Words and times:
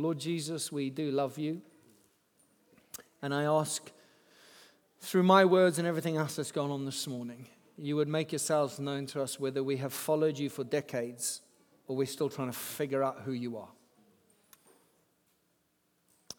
Lord 0.00 0.18
Jesus, 0.18 0.72
we 0.72 0.88
do 0.88 1.10
love 1.10 1.38
you. 1.38 1.60
And 3.20 3.34
I 3.34 3.44
ask, 3.44 3.90
through 5.00 5.24
my 5.24 5.44
words 5.44 5.78
and 5.78 5.86
everything 5.86 6.16
else 6.16 6.36
that's 6.36 6.52
gone 6.52 6.70
on 6.70 6.84
this 6.84 7.06
morning, 7.06 7.46
you 7.76 7.96
would 7.96 8.08
make 8.08 8.32
yourselves 8.32 8.78
known 8.78 9.06
to 9.06 9.22
us 9.22 9.38
whether 9.38 9.62
we 9.62 9.76
have 9.76 9.92
followed 9.92 10.38
you 10.38 10.48
for 10.48 10.64
decades 10.64 11.42
or 11.86 11.96
we're 11.96 12.06
still 12.06 12.28
trying 12.28 12.50
to 12.50 12.56
figure 12.56 13.02
out 13.02 13.22
who 13.24 13.32
you 13.32 13.56
are. 13.56 13.68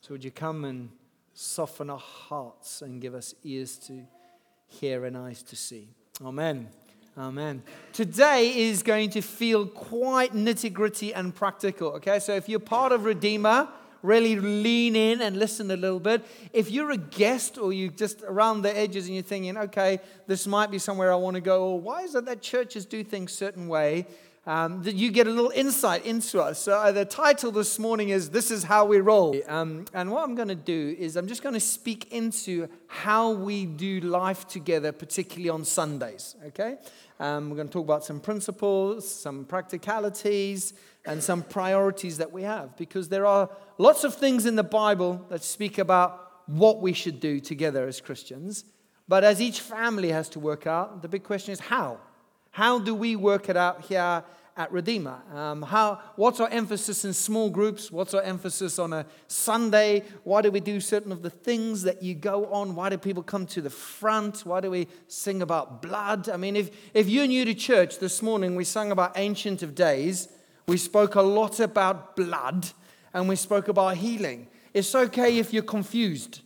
So 0.02 0.14
would 0.14 0.24
you 0.24 0.32
come 0.32 0.66
and 0.66 0.90
soften 1.34 1.90
our 1.90 1.98
hearts 1.98 2.82
and 2.82 3.02
give 3.02 3.16
us 3.16 3.36
ears 3.44 3.78
to 3.88 4.06
hear 4.68 5.06
and 5.06 5.18
eyes 5.18 5.44
to 5.44 5.56
see? 5.56 5.90
Amen. 6.22 6.70
Amen. 7.16 7.62
Today 7.92 8.58
is 8.58 8.82
going 8.82 9.12
to 9.12 9.22
feel 9.22 9.68
quite 9.68 10.34
nitty 10.34 10.74
gritty 10.74 11.14
and 11.14 11.34
practical. 11.34 11.90
Okay, 11.90 12.18
so 12.18 12.34
if 12.34 12.50
you're 12.50 12.60
part 12.60 12.92
of 12.92 13.06
Redeemer, 13.06 13.68
really 14.02 14.36
lean 14.36 14.96
in 14.96 15.22
and 15.22 15.38
listen 15.38 15.70
a 15.70 15.76
little 15.76 16.00
bit. 16.00 16.26
If 16.54 16.72
you're 16.72 16.90
a 16.90 16.98
guest 16.98 17.60
or 17.60 17.72
you're 17.72 17.92
just 17.92 18.24
around 18.24 18.64
the 18.64 18.76
edges 18.76 19.06
and 19.06 19.14
you're 19.14 19.24
thinking, 19.24 19.56
okay, 19.58 20.00
this 20.26 20.48
might 20.48 20.72
be 20.72 20.80
somewhere 20.80 21.14
I 21.14 21.16
want 21.16 21.36
to 21.36 21.42
go, 21.42 21.70
or 21.70 21.80
why 21.80 22.02
is 22.02 22.16
it 22.16 22.26
that 22.26 22.42
churches 22.42 22.84
do 22.84 23.04
things 23.04 23.32
certain 23.32 23.68
way? 23.68 24.08
Um, 24.46 24.84
that 24.84 24.96
you 24.96 25.10
get 25.10 25.26
a 25.26 25.30
little 25.30 25.54
insight 25.56 26.06
into 26.06 26.42
us. 26.42 26.60
So 26.60 26.78
uh, 26.78 26.92
the 26.92 27.06
title 27.06 27.50
this 27.50 27.80
morning 27.80 28.10
is 28.10 28.30
"This 28.30 28.52
is 28.52 28.66
how 28.66 28.84
we 28.84 29.00
roll." 29.00 29.34
Um, 29.48 29.86
and 29.94 30.12
what 30.12 30.26
I'm 30.26 30.36
going 30.36 30.50
to 30.50 30.56
do 30.56 30.96
is 31.00 31.16
I'm 31.16 31.28
just 31.28 31.42
going 31.42 31.54
to 31.54 31.62
speak 31.62 32.12
into 32.12 32.68
how 32.88 33.32
we 33.32 33.66
do 33.66 34.02
life 34.02 34.46
together, 34.46 34.92
particularly 34.92 35.48
on 35.48 35.64
Sundays. 35.64 36.36
Okay. 36.48 36.78
Um, 37.22 37.50
we're 37.50 37.56
going 37.56 37.70
to 37.70 37.74
talk 37.74 37.86
about 37.86 38.04
some 38.04 38.20
principles, 38.20 39.10
some 39.10 39.46
practicalities, 39.46 40.74
and 41.06 41.24
some 41.24 41.44
priorities 41.44 42.18
that 42.18 42.32
we 42.32 42.44
have 42.44 42.76
because 42.76 43.08
there 43.08 43.26
are 43.26 43.50
lots 43.78 44.04
of 44.04 44.14
things 44.16 44.46
in 44.46 44.58
the 44.58 44.64
Bible 44.64 45.26
that 45.30 45.44
speak 45.44 45.78
about 45.78 46.42
what 46.48 46.82
we 46.82 46.92
should 46.92 47.20
do 47.20 47.40
together 47.40 47.88
as 47.88 48.02
Christians. 48.02 48.66
But 49.08 49.24
as 49.24 49.42
each 49.42 49.62
family 49.62 50.10
has 50.10 50.30
to 50.30 50.40
work 50.40 50.68
out, 50.68 51.02
the 51.02 51.08
big 51.08 51.24
question 51.24 51.52
is 51.52 51.60
how? 51.60 52.00
How 52.52 52.80
do 52.80 52.94
we 52.94 53.16
work 53.16 53.50
it 53.50 53.58
out 53.58 53.86
here 53.86 54.24
at 54.56 54.72
Redeemer? 54.72 55.22
Um, 55.34 55.62
how, 55.64 56.00
what's 56.16 56.40
our 56.40 56.50
emphasis 56.50 57.06
in 57.06 57.14
small 57.14 57.50
groups? 57.50 57.92
What's 57.92 58.14
our 58.14 58.22
emphasis 58.22 58.78
on 58.78 58.94
a 58.94 59.06
Sunday? 59.28 60.04
Why 60.24 60.42
do 60.42 60.52
we 60.52 60.60
do 60.60 60.80
certain 60.80 61.12
of 61.12 61.22
the 61.22 61.30
things 61.30 61.84
that 61.84 62.04
you 62.04 62.14
go 62.14 62.46
on? 62.46 62.76
Why 62.76 62.90
do 62.90 62.98
people 62.98 63.24
come 63.24 63.46
to 63.48 63.62
the 63.62 63.70
front? 63.70 64.42
Why 64.46 64.62
do 64.62 64.70
we 64.70 64.88
sing 65.08 65.42
about 65.42 65.82
blood? 65.82 66.30
I 66.30 66.38
mean, 66.38 66.56
if, 66.56 66.70
if 66.94 67.10
you're 67.10 67.28
new 67.28 67.46
to 67.46 67.54
church 67.54 68.00
this 68.00 68.22
morning, 68.22 68.56
we 68.56 68.64
sang 68.64 68.92
about 68.92 69.14
Ancient 69.16 69.64
of 69.64 69.76
Days. 69.76 70.30
We 70.68 70.78
spoke 70.78 71.16
a 71.16 71.22
lot 71.22 71.60
about 71.60 72.16
blood 72.16 72.70
and 73.14 73.28
we 73.28 73.36
spoke 73.36 73.68
about 73.68 73.98
healing. 73.98 74.48
It's 74.74 74.94
okay 74.96 75.38
if 75.38 75.54
you're 75.54 75.64
confused, 75.64 76.42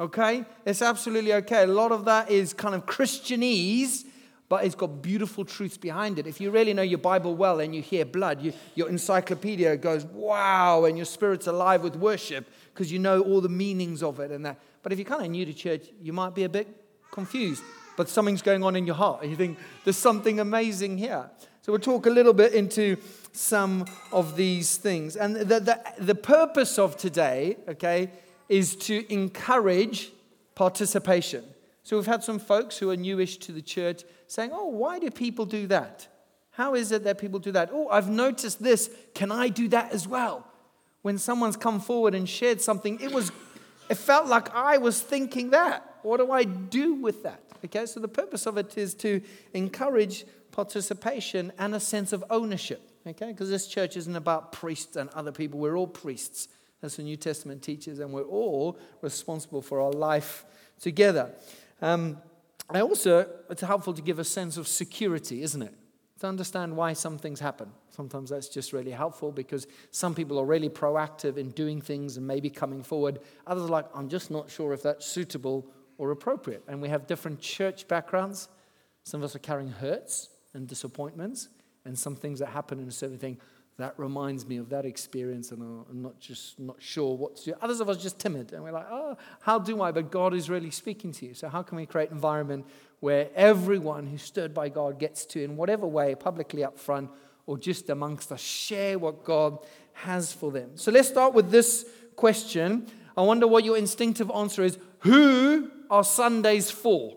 okay? 0.00 0.44
It's 0.64 0.82
absolutely 0.82 1.32
okay. 1.34 1.64
A 1.64 1.66
lot 1.66 1.92
of 1.92 2.04
that 2.06 2.30
is 2.30 2.52
kind 2.52 2.74
of 2.74 2.86
Christianese 2.86 4.04
but 4.48 4.64
it's 4.64 4.74
got 4.74 5.02
beautiful 5.02 5.44
truths 5.44 5.76
behind 5.76 6.18
it. 6.18 6.26
If 6.26 6.40
you 6.40 6.50
really 6.50 6.72
know 6.72 6.82
your 6.82 6.98
Bible 6.98 7.36
well 7.36 7.60
and 7.60 7.74
you 7.74 7.82
hear 7.82 8.04
blood, 8.04 8.40
you, 8.40 8.52
your 8.74 8.88
encyclopedia 8.88 9.76
goes, 9.76 10.06
wow, 10.06 10.84
and 10.84 10.96
your 10.96 11.04
spirit's 11.04 11.46
alive 11.46 11.82
with 11.82 11.96
worship 11.96 12.48
because 12.72 12.90
you 12.90 12.98
know 12.98 13.20
all 13.20 13.40
the 13.40 13.48
meanings 13.48 14.02
of 14.02 14.20
it 14.20 14.30
and 14.30 14.46
that. 14.46 14.58
But 14.82 14.92
if 14.92 14.98
you're 14.98 15.06
kind 15.06 15.22
of 15.22 15.30
new 15.30 15.44
to 15.44 15.52
church, 15.52 15.88
you 16.00 16.12
might 16.12 16.34
be 16.34 16.44
a 16.44 16.48
bit 16.48 16.68
confused, 17.10 17.62
but 17.96 18.08
something's 18.08 18.42
going 18.42 18.62
on 18.62 18.74
in 18.74 18.86
your 18.86 18.94
heart 18.94 19.22
and 19.22 19.30
you 19.30 19.36
think, 19.36 19.58
there's 19.84 19.98
something 19.98 20.40
amazing 20.40 20.96
here. 20.96 21.28
So 21.60 21.72
we'll 21.72 21.80
talk 21.80 22.06
a 22.06 22.10
little 22.10 22.32
bit 22.32 22.54
into 22.54 22.96
some 23.32 23.84
of 24.12 24.36
these 24.36 24.78
things. 24.78 25.16
And 25.16 25.36
the, 25.36 25.60
the, 25.60 25.80
the 25.98 26.14
purpose 26.14 26.78
of 26.78 26.96
today, 26.96 27.58
okay, 27.68 28.10
is 28.48 28.74
to 28.76 29.12
encourage 29.12 30.10
participation. 30.54 31.44
So 31.82 31.96
we've 31.96 32.06
had 32.06 32.24
some 32.24 32.38
folks 32.38 32.78
who 32.78 32.90
are 32.90 32.96
newish 32.96 33.36
to 33.38 33.52
the 33.52 33.62
church 33.62 34.04
saying, 34.28 34.50
Oh, 34.52 34.68
why 34.68 34.98
do 34.98 35.10
people 35.10 35.44
do 35.44 35.66
that? 35.66 36.06
How 36.52 36.74
is 36.74 36.92
it 36.92 37.04
that 37.04 37.18
people 37.18 37.38
do 37.38 37.52
that? 37.52 37.70
Oh, 37.72 37.88
I've 37.88 38.08
noticed 38.08 38.62
this. 38.62 38.90
Can 39.14 39.30
I 39.30 39.48
do 39.48 39.68
that 39.68 39.92
as 39.92 40.06
well? 40.06 40.46
When 41.02 41.18
someone's 41.18 41.56
come 41.56 41.80
forward 41.80 42.14
and 42.14 42.28
shared 42.28 42.60
something, 42.60 43.00
it 43.00 43.12
was 43.12 43.32
it 43.88 43.96
felt 43.96 44.26
like 44.26 44.54
I 44.54 44.78
was 44.78 45.00
thinking 45.00 45.50
that. 45.50 45.98
What 46.02 46.18
do 46.18 46.30
I 46.30 46.44
do 46.44 46.94
with 46.94 47.22
that? 47.22 47.42
Okay, 47.64 47.86
so 47.86 48.00
the 48.00 48.08
purpose 48.08 48.46
of 48.46 48.56
it 48.56 48.76
is 48.76 48.94
to 48.94 49.20
encourage 49.54 50.24
participation 50.52 51.52
and 51.58 51.74
a 51.74 51.80
sense 51.80 52.12
of 52.12 52.24
ownership. 52.30 52.82
Okay, 53.06 53.28
because 53.28 53.48
this 53.48 53.66
church 53.66 53.96
isn't 53.96 54.16
about 54.16 54.52
priests 54.52 54.96
and 54.96 55.08
other 55.10 55.32
people. 55.32 55.58
We're 55.58 55.76
all 55.76 55.86
priests, 55.86 56.48
as 56.82 56.96
the 56.96 57.02
New 57.02 57.16
Testament 57.16 57.62
teaches, 57.62 58.00
and 58.00 58.12
we're 58.12 58.22
all 58.22 58.78
responsible 59.00 59.62
for 59.62 59.80
our 59.80 59.92
life 59.92 60.44
together. 60.80 61.32
Um, 61.80 62.18
I 62.70 62.80
also, 62.80 63.28
it's 63.48 63.62
helpful 63.62 63.94
to 63.94 64.02
give 64.02 64.18
a 64.18 64.24
sense 64.24 64.56
of 64.56 64.68
security, 64.68 65.42
isn't 65.42 65.62
it? 65.62 65.74
To 66.20 66.26
understand 66.26 66.76
why 66.76 66.92
some 66.92 67.16
things 67.16 67.40
happen. 67.40 67.70
Sometimes 67.90 68.30
that's 68.30 68.48
just 68.48 68.72
really 68.72 68.90
helpful 68.90 69.32
because 69.32 69.66
some 69.90 70.14
people 70.14 70.38
are 70.38 70.44
really 70.44 70.68
proactive 70.68 71.36
in 71.36 71.50
doing 71.50 71.80
things 71.80 72.16
and 72.16 72.26
maybe 72.26 72.50
coming 72.50 72.82
forward. 72.82 73.20
Others 73.46 73.64
are 73.64 73.68
like, 73.68 73.86
I'm 73.94 74.08
just 74.08 74.30
not 74.30 74.50
sure 74.50 74.72
if 74.72 74.82
that's 74.82 75.06
suitable 75.06 75.66
or 75.96 76.10
appropriate. 76.10 76.62
And 76.68 76.82
we 76.82 76.88
have 76.88 77.06
different 77.06 77.40
church 77.40 77.88
backgrounds. 77.88 78.48
Some 79.04 79.20
of 79.20 79.24
us 79.24 79.36
are 79.36 79.40
carrying 79.40 79.70
hurts 79.70 80.28
and 80.54 80.66
disappointments 80.66 81.48
and 81.84 81.98
some 81.98 82.16
things 82.16 82.40
that 82.40 82.48
happen 82.48 82.78
in 82.78 82.88
a 82.88 82.92
certain 82.92 83.18
thing 83.18 83.38
that 83.78 83.94
reminds 83.96 84.44
me 84.44 84.56
of 84.56 84.70
that 84.70 84.84
experience, 84.84 85.52
and 85.52 85.62
I'm 85.62 86.02
not 86.02 86.18
just 86.18 86.58
not 86.58 86.76
sure 86.80 87.16
what 87.16 87.36
to 87.36 87.44
do. 87.44 87.54
Others 87.62 87.80
of 87.80 87.88
us 87.88 88.02
just 88.02 88.18
timid, 88.18 88.52
and 88.52 88.64
we're 88.64 88.72
like, 88.72 88.88
oh, 88.90 89.16
how 89.40 89.60
do 89.60 89.80
I? 89.80 89.92
But 89.92 90.10
God 90.10 90.34
is 90.34 90.50
really 90.50 90.72
speaking 90.72 91.12
to 91.12 91.26
you. 91.26 91.34
So 91.34 91.48
how 91.48 91.62
can 91.62 91.76
we 91.76 91.86
create 91.86 92.10
an 92.10 92.16
environment 92.16 92.66
where 92.98 93.28
everyone 93.36 94.08
who's 94.08 94.22
stirred 94.22 94.52
by 94.52 94.68
God 94.68 94.98
gets 94.98 95.24
to, 95.26 95.42
in 95.42 95.56
whatever 95.56 95.86
way, 95.86 96.16
publicly 96.16 96.64
up 96.64 96.76
front 96.76 97.08
or 97.46 97.56
just 97.56 97.88
amongst 97.88 98.32
us, 98.32 98.40
share 98.40 98.98
what 98.98 99.22
God 99.24 99.58
has 99.92 100.32
for 100.32 100.50
them? 100.50 100.72
So 100.74 100.90
let's 100.90 101.08
start 101.08 101.32
with 101.32 101.52
this 101.52 101.86
question. 102.16 102.88
I 103.16 103.22
wonder 103.22 103.46
what 103.46 103.64
your 103.64 103.76
instinctive 103.76 104.28
answer 104.34 104.64
is. 104.64 104.76
Who 105.00 105.70
are 105.88 106.02
Sundays 106.02 106.68
for? 106.68 107.16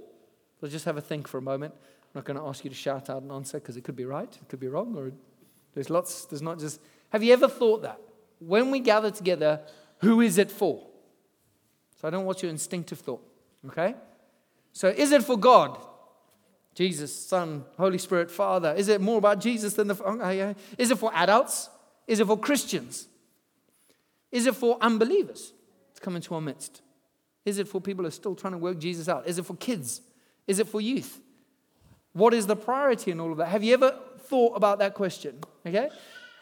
So 0.59 0.67
just 0.67 0.85
have 0.85 0.97
a 0.97 1.01
think 1.01 1.27
for 1.27 1.39
a 1.39 1.41
moment. 1.41 1.73
I'm 1.73 2.19
not 2.19 2.25
going 2.25 2.37
to 2.37 2.45
ask 2.45 2.63
you 2.63 2.69
to 2.69 2.75
shout 2.75 3.09
out 3.09 3.23
an 3.23 3.31
answer 3.31 3.59
because 3.59 3.77
it 3.77 3.83
could 3.83 3.95
be 3.95 4.05
right, 4.05 4.29
it 4.31 4.47
could 4.47 4.59
be 4.59 4.67
wrong, 4.67 4.95
or 4.95 5.11
there's 5.73 5.89
lots, 5.89 6.25
there's 6.25 6.41
not 6.41 6.59
just. 6.59 6.79
Have 7.09 7.23
you 7.23 7.33
ever 7.33 7.47
thought 7.47 7.83
that? 7.83 7.99
When 8.39 8.71
we 8.71 8.79
gather 8.79 9.11
together, 9.11 9.61
who 9.99 10.21
is 10.21 10.37
it 10.37 10.51
for? 10.51 10.87
So 11.99 12.07
I 12.07 12.11
don't 12.11 12.25
want 12.25 12.41
your 12.41 12.49
instinctive 12.49 12.99
thought, 12.99 13.23
okay? 13.67 13.95
So 14.73 14.87
is 14.87 15.11
it 15.11 15.23
for 15.23 15.37
God? 15.37 15.77
Jesus, 16.73 17.13
Son, 17.13 17.65
Holy 17.77 17.97
Spirit, 17.97 18.31
Father? 18.31 18.73
Is 18.73 18.87
it 18.87 19.01
more 19.01 19.17
about 19.17 19.41
Jesus 19.41 19.73
than 19.73 19.87
the. 19.87 20.01
Oh, 20.03 20.55
is 20.77 20.89
it 20.89 20.97
for 20.97 21.11
adults? 21.13 21.69
Is 22.07 22.19
it 22.19 22.27
for 22.27 22.37
Christians? 22.37 23.07
Is 24.31 24.45
it 24.45 24.55
for 24.55 24.77
unbelievers 24.81 25.53
to 25.95 26.01
come 26.01 26.15
into 26.15 26.33
our 26.33 26.41
midst? 26.41 26.81
Is 27.43 27.57
it 27.57 27.67
for 27.67 27.81
people 27.81 28.03
who 28.03 28.07
are 28.07 28.11
still 28.11 28.35
trying 28.35 28.53
to 28.53 28.57
work 28.57 28.79
Jesus 28.79 29.09
out? 29.09 29.27
Is 29.27 29.37
it 29.37 29.45
for 29.45 29.55
kids? 29.55 30.01
Is 30.47 30.59
it 30.59 30.67
for 30.67 30.79
youth? 30.79 31.19
What 32.13 32.33
is 32.33 32.47
the 32.47 32.55
priority 32.55 33.11
in 33.11 33.19
all 33.19 33.31
of 33.31 33.37
that? 33.37 33.47
Have 33.47 33.63
you 33.63 33.73
ever 33.73 33.97
thought 34.19 34.55
about 34.55 34.79
that 34.79 34.93
question? 34.93 35.39
Okay? 35.65 35.89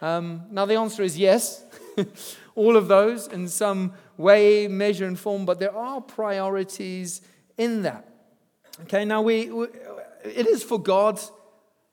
Um, 0.01 0.43
now, 0.51 0.65
the 0.65 0.75
answer 0.75 1.03
is 1.03 1.17
yes. 1.17 1.63
All 2.55 2.77
of 2.77 2.87
those 2.87 3.27
in 3.27 3.47
some 3.47 3.93
way, 4.17 4.67
measure, 4.67 5.05
and 5.05 5.17
form, 5.17 5.45
but 5.45 5.59
there 5.59 5.75
are 5.75 6.01
priorities 6.01 7.21
in 7.57 7.81
that. 7.83 8.07
Okay, 8.83 9.03
now 9.03 9.21
we, 9.21 9.49
we 9.49 9.67
it 10.23 10.47
is 10.47 10.63
for 10.63 10.81
God. 10.81 11.19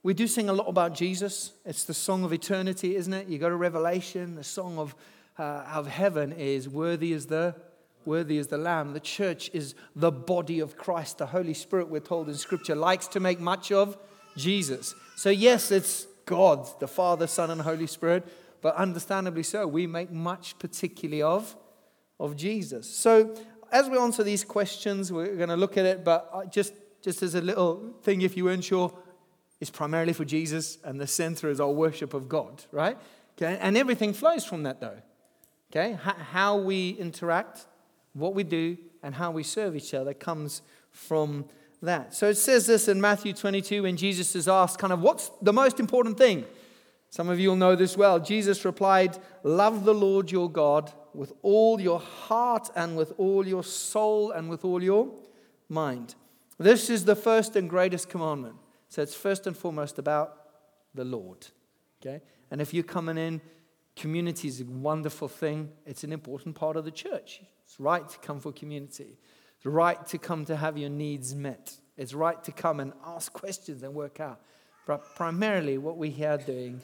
We 0.03 0.15
do 0.15 0.27
sing 0.27 0.49
a 0.49 0.53
lot 0.53 0.69
about 0.69 0.95
Jesus. 0.95 1.53
It's 1.65 1.85
the 1.85 1.95
song 1.95 2.25
of 2.25 2.33
eternity, 2.33 2.95
isn't 2.95 3.13
it? 3.13 3.29
You 3.29 3.39
go 3.39 3.49
to 3.49 3.57
Revelation, 3.57 4.37
the 4.37 4.45
song 4.45 4.79
of, 4.79 4.95
uh, 5.39 5.65
of 5.73 5.89
heaven 5.89 6.33
is 6.33 6.69
worthy 6.69 7.13
as 7.13 7.27
the 7.27 7.57
worthy 8.05 8.39
is 8.39 8.47
the 8.47 8.59
lamb. 8.59 8.93
The 8.93 9.01
church 9.01 9.51
is 9.53 9.75
the 9.97 10.13
body 10.13 10.61
of 10.61 10.77
Christ. 10.77 11.19
The 11.19 11.27
Holy 11.27 11.55
Spirit, 11.55 11.89
we're 11.89 12.01
told 12.01 12.29
in 12.29 12.37
Scripture, 12.37 12.77
likes 12.77 13.09
to 13.09 13.21
make 13.21 13.41
much 13.41 13.73
of 13.73 13.99
Jesus. 14.37 14.95
So, 15.17 15.29
yes, 15.31 15.73
it's 15.73 16.07
God, 16.27 16.69
the 16.81 16.89
Father, 16.89 17.27
Son, 17.27 17.51
and 17.51 17.61
Holy 17.61 17.87
Spirit, 17.87 18.27
but 18.61 18.75
understandably 18.75 19.43
so, 19.43 19.67
we 19.67 19.87
make 19.87 20.11
much 20.11 20.59
particularly 20.59 21.23
of, 21.23 21.57
of 22.21 22.37
Jesus. 22.37 22.89
So, 22.89 23.35
as 23.73 23.89
we 23.89 23.99
answer 23.99 24.23
these 24.23 24.45
questions, 24.45 25.13
we're 25.13 25.37
going 25.37 25.49
to 25.49 25.57
look 25.57 25.77
at 25.77 25.87
it, 25.87 26.05
but 26.05 26.29
uh, 26.33 26.45
just, 26.45 26.73
just 27.03 27.23
as 27.23 27.35
a 27.35 27.41
little 27.41 27.95
thing, 28.03 28.23
if 28.23 28.37
you 28.37 28.45
weren't 28.45 28.65
sure, 28.65 28.93
it's 29.61 29.71
primarily 29.71 30.13
for 30.13 30.25
Jesus, 30.25 30.79
and 30.85 31.01
the 31.01 31.07
center 31.07 31.49
is 31.49 31.61
our 31.61 31.71
worship 31.71 32.13
of 32.13 32.29
God, 32.29 32.65
right? 32.73 32.99
Okay, 33.37 33.59
and 33.61 33.77
everything 33.77 34.13
flows 34.13 34.45
from 34.45 34.65
that, 34.65 34.81
though. 34.81 34.99
Okay, 35.71 35.99
how 36.03 36.57
we 36.57 36.91
interact, 36.91 37.67
what 38.13 38.35
we 38.35 38.45
do, 38.45 38.77
and 39.03 39.15
how 39.15 39.31
we 39.31 39.43
serve 39.43 39.77
each 39.77 39.95
other 39.95 40.15
comes 40.15 40.63
from 40.91 41.45
that. 41.83 42.15
So 42.15 42.29
it 42.29 42.37
says 42.37 42.67
this 42.67 42.89
in 42.89 43.01
Matthew 43.01 43.33
22 43.33 43.83
when 43.83 43.97
Jesus 43.97 44.35
is 44.35 44.49
asked, 44.49 44.79
kind 44.79 44.93
of, 44.93 45.01
what's 45.01 45.31
the 45.43 45.53
most 45.53 45.81
important 45.81 46.19
thing? 46.19 46.45
Some 47.11 47.29
of 47.29 47.39
you 47.39 47.51
will 47.51 47.57
know 47.57 47.77
this 47.77 47.97
well. 47.97 48.19
Jesus 48.19 48.65
replied, 48.65 49.17
Love 49.43 49.85
the 49.85 49.95
Lord 49.95 50.31
your 50.31 50.51
God 50.51 50.93
with 51.15 51.33
all 51.43 51.81
your 51.81 52.01
heart 52.01 52.69
and 52.75 52.97
with 52.97 53.13
all 53.17 53.47
your 53.47 53.65
soul 53.65 54.33
and 54.33 54.51
with 54.51 54.65
all 54.65 54.83
your 54.83 55.11
mind. 55.69 56.15
This 56.59 56.91
is 56.91 57.05
the 57.05 57.17
first 57.17 57.57
and 57.57 57.71
greatest 57.71 58.09
commandment. 58.09 58.57
So 58.89 59.03
it's 59.03 59.15
first 59.15 59.47
and 59.47 59.57
foremost 59.57 59.99
about 59.99 60.37
the 60.95 61.05
Lord. 61.05 61.47
Okay? 62.01 62.23
And 62.51 62.61
if 62.61 62.75
you're 62.75 62.85
coming 62.85 63.19
in, 63.19 63.41
community 63.95 64.49
is 64.49 64.61
a 64.61 64.65
wonderful 64.65 65.29
thing. 65.29 65.71
It's 65.87 66.05
an 66.05 66.13
important 66.13 66.55
part 66.55 66.77
of 66.77 66.85
the 66.85 66.91
church. 66.91 67.41
It's 67.65 67.81
right 67.81 68.07
to 68.09 68.19
come 68.19 68.41
for 68.41 68.53
community. 68.53 69.19
It's 69.67 69.73
right 69.73 70.07
to 70.07 70.19
come 70.19 70.45
to 70.45 70.55
have 70.55 70.79
your 70.79 70.91
needs 70.91 71.35
met. 71.35 71.77
It's 71.97 72.15
right 72.15 72.41
to 72.45 72.53
come 72.53 72.79
and 72.79 72.93
ask 73.05 73.33
questions 73.33 73.83
and 73.83 73.95
work 73.95 74.21
out. 74.21 74.41
But 74.87 75.17
primarily, 75.17 75.77
what 75.77 75.97
we 75.97 76.25
are 76.25 76.39
doing 76.39 76.81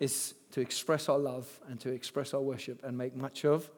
is 0.00 0.32
to 0.52 0.62
express 0.62 1.10
our 1.10 1.18
love 1.18 1.46
and 1.68 1.78
to 1.80 1.90
express 1.90 2.32
our 2.32 2.40
worship 2.40 2.82
and 2.84 2.96
make 2.96 3.14
much 3.14 3.44
of 3.44 3.68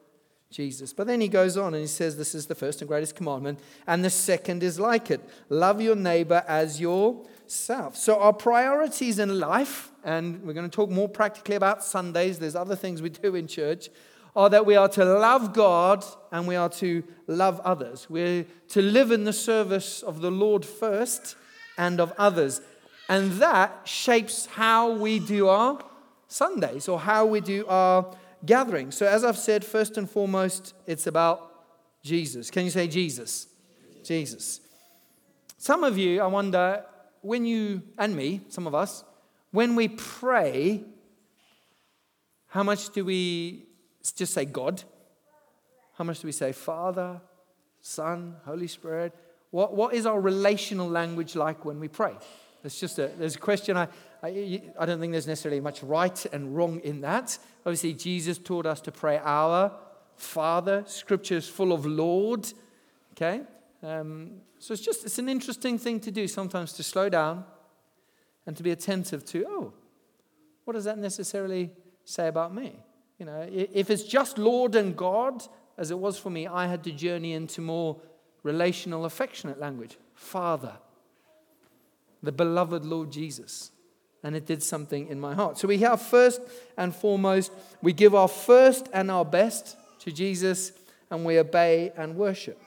Jesus. 0.49 0.93
But 0.93 1.05
then 1.05 1.19
he 1.19 1.27
goes 1.27 1.57
on 1.57 1.73
and 1.73 1.81
he 1.81 1.87
says, 1.87 2.15
This 2.15 2.33
is 2.33 2.45
the 2.45 2.55
first 2.55 2.81
and 2.81 2.87
greatest 2.87 3.13
commandment, 3.17 3.59
and 3.87 4.05
the 4.05 4.09
second 4.09 4.63
is 4.63 4.79
like 4.79 5.11
it 5.11 5.19
love 5.49 5.81
your 5.81 5.97
neighbor 5.97 6.45
as 6.47 6.79
yourself. 6.79 7.97
So, 7.97 8.17
our 8.21 8.31
priorities 8.31 9.19
in 9.19 9.37
life, 9.37 9.91
and 10.05 10.41
we're 10.43 10.53
going 10.53 10.69
to 10.69 10.73
talk 10.73 10.89
more 10.89 11.09
practically 11.09 11.57
about 11.57 11.83
Sundays, 11.83 12.39
there's 12.39 12.55
other 12.55 12.77
things 12.77 13.01
we 13.01 13.09
do 13.09 13.35
in 13.35 13.47
church, 13.47 13.89
are 14.35 14.49
that 14.49 14.65
we 14.65 14.75
are 14.75 14.89
to 14.89 15.05
love 15.05 15.53
God 15.53 16.03
and 16.31 16.47
we 16.47 16.55
are 16.55 16.69
to 16.69 17.03
love 17.27 17.61
others. 17.61 18.09
We're 18.09 18.45
to 18.69 18.81
live 18.81 19.11
in 19.11 19.23
the 19.23 19.33
service 19.33 20.03
of 20.03 20.21
the 20.21 20.31
Lord 20.31 20.65
first 20.65 21.35
and 21.77 22.01
of 22.01 22.13
others. 22.17 22.61
And 23.07 23.33
that 23.33 23.81
shapes 23.85 24.47
how 24.47 24.91
we 24.91 25.19
do 25.19 25.47
our 25.47 25.79
Sundays 26.27 26.89
or 26.89 26.99
how 26.99 27.25
we 27.25 27.39
do 27.39 27.65
our 27.67 28.13
gatherings. 28.45 28.97
So, 28.97 29.05
as 29.05 29.23
I've 29.23 29.37
said, 29.37 29.63
first 29.63 29.97
and 29.97 30.09
foremost, 30.09 30.73
it's 30.85 31.07
about 31.07 31.51
Jesus. 32.03 32.51
Can 32.51 32.65
you 32.65 32.71
say 32.71 32.87
Jesus? 32.87 33.47
Jesus. 34.03 34.59
Some 35.57 35.83
of 35.83 35.97
you, 35.97 36.21
I 36.21 36.27
wonder, 36.27 36.83
when 37.21 37.45
you, 37.45 37.81
and 37.97 38.15
me, 38.15 38.41
some 38.49 38.67
of 38.67 38.75
us, 38.75 39.03
when 39.51 39.75
we 39.75 39.87
pray, 39.87 40.83
how 42.47 42.63
much 42.63 42.89
do 42.89 43.05
we 43.05 43.64
just 44.11 44.33
say 44.33 44.45
God? 44.45 44.83
How 45.97 46.03
much 46.03 46.19
do 46.19 46.27
we 46.27 46.31
say 46.31 46.51
Father, 46.51 47.21
Son, 47.81 48.35
Holy 48.45 48.67
Spirit? 48.67 49.13
What, 49.51 49.73
what 49.73 49.93
is 49.93 50.05
our 50.05 50.19
relational 50.19 50.89
language 50.89 51.35
like 51.35 51.63
when 51.63 51.79
we 51.79 51.87
pray? 51.87 52.13
It's 52.63 52.79
just 52.79 52.99
a, 52.99 53.11
there's 53.17 53.35
a 53.35 53.39
question 53.39 53.77
I, 53.77 53.87
I, 54.23 54.61
I 54.79 54.85
don't 54.85 54.99
think 54.99 55.11
there's 55.11 55.27
necessarily 55.27 55.61
much 55.61 55.83
right 55.83 56.25
and 56.33 56.55
wrong 56.55 56.79
in 56.79 57.01
that. 57.01 57.37
Obviously, 57.65 57.93
Jesus 57.93 58.37
taught 58.37 58.65
us 58.65 58.81
to 58.81 58.91
pray 58.91 59.19
our 59.23 59.71
Father. 60.15 60.83
Scripture 60.87 61.35
is 61.35 61.47
full 61.47 61.71
of 61.71 61.85
Lord. 61.85 62.51
Okay? 63.13 63.41
Um, 63.83 64.41
so 64.57 64.73
it's 64.73 64.81
just 64.81 65.05
it's 65.05 65.19
an 65.19 65.29
interesting 65.29 65.77
thing 65.77 65.99
to 66.01 66.11
do 66.11 66.27
sometimes 66.27 66.73
to 66.73 66.83
slow 66.83 67.07
down 67.07 67.45
and 68.47 68.57
to 68.57 68.63
be 68.63 68.71
attentive 68.71 69.23
to, 69.25 69.45
oh, 69.47 69.73
what 70.63 70.73
does 70.73 70.85
that 70.85 70.97
necessarily 70.97 71.71
say 72.03 72.27
about 72.27 72.53
me? 72.53 72.75
You 73.17 73.25
know, 73.25 73.47
if 73.49 73.89
it's 73.89 74.03
just 74.03 74.37
Lord 74.37 74.75
and 74.75 74.95
God, 74.95 75.43
as 75.77 75.91
it 75.91 75.97
was 75.97 76.17
for 76.17 76.29
me, 76.29 76.47
I 76.47 76.67
had 76.67 76.83
to 76.83 76.91
journey 76.91 77.33
into 77.33 77.61
more 77.61 77.97
relational, 78.43 79.05
affectionate 79.05 79.59
language. 79.59 79.97
Father, 80.13 80.73
the 82.21 82.31
beloved 82.31 82.85
Lord 82.85 83.11
Jesus 83.11 83.71
and 84.25 84.35
it 84.35 84.47
did 84.47 84.63
something 84.63 85.07
in 85.07 85.19
my 85.19 85.35
heart. 85.35 85.59
So 85.59 85.67
we 85.67 85.77
have 85.77 86.01
first 86.01 86.41
and 86.77 86.95
foremost, 86.95 87.51
we 87.83 87.93
give 87.93 88.15
our 88.15 88.27
first 88.27 88.89
and 88.91 89.11
our 89.11 89.23
best 89.23 89.77
to 89.99 90.11
Jesus 90.11 90.71
and 91.11 91.23
we 91.23 91.37
obey 91.37 91.91
and 91.95 92.15
worship. 92.15 92.59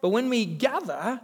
But 0.00 0.08
when 0.08 0.30
we 0.30 0.46
gather, 0.46 1.20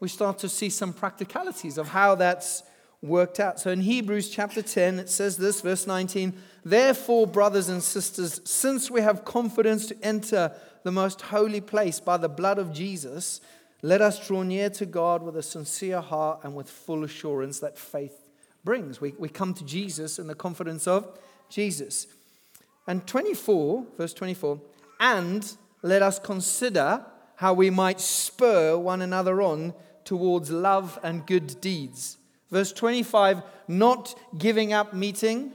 we 0.00 0.08
start 0.08 0.38
to 0.38 0.48
see 0.48 0.70
some 0.70 0.92
practicalities 0.92 1.78
of 1.78 1.86
how 1.86 2.16
that's 2.16 2.64
worked 3.04 3.38
out. 3.38 3.60
So 3.60 3.70
in 3.70 3.82
Hebrews 3.82 4.30
chapter 4.30 4.62
10, 4.62 4.98
it 4.98 5.08
says 5.08 5.36
this, 5.36 5.60
verse 5.60 5.86
19 5.86 6.34
Therefore, 6.64 7.26
brothers 7.26 7.68
and 7.68 7.82
sisters, 7.82 8.40
since 8.44 8.90
we 8.90 9.02
have 9.02 9.24
confidence 9.24 9.86
to 9.86 9.96
enter 10.02 10.52
the 10.82 10.92
most 10.92 11.20
holy 11.20 11.60
place 11.60 12.00
by 12.00 12.16
the 12.16 12.28
blood 12.28 12.58
of 12.58 12.72
Jesus, 12.72 13.42
let 13.82 14.00
us 14.00 14.26
draw 14.26 14.42
near 14.42 14.70
to 14.70 14.86
God 14.86 15.22
with 15.22 15.36
a 15.36 15.42
sincere 15.42 16.00
heart 16.00 16.40
and 16.42 16.54
with 16.54 16.70
full 16.70 17.04
assurance 17.04 17.60
that 17.60 17.78
faith 17.78 18.16
brings. 18.64 19.00
We, 19.00 19.14
we 19.18 19.28
come 19.28 19.52
to 19.54 19.64
Jesus 19.64 20.18
in 20.18 20.26
the 20.26 20.34
confidence 20.34 20.86
of 20.86 21.18
Jesus. 21.50 22.06
And 22.86 23.06
24, 23.06 23.86
verse 23.98 24.14
24, 24.14 24.60
and 25.00 25.56
let 25.82 26.02
us 26.02 26.18
consider 26.18 27.04
how 27.36 27.52
we 27.52 27.68
might 27.68 28.00
spur 28.00 28.78
one 28.78 29.02
another 29.02 29.42
on 29.42 29.74
towards 30.04 30.50
love 30.50 30.98
and 31.02 31.26
good 31.26 31.60
deeds. 31.60 32.16
Verse 32.50 32.72
25, 32.72 33.42
not 33.68 34.18
giving 34.36 34.72
up 34.72 34.94
meeting 34.94 35.52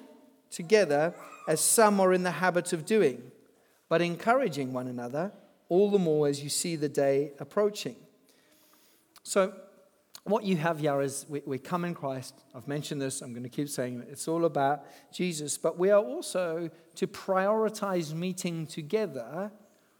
together 0.49 1.13
as 1.47 1.61
some 1.61 1.99
are 1.99 2.13
in 2.13 2.23
the 2.23 2.31
habit 2.31 2.73
of 2.73 2.85
doing, 2.85 3.31
but 3.87 4.01
encouraging 4.01 4.73
one 4.73 4.87
another, 4.87 5.31
all 5.67 5.89
the 5.89 5.99
more 5.99 6.27
as 6.27 6.43
you 6.43 6.49
see 6.49 6.75
the 6.75 6.89
day 6.89 7.31
approaching. 7.39 7.95
So, 9.23 9.53
what 10.23 10.43
you 10.43 10.57
have 10.57 10.79
here 10.79 11.01
is 11.01 11.25
we, 11.27 11.41
we 11.45 11.57
come 11.57 11.85
in 11.85 11.95
Christ. 11.95 12.35
I've 12.53 12.67
mentioned 12.67 13.01
this, 13.01 13.21
I'm 13.21 13.31
going 13.31 13.43
to 13.43 13.49
keep 13.49 13.69
saying 13.69 14.01
it. 14.01 14.09
It's 14.11 14.27
all 14.27 14.45
about 14.45 14.85
Jesus. 15.11 15.57
But 15.57 15.79
we 15.79 15.89
are 15.89 16.03
also 16.03 16.69
to 16.95 17.07
prioritize 17.07 18.13
meeting 18.13 18.67
together 18.67 19.51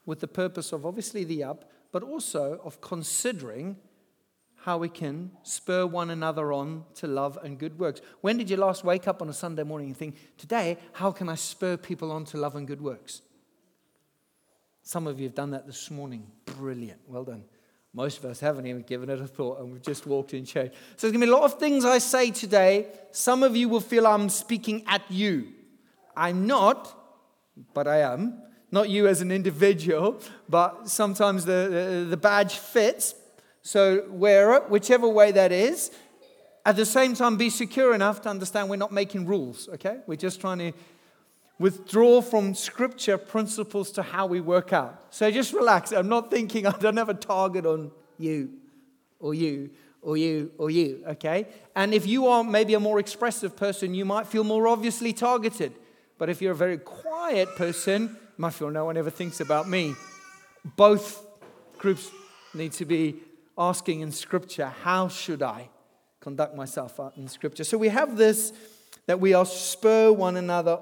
with 0.05 0.19
the 0.19 0.27
purpose 0.27 0.71
of 0.71 0.85
obviously 0.85 1.23
the 1.23 1.43
up, 1.43 1.71
but 1.91 2.03
also 2.03 2.59
of 2.63 2.81
considering 2.81 3.77
how 4.69 4.77
we 4.77 4.87
can 4.87 5.31
spur 5.41 5.83
one 5.83 6.11
another 6.11 6.53
on 6.53 6.85
to 6.93 7.07
love 7.07 7.39
and 7.43 7.57
good 7.57 7.79
works. 7.79 8.01
When 8.21 8.37
did 8.37 8.51
you 8.51 8.57
last 8.57 8.83
wake 8.83 9.07
up 9.07 9.19
on 9.19 9.27
a 9.27 9.33
Sunday 9.33 9.63
morning 9.63 9.87
and 9.87 9.97
think, 9.97 10.15
today, 10.37 10.77
how 10.93 11.11
can 11.11 11.27
I 11.27 11.33
spur 11.33 11.75
people 11.75 12.11
on 12.11 12.23
to 12.25 12.37
love 12.37 12.55
and 12.55 12.67
good 12.67 12.79
works? 12.79 13.23
Some 14.83 15.07
of 15.07 15.19
you 15.19 15.25
have 15.25 15.33
done 15.33 15.49
that 15.51 15.65
this 15.65 15.89
morning. 15.89 16.27
Brilliant. 16.45 16.99
Well 17.07 17.23
done. 17.23 17.45
Most 17.95 18.19
of 18.19 18.25
us 18.25 18.39
haven't 18.39 18.67
even 18.67 18.83
given 18.83 19.09
it 19.09 19.19
a 19.19 19.25
thought 19.25 19.59
and 19.59 19.71
we've 19.71 19.81
just 19.81 20.05
walked 20.05 20.35
in 20.35 20.45
church. 20.45 20.71
So 20.97 21.07
there's 21.07 21.13
going 21.13 21.21
to 21.21 21.25
be 21.25 21.31
a 21.31 21.35
lot 21.35 21.45
of 21.51 21.57
things 21.57 21.83
I 21.83 21.97
say 21.97 22.29
today. 22.29 22.89
Some 23.09 23.41
of 23.41 23.55
you 23.55 23.69
will 23.69 23.81
feel 23.81 24.05
I'm 24.05 24.29
speaking 24.29 24.83
at 24.85 25.01
you. 25.09 25.47
I'm 26.15 26.45
not, 26.45 26.95
but 27.73 27.87
I 27.87 28.01
am. 28.01 28.43
Not 28.71 28.87
you 28.87 29.07
as 29.07 29.21
an 29.21 29.31
individual, 29.31 30.21
but 30.47 30.89
sometimes 30.89 31.43
the, 31.45 32.03
the, 32.03 32.07
the 32.11 32.17
badge 32.17 32.59
fits. 32.59 33.15
So 33.61 34.01
whichever 34.09 35.07
way 35.07 35.31
that 35.31 35.51
is. 35.51 35.91
At 36.65 36.75
the 36.75 36.85
same 36.85 37.15
time, 37.15 37.37
be 37.37 37.49
secure 37.49 37.95
enough 37.95 38.21
to 38.21 38.29
understand 38.29 38.69
we're 38.69 38.75
not 38.75 38.91
making 38.91 39.25
rules, 39.25 39.69
okay? 39.69 39.99
We're 40.05 40.15
just 40.15 40.41
trying 40.41 40.59
to 40.59 40.73
withdraw 41.57 42.21
from 42.21 42.53
scripture 42.53 43.17
principles 43.17 43.91
to 43.91 44.03
how 44.03 44.25
we 44.25 44.39
work 44.39 44.71
out. 44.71 45.01
So 45.09 45.29
just 45.31 45.53
relax. 45.53 45.91
I'm 45.91 46.09
not 46.09 46.29
thinking, 46.29 46.65
I 46.67 46.71
don't 46.71 46.97
have 46.97 47.09
a 47.09 47.13
target 47.13 47.65
on 47.65 47.91
you 48.17 48.51
or 49.19 49.33
you 49.33 49.71
or 50.01 50.15
you 50.15 50.51
or 50.57 50.69
you, 50.69 51.03
okay? 51.07 51.47
And 51.75 51.93
if 51.93 52.07
you 52.07 52.27
are 52.27 52.43
maybe 52.43 52.73
a 52.73 52.79
more 52.79 52.99
expressive 52.99 53.55
person, 53.55 53.93
you 53.93 54.05
might 54.05 54.27
feel 54.27 54.43
more 54.43 54.67
obviously 54.67 55.11
targeted. 55.11 55.73
But 56.17 56.29
if 56.29 56.41
you're 56.41 56.53
a 56.53 56.55
very 56.55 56.77
quiet 56.77 57.55
person, 57.55 58.03
you 58.03 58.35
might 58.37 58.53
feel 58.53 58.69
no 58.69 58.85
one 58.85 58.97
ever 58.97 59.09
thinks 59.09 59.39
about 59.39 59.67
me. 59.67 59.95
Both 60.75 61.25
groups 61.77 62.09
need 62.53 62.73
to 62.73 62.85
be 62.85 63.15
asking 63.59 63.99
in 63.99 64.11
scripture, 64.11 64.73
how 64.83 65.09
should 65.09 65.43
I 65.43 65.69
conduct 66.21 66.55
myself 66.55 66.99
in 67.17 67.27
scripture? 67.27 67.63
So 67.63 67.77
we 67.77 67.89
have 67.89 68.17
this 68.17 68.53
that 69.05 69.19
we 69.19 69.33
are 69.33 69.45
spur 69.45 70.11
one 70.11 70.37
another 70.37 70.79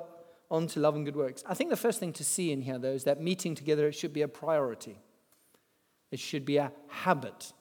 on 0.51 0.67
to 0.67 0.79
love 0.79 0.95
and 0.95 1.05
good 1.05 1.15
works. 1.15 1.43
I 1.47 1.53
think 1.53 1.69
the 1.69 1.77
first 1.77 1.99
thing 1.99 2.13
to 2.13 2.23
see 2.23 2.51
in 2.51 2.61
here, 2.61 2.77
though, 2.77 2.91
is 2.91 3.05
that 3.05 3.21
meeting 3.21 3.55
together 3.55 3.87
it 3.87 3.93
should 3.93 4.13
be 4.13 4.21
a 4.21 4.27
priority. 4.27 4.97
It 6.11 6.19
should 6.19 6.45
be 6.45 6.57
a 6.57 6.71
habit. 6.87 7.51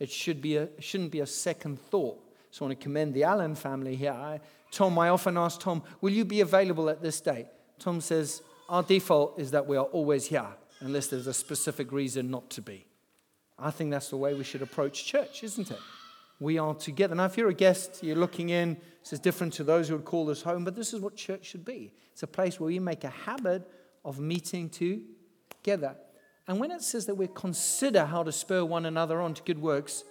It 0.00 0.10
should 0.10 0.40
be 0.40 0.56
a, 0.56 0.62
it 0.62 0.82
shouldn't 0.82 1.12
be 1.12 1.20
a 1.20 1.26
second 1.26 1.80
thought. 1.80 2.18
So 2.50 2.64
I 2.64 2.68
want 2.68 2.80
to 2.80 2.82
commend 2.82 3.14
the 3.14 3.24
Allen 3.24 3.54
family 3.54 3.96
here. 3.96 4.12
I, 4.12 4.40
Tom, 4.70 4.98
I 4.98 5.10
often 5.10 5.36
ask 5.36 5.60
Tom, 5.60 5.82
will 6.00 6.12
you 6.12 6.24
be 6.24 6.40
available 6.40 6.88
at 6.88 7.02
this 7.02 7.20
date? 7.20 7.46
Tom 7.78 8.00
says, 8.00 8.42
our 8.68 8.82
default 8.82 9.38
is 9.38 9.50
that 9.52 9.66
we 9.66 9.76
are 9.76 9.84
always 9.86 10.26
here, 10.26 10.46
unless 10.80 11.08
there's 11.08 11.26
a 11.26 11.34
specific 11.34 11.92
reason 11.92 12.30
not 12.30 12.50
to 12.50 12.62
be. 12.62 12.86
I 13.62 13.70
think 13.70 13.90
that's 13.90 14.10
the 14.10 14.16
way 14.16 14.34
we 14.34 14.44
should 14.44 14.62
approach 14.62 15.04
church, 15.04 15.44
isn't 15.44 15.70
it? 15.70 15.78
we 16.42 16.58
are 16.58 16.74
together. 16.74 17.14
Now, 17.14 17.26
if 17.26 17.36
you're 17.36 17.48
a 17.48 17.54
guest, 17.54 18.00
you're 18.02 18.16
looking 18.16 18.48
in, 18.48 18.76
this 19.02 19.12
is 19.12 19.20
different 19.20 19.52
to 19.54 19.64
those 19.64 19.88
who 19.88 19.96
would 19.96 20.04
call 20.04 20.26
this 20.26 20.42
home, 20.42 20.64
but 20.64 20.74
this 20.74 20.92
is 20.92 21.00
what 21.00 21.16
church 21.16 21.46
should 21.46 21.64
be. 21.64 21.92
It's 22.12 22.24
a 22.24 22.26
place 22.26 22.58
where 22.58 22.66
we 22.66 22.78
make 22.78 23.04
a 23.04 23.10
habit 23.10 23.62
of 24.04 24.18
meeting 24.18 24.68
together. 24.68 25.96
And 26.48 26.58
when 26.58 26.72
it 26.72 26.82
says 26.82 27.06
that 27.06 27.14
we 27.14 27.28
consider 27.32 28.04
how 28.04 28.24
to 28.24 28.32
spur 28.32 28.64
one 28.64 28.86
another 28.86 29.20
on 29.20 29.34
to 29.34 29.42
good 29.42 29.60
works, 29.60 30.02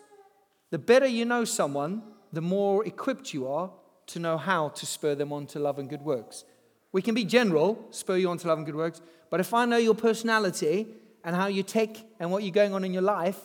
the 0.69 0.79
better 0.79 1.05
you 1.05 1.25
know 1.25 1.43
someone, 1.43 2.01
the 2.31 2.41
more 2.41 2.85
equipped 2.85 3.33
you 3.33 3.47
are 3.47 3.69
to 4.07 4.19
know 4.19 4.37
how 4.37 4.69
to 4.69 4.85
spur 4.85 5.15
them 5.15 5.33
on 5.33 5.45
to 5.47 5.59
love 5.59 5.79
and 5.79 5.89
good 5.89 6.01
works. 6.01 6.45
We 6.93 7.01
can 7.01 7.13
be 7.13 7.25
general, 7.25 7.87
spur 7.91 8.17
you 8.17 8.29
on 8.29 8.37
to 8.39 8.47
love 8.47 8.57
and 8.57 8.65
good 8.65 8.75
works, 8.75 9.01
but 9.29 9.41
if 9.41 9.53
I 9.53 9.65
know 9.65 9.77
your 9.77 9.95
personality 9.95 10.87
and 11.23 11.35
how 11.35 11.47
you 11.47 11.63
take 11.63 12.05
and 12.19 12.31
what 12.31 12.43
you're 12.43 12.51
going 12.51 12.73
on 12.73 12.83
in 12.83 12.93
your 12.93 13.01
life, 13.01 13.39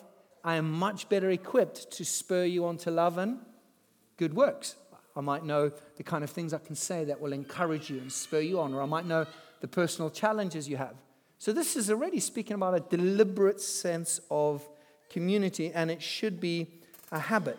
I 0.45 0.56
am 0.56 0.71
much 0.71 1.09
better 1.09 1.30
equipped 1.30 1.90
to 1.92 2.04
spur 2.04 2.45
you 2.45 2.66
on 2.66 2.76
to 2.78 2.90
love 2.90 3.18
and 3.18 3.38
good 4.16 4.35
works. 4.35 4.76
I 5.16 5.21
might 5.21 5.45
know 5.45 5.73
the 5.97 6.02
kind 6.02 6.23
of 6.23 6.30
things 6.30 6.52
I 6.52 6.59
can 6.59 6.76
say 6.76 7.04
that 7.04 7.21
will 7.21 7.33
encourage 7.33 7.88
you 7.90 7.99
and 7.99 8.12
spur 8.12 8.40
you 8.40 8.61
on, 8.61 8.75
or 8.75 8.83
I 8.83 8.87
might 8.87 9.06
know 9.06 9.26
the 9.61 9.68
personal 9.68 10.11
challenges 10.11 10.68
you 10.68 10.76
have. 10.76 10.95
So, 11.38 11.52
this 11.52 11.76
is 11.76 11.90
already 11.90 12.21
speaking 12.21 12.54
about 12.54 12.75
a 12.75 12.80
deliberate 12.80 13.61
sense 13.61 14.21
of 14.30 14.66
community, 15.11 15.71
and 15.73 15.90
it 15.90 16.02
should 16.02 16.40
be 16.40 16.68
a 17.12 17.18
habit. 17.18 17.59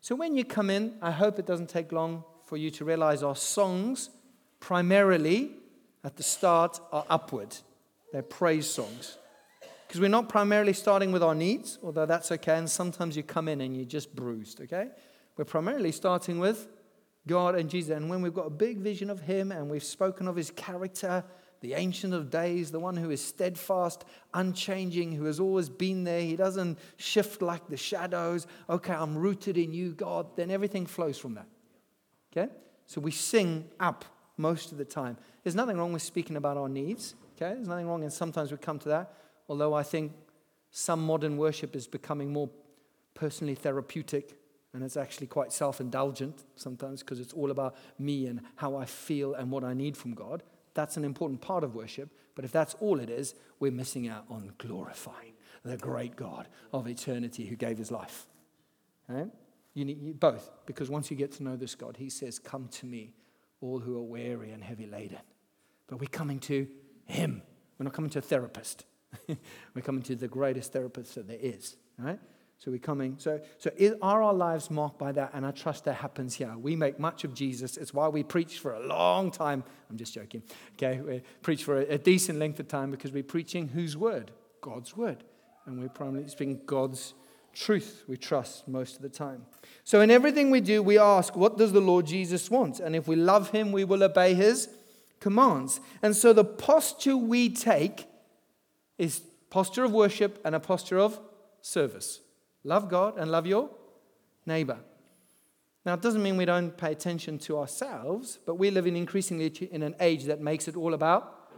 So, 0.00 0.14
when 0.14 0.36
you 0.36 0.44
come 0.44 0.70
in, 0.70 0.94
I 1.00 1.10
hope 1.10 1.38
it 1.38 1.46
doesn't 1.46 1.68
take 1.68 1.92
long 1.92 2.24
for 2.46 2.56
you 2.56 2.70
to 2.72 2.84
realize 2.84 3.22
our 3.22 3.36
songs, 3.36 4.10
primarily 4.60 5.52
at 6.02 6.16
the 6.16 6.22
start, 6.22 6.80
are 6.92 7.06
upward. 7.08 7.56
They're 8.12 8.22
praise 8.22 8.68
songs. 8.68 9.18
Because 9.94 10.00
we're 10.02 10.08
not 10.08 10.28
primarily 10.28 10.72
starting 10.72 11.12
with 11.12 11.22
our 11.22 11.36
needs, 11.36 11.78
although 11.80 12.04
that's 12.04 12.32
okay, 12.32 12.58
and 12.58 12.68
sometimes 12.68 13.16
you 13.16 13.22
come 13.22 13.46
in 13.46 13.60
and 13.60 13.76
you're 13.76 13.86
just 13.86 14.12
bruised, 14.12 14.60
okay? 14.62 14.88
We're 15.36 15.44
primarily 15.44 15.92
starting 15.92 16.40
with 16.40 16.66
God 17.28 17.54
and 17.54 17.70
Jesus. 17.70 17.96
And 17.96 18.10
when 18.10 18.20
we've 18.20 18.34
got 18.34 18.46
a 18.46 18.50
big 18.50 18.78
vision 18.78 19.08
of 19.08 19.20
Him 19.20 19.52
and 19.52 19.70
we've 19.70 19.84
spoken 19.84 20.26
of 20.26 20.34
His 20.34 20.50
character, 20.50 21.22
the 21.60 21.74
Ancient 21.74 22.12
of 22.12 22.28
Days, 22.28 22.72
the 22.72 22.80
one 22.80 22.96
who 22.96 23.12
is 23.12 23.24
steadfast, 23.24 24.04
unchanging, 24.32 25.12
who 25.12 25.26
has 25.26 25.38
always 25.38 25.68
been 25.68 26.02
there, 26.02 26.22
He 26.22 26.34
doesn't 26.34 26.76
shift 26.96 27.40
like 27.40 27.68
the 27.68 27.76
shadows. 27.76 28.48
Okay, 28.68 28.94
I'm 28.94 29.16
rooted 29.16 29.56
in 29.56 29.72
you, 29.72 29.92
God. 29.92 30.26
Then 30.34 30.50
everything 30.50 30.86
flows 30.86 31.18
from 31.18 31.34
that. 31.34 31.46
Okay? 32.36 32.52
So 32.86 33.00
we 33.00 33.12
sing 33.12 33.68
up 33.78 34.04
most 34.38 34.72
of 34.72 34.78
the 34.78 34.84
time. 34.84 35.18
There's 35.44 35.54
nothing 35.54 35.76
wrong 35.76 35.92
with 35.92 36.02
speaking 36.02 36.34
about 36.34 36.56
our 36.56 36.68
needs. 36.68 37.14
Okay? 37.36 37.54
There's 37.54 37.68
nothing 37.68 37.86
wrong, 37.86 38.02
and 38.02 38.12
sometimes 38.12 38.50
we 38.50 38.58
come 38.58 38.80
to 38.80 38.88
that. 38.88 39.18
Although 39.48 39.74
I 39.74 39.82
think 39.82 40.12
some 40.70 41.04
modern 41.04 41.36
worship 41.36 41.76
is 41.76 41.86
becoming 41.86 42.32
more 42.32 42.50
personally 43.14 43.54
therapeutic 43.54 44.38
and 44.72 44.82
it's 44.82 44.96
actually 44.96 45.28
quite 45.28 45.52
self 45.52 45.80
indulgent 45.80 46.44
sometimes 46.56 47.00
because 47.00 47.20
it's 47.20 47.32
all 47.32 47.50
about 47.50 47.76
me 47.98 48.26
and 48.26 48.40
how 48.56 48.76
I 48.76 48.84
feel 48.84 49.34
and 49.34 49.50
what 49.50 49.64
I 49.64 49.72
need 49.72 49.96
from 49.96 50.14
God. 50.14 50.42
That's 50.74 50.96
an 50.96 51.04
important 51.04 51.40
part 51.40 51.62
of 51.62 51.74
worship. 51.74 52.10
But 52.34 52.44
if 52.44 52.50
that's 52.50 52.74
all 52.80 52.98
it 52.98 53.08
is, 53.08 53.34
we're 53.60 53.70
missing 53.70 54.08
out 54.08 54.24
on 54.28 54.52
glorifying 54.58 55.34
the 55.64 55.76
great 55.76 56.16
God 56.16 56.48
of 56.72 56.88
eternity 56.88 57.46
who 57.46 57.54
gave 57.54 57.78
his 57.78 57.92
life. 57.92 58.26
Right? 59.08 59.30
You 59.74 59.84
need 59.84 60.18
both, 60.18 60.50
because 60.66 60.90
once 60.90 61.10
you 61.10 61.16
get 61.16 61.32
to 61.32 61.42
know 61.42 61.56
this 61.56 61.74
God, 61.74 61.96
he 61.96 62.10
says, 62.10 62.40
Come 62.40 62.68
to 62.68 62.86
me, 62.86 63.14
all 63.60 63.78
who 63.78 63.96
are 63.96 64.02
weary 64.02 64.50
and 64.50 64.62
heavy 64.62 64.86
laden. 64.86 65.18
But 65.86 66.00
we're 66.00 66.06
coming 66.06 66.40
to 66.40 66.66
him. 67.06 67.42
We're 67.78 67.84
not 67.84 67.92
coming 67.92 68.10
to 68.10 68.18
a 68.18 68.22
therapist. 68.22 68.84
we're 69.74 69.82
coming 69.82 70.02
to 70.02 70.16
the 70.16 70.28
greatest 70.28 70.72
therapist 70.72 71.14
that 71.14 71.28
there 71.28 71.38
is. 71.40 71.76
Right? 71.98 72.18
So 72.58 72.70
we're 72.70 72.78
coming. 72.78 73.16
So, 73.18 73.40
so 73.58 73.70
is, 73.76 73.94
are 74.00 74.22
our 74.22 74.32
lives 74.32 74.70
marked 74.70 74.98
by 74.98 75.12
that? 75.12 75.32
And 75.34 75.44
I 75.44 75.50
trust 75.50 75.84
that 75.84 75.94
happens 75.94 76.34
here. 76.34 76.56
We 76.56 76.76
make 76.76 76.98
much 76.98 77.24
of 77.24 77.34
Jesus. 77.34 77.76
It's 77.76 77.92
why 77.92 78.08
we 78.08 78.22
preach 78.22 78.58
for 78.58 78.72
a 78.72 78.86
long 78.86 79.30
time. 79.30 79.64
I'm 79.90 79.98
just 79.98 80.14
joking. 80.14 80.42
Okay, 80.74 81.00
we 81.00 81.22
preach 81.42 81.64
for 81.64 81.80
a, 81.80 81.94
a 81.94 81.98
decent 81.98 82.38
length 82.38 82.60
of 82.60 82.68
time 82.68 82.90
because 82.90 83.12
we're 83.12 83.22
preaching 83.22 83.68
whose 83.68 83.96
word? 83.96 84.30
God's 84.60 84.96
word. 84.96 85.24
And 85.66 85.80
we're 85.80 85.88
primarily 85.88 86.28
speaking 86.28 86.60
God's 86.64 87.14
truth 87.54 88.02
we 88.08 88.16
trust 88.16 88.66
most 88.66 88.96
of 88.96 89.02
the 89.02 89.08
time. 89.08 89.44
So 89.84 90.00
in 90.00 90.10
everything 90.10 90.50
we 90.50 90.60
do, 90.60 90.82
we 90.82 90.98
ask, 90.98 91.36
what 91.36 91.56
does 91.56 91.72
the 91.72 91.80
Lord 91.80 92.06
Jesus 92.06 92.50
want? 92.50 92.80
And 92.80 92.96
if 92.96 93.06
we 93.06 93.16
love 93.16 93.50
him, 93.50 93.72
we 93.72 93.84
will 93.84 94.02
obey 94.02 94.34
his 94.34 94.68
commands. 95.20 95.80
And 96.02 96.14
so 96.16 96.32
the 96.32 96.44
posture 96.44 97.16
we 97.16 97.48
take 97.48 98.06
is 98.98 99.22
posture 99.50 99.84
of 99.84 99.92
worship 99.92 100.40
and 100.44 100.54
a 100.54 100.60
posture 100.60 100.98
of 100.98 101.18
service. 101.60 102.20
Love 102.64 102.88
God 102.88 103.18
and 103.18 103.30
love 103.30 103.46
your 103.46 103.70
neighbor. 104.46 104.78
Now, 105.84 105.94
it 105.94 106.00
doesn't 106.00 106.22
mean 106.22 106.36
we 106.36 106.46
don't 106.46 106.76
pay 106.76 106.92
attention 106.92 107.38
to 107.40 107.58
ourselves, 107.58 108.38
but 108.46 108.54
we're 108.54 108.72
living 108.72 108.96
increasingly 108.96 109.52
in 109.70 109.82
an 109.82 109.94
age 110.00 110.24
that 110.24 110.40
makes 110.40 110.66
it 110.66 110.76
all 110.76 110.94
about 110.94 111.50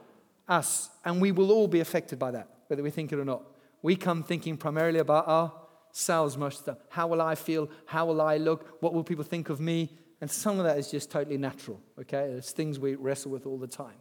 us. 0.48 0.90
And 1.04 1.20
we 1.20 1.30
will 1.30 1.52
all 1.52 1.68
be 1.68 1.80
affected 1.80 2.18
by 2.18 2.32
that, 2.32 2.48
whether 2.66 2.82
we 2.82 2.90
think 2.90 3.12
it 3.12 3.18
or 3.18 3.24
not. 3.24 3.44
We 3.82 3.94
come 3.94 4.24
thinking 4.24 4.56
primarily 4.56 4.98
about 4.98 5.28
ourselves 5.28 6.36
most 6.36 6.60
of 6.60 6.64
the 6.64 6.72
time. 6.72 6.80
How 6.88 7.06
will 7.06 7.22
I 7.22 7.36
feel? 7.36 7.70
How 7.84 8.06
will 8.06 8.20
I 8.20 8.36
look? 8.38 8.76
What 8.80 8.94
will 8.94 9.04
people 9.04 9.24
think 9.24 9.48
of 9.48 9.60
me? 9.60 9.96
And 10.20 10.28
some 10.28 10.58
of 10.58 10.64
that 10.64 10.76
is 10.78 10.90
just 10.90 11.10
totally 11.10 11.38
natural, 11.38 11.80
okay? 12.00 12.30
It's 12.32 12.50
things 12.50 12.80
we 12.80 12.96
wrestle 12.96 13.30
with 13.30 13.46
all 13.46 13.58
the 13.58 13.66
time. 13.68 13.94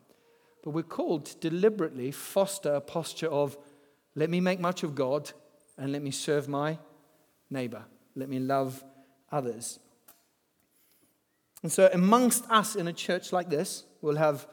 But 0.65 0.71
we're 0.71 0.83
called 0.83 1.27
to 1.27 1.37
deliberately 1.37 2.11
foster 2.11 2.73
a 2.73 2.81
posture 2.81 3.27
of, 3.27 3.55
let 4.15 4.31
me 4.31 4.41
make 4.41 4.59
much 4.59 4.81
of 4.81 4.95
God 4.95 5.31
and 5.77 5.91
let 5.91 6.01
me 6.01 6.09
serve 6.09 6.49
my 6.49 6.79
neighbor. 7.51 7.83
Let 8.15 8.29
me 8.29 8.39
love 8.39 8.83
others. 9.31 9.79
And 11.61 11.71
so, 11.71 11.89
amongst 11.93 12.49
us 12.49 12.75
in 12.75 12.87
a 12.87 12.93
church 12.93 13.31
like 13.31 13.49
this, 13.49 13.83
we'll 14.01 14.15
have 14.15 14.47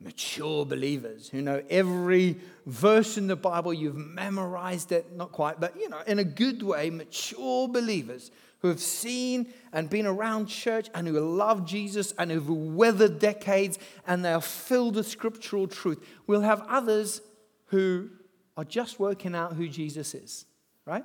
mature 0.00 0.64
believers 0.64 1.28
who 1.28 1.42
know 1.42 1.62
every 1.68 2.38
verse 2.66 3.18
in 3.18 3.26
the 3.26 3.36
Bible. 3.36 3.74
You've 3.74 3.96
memorized 3.96 4.90
it, 4.90 5.14
not 5.14 5.32
quite, 5.32 5.60
but 5.60 5.78
you 5.78 5.88
know, 5.88 6.00
in 6.06 6.18
a 6.18 6.24
good 6.24 6.62
way, 6.62 6.90
mature 6.90 7.68
believers 7.68 8.30
who 8.62 8.68
have 8.68 8.80
seen 8.80 9.52
and 9.72 9.90
been 9.90 10.06
around 10.06 10.46
church 10.46 10.88
and 10.94 11.06
who 11.06 11.18
love 11.18 11.66
Jesus 11.66 12.14
and 12.16 12.30
who've 12.30 12.48
weathered 12.48 13.18
decades 13.18 13.78
and 14.06 14.24
they 14.24 14.32
are 14.32 14.40
filled 14.40 14.94
with 14.94 15.06
scriptural 15.06 15.66
truth. 15.66 15.98
We'll 16.28 16.42
have 16.42 16.62
others 16.68 17.20
who 17.66 18.10
are 18.56 18.64
just 18.64 19.00
working 19.00 19.34
out 19.34 19.54
who 19.54 19.68
Jesus 19.68 20.14
is, 20.14 20.46
right? 20.86 21.04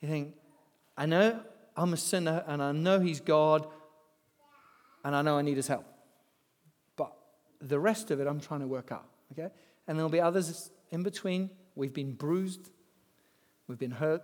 You 0.00 0.08
think, 0.08 0.34
I 0.96 1.06
know 1.06 1.40
I'm 1.76 1.92
a 1.92 1.96
sinner 1.96 2.44
and 2.46 2.62
I 2.62 2.70
know 2.70 3.00
He's 3.00 3.20
God 3.20 3.66
and 5.04 5.16
I 5.16 5.22
know 5.22 5.38
I 5.38 5.42
need 5.42 5.56
His 5.56 5.66
help. 5.66 5.86
But 6.96 7.12
the 7.60 7.80
rest 7.80 8.12
of 8.12 8.20
it, 8.20 8.28
I'm 8.28 8.40
trying 8.40 8.60
to 8.60 8.68
work 8.68 8.92
out, 8.92 9.06
okay? 9.32 9.52
And 9.88 9.98
there'll 9.98 10.10
be 10.10 10.20
others 10.20 10.70
in 10.90 11.02
between. 11.02 11.50
We've 11.74 11.94
been 11.94 12.12
bruised, 12.12 12.70
we've 13.66 13.78
been 13.78 13.90
hurt, 13.90 14.22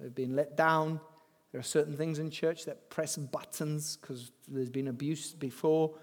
we've 0.00 0.14
been 0.14 0.34
let 0.34 0.56
down. 0.56 1.00
There 1.56 1.60
are 1.60 1.62
certain 1.62 1.96
things 1.96 2.18
in 2.18 2.28
church 2.28 2.66
that 2.66 2.90
press 2.90 3.16
buttons 3.16 3.96
because 3.96 4.30
there's 4.46 4.68
been 4.68 4.88
abuse 4.88 5.32
before. 5.32 5.94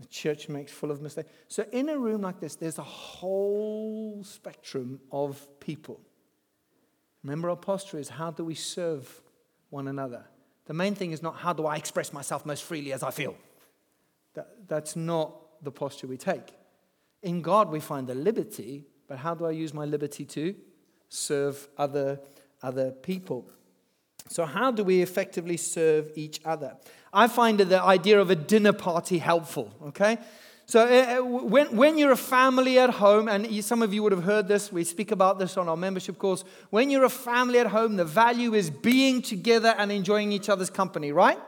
The 0.00 0.08
church 0.08 0.48
makes 0.48 0.72
full 0.72 0.90
of 0.90 1.00
mistakes. 1.00 1.30
So, 1.46 1.64
in 1.70 1.88
a 1.88 1.96
room 1.96 2.22
like 2.22 2.40
this, 2.40 2.56
there's 2.56 2.78
a 2.78 2.82
whole 2.82 4.24
spectrum 4.24 4.98
of 5.12 5.46
people. 5.60 6.00
Remember, 7.22 7.48
our 7.48 7.54
posture 7.54 8.00
is 8.00 8.08
how 8.08 8.32
do 8.32 8.42
we 8.42 8.56
serve 8.56 9.22
one 9.70 9.86
another. 9.86 10.24
The 10.66 10.74
main 10.74 10.96
thing 10.96 11.12
is 11.12 11.22
not 11.22 11.36
how 11.36 11.52
do 11.52 11.66
I 11.66 11.76
express 11.76 12.12
myself 12.12 12.44
most 12.44 12.64
freely 12.64 12.92
as 12.92 13.04
I 13.04 13.12
feel. 13.12 13.36
That, 14.34 14.66
that's 14.66 14.96
not 14.96 15.62
the 15.62 15.70
posture 15.70 16.08
we 16.08 16.16
take. 16.16 16.52
In 17.22 17.40
God, 17.40 17.70
we 17.70 17.78
find 17.78 18.08
the 18.08 18.16
liberty, 18.16 18.88
but 19.06 19.18
how 19.18 19.36
do 19.36 19.46
I 19.46 19.52
use 19.52 19.72
my 19.72 19.84
liberty 19.84 20.24
to 20.24 20.56
serve 21.08 21.68
other, 21.78 22.18
other 22.64 22.90
people? 22.90 23.48
So, 24.28 24.44
how 24.44 24.70
do 24.70 24.84
we 24.84 25.00
effectively 25.02 25.56
serve 25.56 26.10
each 26.14 26.40
other? 26.44 26.76
I 27.12 27.28
find 27.28 27.58
the 27.58 27.82
idea 27.82 28.20
of 28.20 28.30
a 28.30 28.36
dinner 28.36 28.72
party 28.72 29.18
helpful, 29.18 29.74
okay? 29.88 30.18
So, 30.66 30.84
uh, 30.84 31.24
when, 31.24 31.74
when 31.74 31.96
you're 31.96 32.12
a 32.12 32.16
family 32.16 32.78
at 32.78 32.90
home, 32.90 33.26
and 33.26 33.64
some 33.64 33.80
of 33.80 33.94
you 33.94 34.02
would 34.02 34.12
have 34.12 34.24
heard 34.24 34.48
this, 34.48 34.70
we 34.70 34.84
speak 34.84 35.10
about 35.10 35.38
this 35.38 35.56
on 35.56 35.66
our 35.66 35.78
membership 35.78 36.18
course. 36.18 36.44
When 36.68 36.90
you're 36.90 37.04
a 37.04 37.10
family 37.10 37.58
at 37.58 37.68
home, 37.68 37.96
the 37.96 38.04
value 38.04 38.52
is 38.52 38.68
being 38.68 39.22
together 39.22 39.74
and 39.78 39.90
enjoying 39.90 40.30
each 40.30 40.50
other's 40.50 40.68
company, 40.68 41.10
right? 41.10 41.38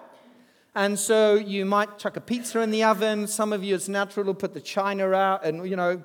And 0.74 0.98
so 0.98 1.34
you 1.34 1.66
might 1.66 1.98
chuck 1.98 2.16
a 2.16 2.20
pizza 2.20 2.60
in 2.60 2.70
the 2.70 2.84
oven. 2.84 3.26
Some 3.26 3.52
of 3.52 3.62
you, 3.62 3.74
it's 3.74 3.88
natural 3.88 4.24
to 4.26 4.34
put 4.34 4.54
the 4.54 4.60
china 4.60 5.10
out 5.10 5.44
and, 5.44 5.68
you 5.68 5.76
know, 5.76 6.02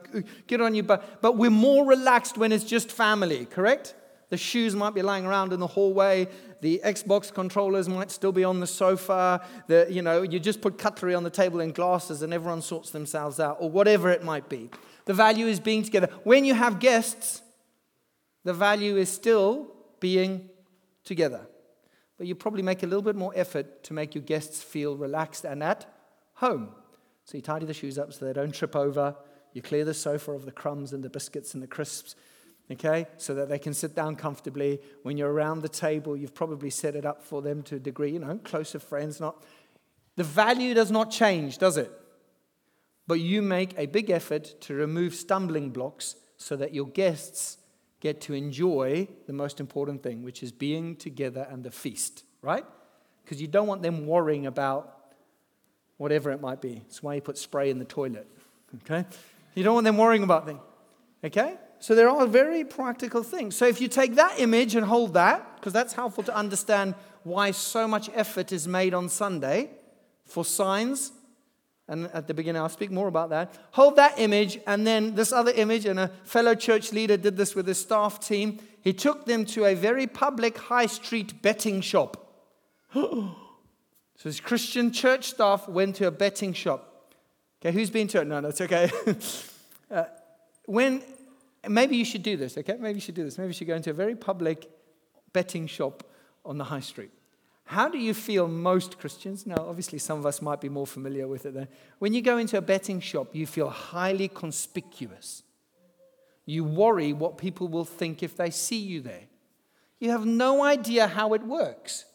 get 0.47 0.59
on 0.59 0.75
your 0.75 0.83
butt. 0.83 1.21
But 1.21 1.37
we're 1.37 1.51
more 1.51 1.85
relaxed 1.85 2.37
when 2.37 2.51
it's 2.51 2.65
just 2.65 2.91
family, 2.91 3.45
correct? 3.45 3.93
The 4.35 4.39
shoes 4.39 4.75
might 4.75 4.93
be 4.93 5.01
lying 5.01 5.25
around 5.25 5.53
in 5.53 5.61
the 5.61 5.67
hallway. 5.67 6.27
The 6.59 6.81
Xbox 6.83 7.33
controllers 7.33 7.87
might 7.87 8.11
still 8.11 8.33
be 8.33 8.43
on 8.43 8.59
the 8.59 8.67
sofa. 8.67 9.41
The, 9.67 9.87
you 9.89 10.01
know, 10.01 10.23
you 10.23 10.41
just 10.41 10.59
put 10.59 10.77
cutlery 10.77 11.15
on 11.15 11.23
the 11.23 11.29
table 11.29 11.61
and 11.61 11.73
glasses 11.73 12.21
and 12.21 12.33
everyone 12.33 12.61
sorts 12.61 12.89
themselves 12.89 13.39
out, 13.39 13.55
or 13.61 13.69
whatever 13.69 14.09
it 14.09 14.25
might 14.25 14.49
be. 14.49 14.71
The 15.05 15.13
value 15.13 15.45
is 15.45 15.61
being 15.61 15.83
together. 15.83 16.09
When 16.25 16.43
you 16.43 16.53
have 16.53 16.79
guests, 16.79 17.43
the 18.43 18.53
value 18.53 18.97
is 18.97 19.09
still 19.09 19.67
being 20.01 20.49
together. 21.05 21.47
But 22.17 22.27
you 22.27 22.35
probably 22.35 22.61
make 22.61 22.83
a 22.83 22.87
little 22.87 23.03
bit 23.03 23.15
more 23.15 23.31
effort 23.37 23.85
to 23.85 23.93
make 23.93 24.15
your 24.15 24.23
guests 24.25 24.61
feel 24.61 24.97
relaxed 24.97 25.45
and 25.45 25.63
at 25.63 25.85
home. 26.33 26.75
So 27.23 27.37
you 27.37 27.41
tidy 27.41 27.67
the 27.67 27.73
shoes 27.73 27.97
up 27.97 28.11
so 28.11 28.25
they 28.25 28.33
don't 28.33 28.53
trip 28.53 28.75
over. 28.75 29.15
You 29.53 29.61
clear 29.61 29.85
the 29.85 29.93
sofa 29.93 30.33
of 30.33 30.43
the 30.43 30.51
crumbs 30.51 30.91
and 30.91 31.01
the 31.05 31.09
biscuits 31.09 31.53
and 31.53 31.63
the 31.63 31.67
crisps 31.67 32.17
okay, 32.71 33.07
so 33.17 33.33
that 33.35 33.49
they 33.49 33.59
can 33.59 33.73
sit 33.73 33.95
down 33.95 34.15
comfortably. 34.15 34.79
When 35.03 35.17
you're 35.17 35.31
around 35.31 35.61
the 35.61 35.69
table, 35.69 36.17
you've 36.17 36.33
probably 36.33 36.69
set 36.69 36.95
it 36.95 37.05
up 37.05 37.23
for 37.23 37.41
them 37.41 37.61
to 37.63 37.75
a 37.75 37.79
degree, 37.79 38.11
you 38.11 38.19
know, 38.19 38.39
closer 38.43 38.79
friends, 38.79 39.19
not. 39.19 39.43
The 40.15 40.23
value 40.23 40.73
does 40.73 40.91
not 40.91 41.11
change, 41.11 41.57
does 41.57 41.77
it? 41.77 41.91
But 43.07 43.19
you 43.19 43.41
make 43.41 43.77
a 43.77 43.85
big 43.85 44.09
effort 44.09 44.55
to 44.61 44.73
remove 44.73 45.13
stumbling 45.13 45.69
blocks 45.69 46.15
so 46.37 46.55
that 46.55 46.73
your 46.73 46.87
guests 46.87 47.57
get 47.99 48.21
to 48.21 48.33
enjoy 48.33 49.07
the 49.27 49.33
most 49.33 49.59
important 49.59 50.03
thing, 50.03 50.23
which 50.23 50.43
is 50.43 50.51
being 50.51 50.95
together 50.95 51.47
and 51.49 51.63
the 51.63 51.71
feast, 51.71 52.23
right? 52.41 52.65
Because 53.23 53.41
you 53.41 53.47
don't 53.47 53.67
want 53.67 53.81
them 53.81 54.05
worrying 54.05 54.45
about 54.45 55.13
whatever 55.97 56.31
it 56.31 56.41
might 56.41 56.61
be. 56.61 56.75
That's 56.75 57.01
why 57.01 57.15
you 57.15 57.21
put 57.21 57.37
spray 57.37 57.69
in 57.69 57.79
the 57.79 57.85
toilet, 57.85 58.27
okay? 58.83 59.05
You 59.53 59.63
don't 59.63 59.75
want 59.75 59.85
them 59.85 59.97
worrying 59.97 60.23
about 60.23 60.45
things, 60.45 60.59
okay? 61.23 61.57
So 61.85 61.93
there 61.93 62.09
are 62.09 62.25
very 62.25 62.63
practical 62.63 63.21
things. 63.21 63.55
So 63.55 63.67
if 63.67 63.79
you 63.79 63.87
take 63.87 64.15
that 64.15 64.39
image 64.39 64.73
and 64.73 64.83
hold 64.83 65.13
that, 65.13 65.57
because 65.57 65.71
that's 65.71 65.93
helpful 65.93 66.23
to 66.23 66.35
understand 66.35 66.95
why 67.21 67.51
so 67.51 67.87
much 67.87 68.09
effort 68.15 68.51
is 68.51 68.67
made 68.67 68.95
on 68.95 69.07
Sunday 69.07 69.69
for 70.23 70.43
signs. 70.43 71.11
And 71.87 72.07
at 72.07 72.27
the 72.27 72.33
beginning, 72.33 72.59
I'll 72.63 72.69
speak 72.69 72.89
more 72.89 73.07
about 73.07 73.29
that. 73.29 73.53
Hold 73.73 73.97
that 73.97 74.17
image, 74.17 74.57
and 74.65 74.87
then 74.87 75.13
this 75.13 75.31
other 75.31 75.51
image, 75.51 75.85
and 75.85 75.99
a 75.99 76.07
fellow 76.23 76.55
church 76.55 76.91
leader 76.91 77.17
did 77.17 77.37
this 77.37 77.53
with 77.53 77.67
his 77.67 77.77
staff 77.77 78.19
team. 78.19 78.57
He 78.81 78.91
took 78.91 79.27
them 79.27 79.45
to 79.45 79.65
a 79.65 79.75
very 79.75 80.07
public 80.07 80.57
high 80.57 80.87
street 80.87 81.39
betting 81.43 81.81
shop. 81.81 82.17
so 82.93 83.35
his 84.23 84.39
Christian 84.39 84.91
church 84.91 85.25
staff 85.25 85.69
went 85.69 85.97
to 85.97 86.07
a 86.07 86.11
betting 86.11 86.53
shop. 86.53 87.13
Okay, 87.61 87.71
who's 87.71 87.91
been 87.91 88.07
to 88.07 88.21
it? 88.21 88.25
No, 88.25 88.41
that's 88.41 88.61
okay. 88.61 88.89
uh, 89.91 90.05
when 90.65 91.03
maybe 91.67 91.95
you 91.95 92.05
should 92.05 92.23
do 92.23 92.37
this, 92.37 92.57
okay? 92.57 92.75
Maybe 92.79 92.95
you 92.95 93.01
should 93.01 93.15
do 93.15 93.23
this. 93.23 93.37
Maybe 93.37 93.47
you 93.47 93.53
should 93.53 93.67
go 93.67 93.75
into 93.75 93.89
a 93.89 93.93
very 93.93 94.15
public 94.15 94.69
betting 95.33 95.67
shop 95.67 96.03
on 96.45 96.57
the 96.57 96.63
high 96.63 96.79
street. 96.79 97.11
How 97.65 97.89
do 97.89 97.97
you 97.97 98.13
feel 98.13 98.47
most 98.47 98.99
Christians? 98.99 99.47
Now, 99.47 99.57
obviously, 99.57 99.97
some 99.97 100.19
of 100.19 100.25
us 100.25 100.41
might 100.41 100.61
be 100.61 100.69
more 100.69 100.85
familiar 100.85 101.27
with 101.27 101.45
it. 101.47 101.55
There. 101.55 101.67
When 101.97 102.13
you 102.13 102.21
go 102.21 102.37
into 102.37 102.57
a 102.57 102.61
betting 102.61 102.99
shop, 102.99 103.35
you 103.35 103.47
feel 103.47 103.69
highly 103.69 104.27
conspicuous. 104.27 105.41
You 106.45 106.63
worry 106.63 107.11
what 107.11 107.39
people 107.39 107.67
will 107.67 107.85
think 107.85 108.21
if 108.21 108.37
they 108.37 108.51
see 108.51 108.77
you 108.77 109.01
there. 109.01 109.23
You 109.99 110.11
have 110.11 110.25
no 110.25 110.63
idea 110.63 111.07
how 111.07 111.33
it 111.33 111.41
works. 111.41 112.05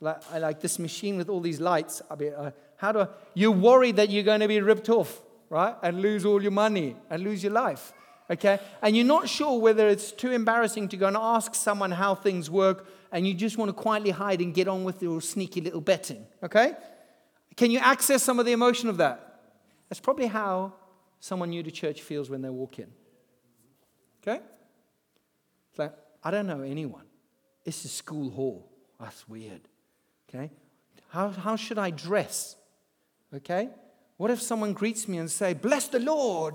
Like, 0.00 0.18
I 0.32 0.38
like 0.38 0.60
this 0.60 0.78
machine 0.78 1.16
with 1.16 1.28
all 1.28 1.40
these 1.40 1.60
lights. 1.60 2.00
I 2.08 2.14
mean, 2.14 2.32
uh, 2.34 2.52
how 2.76 2.92
do 2.92 3.00
I, 3.00 3.08
you 3.34 3.50
worry 3.50 3.90
that 3.92 4.10
you're 4.10 4.22
going 4.22 4.40
to 4.40 4.48
be 4.48 4.60
ripped 4.60 4.88
off, 4.88 5.20
right? 5.50 5.74
And 5.82 6.00
lose 6.00 6.24
all 6.24 6.40
your 6.40 6.52
money 6.52 6.94
and 7.10 7.24
lose 7.24 7.42
your 7.42 7.52
life 7.52 7.92
okay? 8.30 8.58
And 8.82 8.96
you're 8.96 9.06
not 9.06 9.28
sure 9.28 9.58
whether 9.60 9.88
it's 9.88 10.12
too 10.12 10.32
embarrassing 10.32 10.88
to 10.88 10.96
go 10.96 11.06
and 11.06 11.16
ask 11.16 11.54
someone 11.54 11.90
how 11.90 12.14
things 12.14 12.50
work, 12.50 12.86
and 13.12 13.26
you 13.26 13.34
just 13.34 13.56
want 13.58 13.68
to 13.68 13.72
quietly 13.72 14.10
hide 14.10 14.40
and 14.40 14.54
get 14.54 14.68
on 14.68 14.84
with 14.84 15.02
your 15.02 15.20
sneaky 15.20 15.60
little 15.60 15.80
betting, 15.80 16.26
okay? 16.42 16.74
Can 17.56 17.70
you 17.70 17.78
access 17.78 18.22
some 18.22 18.38
of 18.38 18.46
the 18.46 18.52
emotion 18.52 18.88
of 18.88 18.98
that? 18.98 19.40
That's 19.88 20.00
probably 20.00 20.26
how 20.26 20.74
someone 21.20 21.50
new 21.50 21.62
to 21.62 21.70
church 21.70 22.02
feels 22.02 22.28
when 22.28 22.42
they 22.42 22.50
walk 22.50 22.78
in, 22.78 22.88
okay? 24.22 24.42
It's 25.70 25.78
like, 25.78 25.94
I 26.22 26.30
don't 26.30 26.46
know 26.46 26.62
anyone. 26.62 27.04
It's 27.64 27.84
a 27.84 27.88
school 27.88 28.30
hall. 28.30 28.70
That's 29.00 29.28
weird, 29.28 29.60
okay? 30.28 30.50
How, 31.08 31.30
how 31.30 31.56
should 31.56 31.78
I 31.78 31.90
dress, 31.90 32.56
okay? 33.34 33.70
What 34.16 34.30
if 34.30 34.40
someone 34.40 34.72
greets 34.72 35.06
me 35.08 35.18
and 35.18 35.30
say, 35.30 35.52
bless 35.54 35.88
the 35.88 36.00
Lord? 36.00 36.54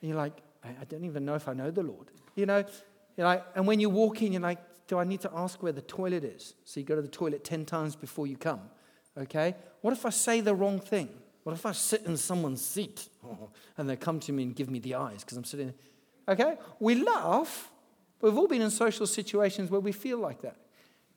And 0.00 0.10
you're 0.10 0.16
like, 0.16 0.40
I, 0.62 0.84
don't 0.84 1.04
even 1.04 1.24
know 1.24 1.34
if 1.34 1.48
I 1.48 1.54
know 1.54 1.70
the 1.70 1.82
Lord. 1.82 2.10
You 2.34 2.46
know, 2.46 2.64
you're 3.16 3.26
like, 3.26 3.44
and 3.54 3.66
when 3.66 3.80
you 3.80 3.90
walk 3.90 4.22
in, 4.22 4.32
you're 4.32 4.42
like, 4.42 4.58
do 4.86 4.98
I 4.98 5.04
need 5.04 5.20
to 5.22 5.30
ask 5.34 5.62
where 5.62 5.72
the 5.72 5.82
toilet 5.82 6.24
is? 6.24 6.54
So 6.64 6.80
you 6.80 6.86
go 6.86 6.96
to 6.96 7.02
the 7.02 7.08
toilet 7.08 7.44
10 7.44 7.64
times 7.64 7.96
before 7.96 8.26
you 8.26 8.36
come. 8.36 8.60
Okay? 9.16 9.54
What 9.80 9.92
if 9.92 10.04
I 10.04 10.10
say 10.10 10.40
the 10.40 10.54
wrong 10.54 10.80
thing? 10.80 11.08
What 11.42 11.54
if 11.54 11.64
I 11.64 11.72
sit 11.72 12.02
in 12.02 12.16
someone's 12.16 12.64
seat 12.64 13.08
and 13.78 13.88
they 13.88 13.96
come 13.96 14.20
to 14.20 14.32
me 14.32 14.42
and 14.42 14.54
give 14.54 14.68
me 14.68 14.78
the 14.78 14.96
eyes 14.96 15.22
because 15.22 15.36
I'm 15.36 15.44
sitting? 15.44 15.72
Okay? 16.28 16.56
We 16.78 16.96
laugh, 16.96 17.70
but 18.18 18.30
we've 18.30 18.38
all 18.38 18.48
been 18.48 18.62
in 18.62 18.70
social 18.70 19.06
situations 19.06 19.70
where 19.70 19.80
we 19.80 19.92
feel 19.92 20.18
like 20.18 20.42
that. 20.42 20.56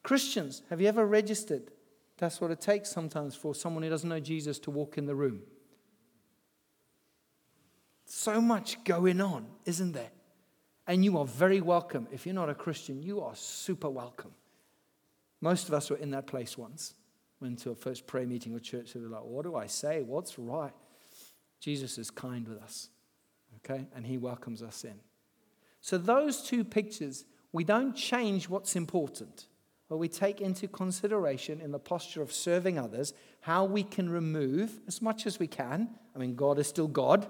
Christians, 0.04 0.62
have 0.70 0.82
you 0.82 0.88
ever 0.88 1.06
registered? 1.06 1.72
That's 2.18 2.40
what 2.40 2.52
it 2.52 2.62
takes 2.62 2.90
sometimes 2.90 3.36
for 3.36 3.56
someone 3.56 3.84
who 3.84 3.90
doesn't 3.90 4.10
know 4.10 4.20
Jesus 4.20 4.60
to 4.60 4.72
walk 4.72 4.98
in 4.98 5.06
the 5.06 5.16
room. 5.16 5.42
So 8.06 8.42
much 8.42 8.84
going 8.84 9.22
on, 9.22 9.48
isn't 9.66 9.94
there? 9.94 10.12
And 10.88 11.04
you 11.04 11.18
are 11.18 11.26
very 11.26 11.62
welcome. 11.62 12.08
If 12.12 12.26
you're 12.26 12.36
not 12.36 12.50
a 12.50 12.56
Christian, 12.56 13.02
you 13.02 13.22
are 13.22 13.36
super 13.36 13.90
welcome. 13.90 14.32
Most 15.40 15.68
of 15.68 15.74
us 15.74 15.90
were 15.90 15.98
in 15.98 16.12
that 16.12 16.28
place 16.28 16.58
once. 16.58 16.96
Went 17.40 17.60
to 17.60 17.72
a 17.72 17.76
first 17.76 18.08
prayer 18.08 18.26
meeting 18.26 18.56
or 18.56 18.60
church, 18.60 18.96
and 18.96 19.04
we 19.04 19.10
were 19.10 19.16
like, 19.16 19.26
What 19.26 19.44
do 19.44 19.56
I 19.56 19.68
say? 19.68 20.02
What's 20.02 20.38
right? 20.40 20.72
Jesus 21.60 21.98
is 21.98 22.12
kind 22.12 22.48
with 22.48 22.58
us, 22.60 22.90
okay? 23.58 23.88
And 23.96 24.06
he 24.06 24.18
welcomes 24.18 24.62
us 24.62 24.84
in. 24.84 24.96
So, 25.82 25.98
those 25.98 26.44
two 26.44 26.64
pictures, 26.64 27.26
we 27.52 27.64
don't 27.64 27.94
change 27.94 28.48
what's 28.48 28.76
important, 28.76 29.48
but 29.90 29.98
we 29.98 30.08
take 30.08 30.42
into 30.42 30.68
consideration 30.68 31.60
in 31.62 31.72
the 31.72 31.80
posture 31.80 32.22
of 32.22 32.32
serving 32.32 32.80
others 32.80 33.14
how 33.42 33.66
we 33.66 33.84
can 33.84 34.10
remove 34.10 34.80
as 34.88 35.02
much 35.02 35.26
as 35.26 35.40
we 35.40 35.48
can. 35.48 35.90
I 36.16 36.20
mean, 36.20 36.36
God 36.36 36.58
is 36.60 36.68
still 36.68 36.88
God, 36.88 37.30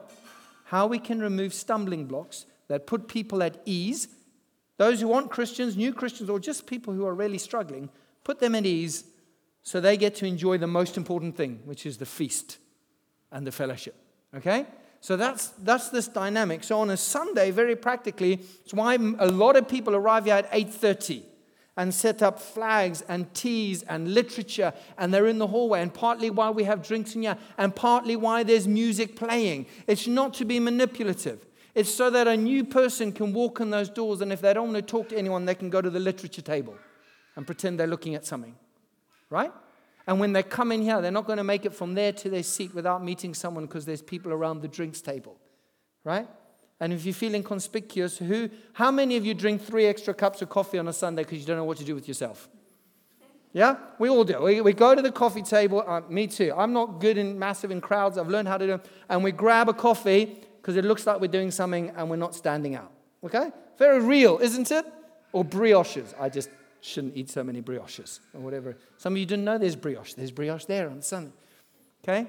how 0.74 0.88
we 0.88 0.98
can 0.98 1.20
remove 1.20 1.54
stumbling 1.54 2.08
blocks 2.08 2.48
that 2.68 2.88
put 2.88 3.08
people 3.08 3.44
at 3.44 3.62
ease. 3.64 4.08
Those 4.78 5.00
who 5.00 5.14
aren't 5.14 5.30
Christians, 5.30 5.78
new 5.78 5.94
Christians, 5.94 6.32
or 6.32 6.40
just 6.40 6.66
people 6.66 6.96
who 6.96 7.06
are 7.06 7.14
really 7.14 7.38
struggling, 7.38 7.92
put 8.24 8.40
them 8.40 8.56
at 8.56 8.66
ease 8.66 9.04
so 9.62 9.80
they 9.80 9.98
get 9.98 10.16
to 10.16 10.26
enjoy 10.26 10.58
the 10.58 10.66
most 10.66 10.98
important 10.98 11.38
thing, 11.38 11.62
which 11.66 11.86
is 11.86 12.00
the 12.00 12.08
feast 12.08 12.58
and 13.32 13.46
the 13.46 13.52
fellowship. 13.52 13.94
Okay? 14.36 14.66
So 15.00 15.16
that's, 15.16 15.50
that's 15.60 15.90
this 15.90 16.08
dynamic. 16.08 16.64
So 16.64 16.80
on 16.80 16.90
a 16.90 16.98
Sunday, 16.98 17.52
very 17.52 17.76
practically, 17.76 18.40
it's 18.66 18.74
why 18.74 18.96
a 18.96 19.28
lot 19.28 19.56
of 19.56 19.68
people 19.68 19.96
arrive 19.96 20.26
here 20.26 20.38
at 20.38 20.52
8.30 20.52 21.22
and 21.76 21.94
set 21.94 22.22
up 22.22 22.40
flags 22.40 23.02
and 23.08 23.34
teas 23.34 23.84
and 23.84 24.14
literature, 24.14 24.74
and 24.98 25.14
they're 25.14 25.28
in 25.28 25.40
the 25.40 25.48
hallway, 25.48 25.82
and 25.82 25.94
partly 25.94 26.30
why 26.30 26.50
we 26.50 26.64
have 26.64 26.86
drinks 26.86 27.16
in 27.16 27.24
here, 27.24 27.38
and 27.58 27.76
partly 27.76 28.16
why 28.16 28.44
there's 28.44 28.68
music 28.68 29.16
playing. 29.16 29.66
It's 29.88 30.08
not 30.08 30.34
to 30.36 30.46
be 30.46 30.60
manipulative. 30.60 31.46
It's 31.74 31.94
so 31.94 32.12
that 32.12 32.28
a 32.28 32.38
new 32.38 32.64
person 32.64 33.12
can 33.12 33.34
walk 33.34 33.60
in 33.60 33.72
those 33.72 33.90
doors, 33.90 34.22
and 34.22 34.32
if 34.32 34.42
they 34.42 34.54
don't 34.54 34.72
want 34.72 34.86
to 34.86 34.92
talk 34.92 35.10
to 35.10 35.18
anyone, 35.18 35.46
they 35.46 35.56
can 35.56 35.70
go 35.70 35.82
to 35.82 35.90
the 35.90 36.00
literature 36.00 36.44
table 36.44 36.76
and 37.36 37.46
pretend 37.46 37.80
they're 37.80 37.88
looking 37.88 38.14
at 38.14 38.26
something. 38.26 38.56
Right? 39.32 39.52
And 40.06 40.20
when 40.20 40.34
they 40.34 40.44
come 40.44 40.72
in 40.72 40.84
here, 40.84 41.02
they're 41.02 41.12
not 41.12 41.26
going 41.26 41.38
to 41.38 41.44
make 41.44 41.66
it 41.66 41.74
from 41.74 41.96
there 41.96 42.12
to 42.12 42.30
their 42.30 42.44
seat 42.44 42.76
without 42.76 43.04
meeting 43.04 43.34
someone 43.34 43.66
because 43.66 43.86
there's 43.86 44.02
people 44.02 44.32
around 44.32 44.62
the 44.62 44.68
drinks 44.68 45.02
table. 45.02 45.38
Right? 46.04 46.28
And 46.80 46.92
if 46.92 47.06
you're 47.06 47.14
feeling 47.14 47.44
conspicuous, 47.44 48.18
who, 48.18 48.50
how 48.74 48.92
many 48.92 49.16
of 49.16 49.26
you 49.26 49.34
drink 49.34 49.62
three 49.62 49.86
extra 49.86 50.14
cups 50.14 50.42
of 50.42 50.50
coffee 50.50 50.80
on 50.80 50.88
a 50.88 50.94
Sunday 50.94 51.24
because 51.24 51.40
you 51.40 51.46
don't 51.46 51.58
know 51.58 51.64
what 51.64 51.78
to 51.78 51.86
do 51.86 51.96
with 51.96 52.08
yourself? 52.08 52.50
Yeah, 53.54 53.78
we 54.00 54.10
all 54.10 54.24
do. 54.24 54.42
We, 54.42 54.62
we 54.62 54.74
go 54.74 54.96
to 54.96 55.02
the 55.02 55.12
coffee 55.12 55.44
table. 55.44 55.84
Uh, 55.86 56.02
me 56.10 56.26
too. 56.26 56.52
I'm 56.58 56.74
not 56.74 57.00
good 57.00 57.20
in 57.20 57.38
massive 57.38 57.70
in 57.70 57.82
crowds. 57.82 58.18
I've 58.18 58.28
learned 58.28 58.48
how 58.48 58.58
to 58.58 58.66
do 58.66 58.74
it. 58.74 58.86
And 59.10 59.24
we 59.24 59.32
grab 59.32 59.70
a 59.70 59.74
coffee 59.74 60.40
because 60.58 60.76
it 60.76 60.84
looks 60.84 61.06
like 61.06 61.22
we're 61.22 61.28
doing 61.28 61.52
something 61.52 61.92
and 61.96 62.10
we're 62.10 62.16
not 62.16 62.34
standing 62.34 62.76
out. 62.76 62.92
Okay? 63.24 63.52
Very 63.78 64.02
real, 64.02 64.40
isn't 64.40 64.72
it? 64.72 64.86
Or 65.32 65.46
brioches. 65.46 66.14
I 66.20 66.30
just 66.30 66.50
shouldn't 66.82 67.16
eat 67.16 67.30
so 67.30 67.44
many 67.44 67.62
brioches 67.62 68.20
or 68.34 68.42
whatever. 68.42 68.76
Some 68.98 69.14
of 69.14 69.18
you 69.18 69.26
didn't 69.26 69.46
know 69.46 69.58
there's 69.58 69.76
brioche. 69.76 70.14
There's 70.14 70.32
brioche 70.32 70.66
there 70.66 70.90
on 70.90 71.02
Sunday. 71.02 71.32
Okay? 72.04 72.28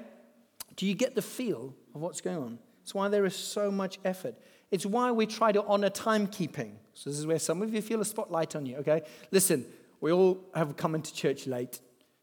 Do 0.75 0.85
you 0.85 0.93
get 0.93 1.15
the 1.15 1.21
feel 1.21 1.73
of 1.93 2.01
what's 2.01 2.21
going 2.21 2.37
on? 2.37 2.59
It's 2.85 2.93
why 2.93 3.07
there 3.07 3.25
is 3.25 3.35
so 3.35 3.71
much 3.71 3.97
effort. 4.05 4.35
It's 4.69 4.85
why 4.85 5.09
we 5.09 5.25
try 5.25 5.51
to 5.51 5.63
honor 5.63 5.89
timekeeping. 5.89 6.73
So, 6.93 7.09
this 7.09 7.17
is 7.17 7.25
where 7.25 7.39
some 7.39 7.63
of 7.63 7.73
you 7.73 7.81
feel 7.81 7.99
a 7.99 8.05
spotlight 8.05 8.55
on 8.55 8.67
you, 8.67 8.75
okay? 8.77 9.01
Listen, 9.31 9.65
we 10.01 10.11
all 10.11 10.39
have 10.53 10.77
come 10.77 10.93
into 10.93 11.11
church 11.11 11.47
late. 11.47 11.79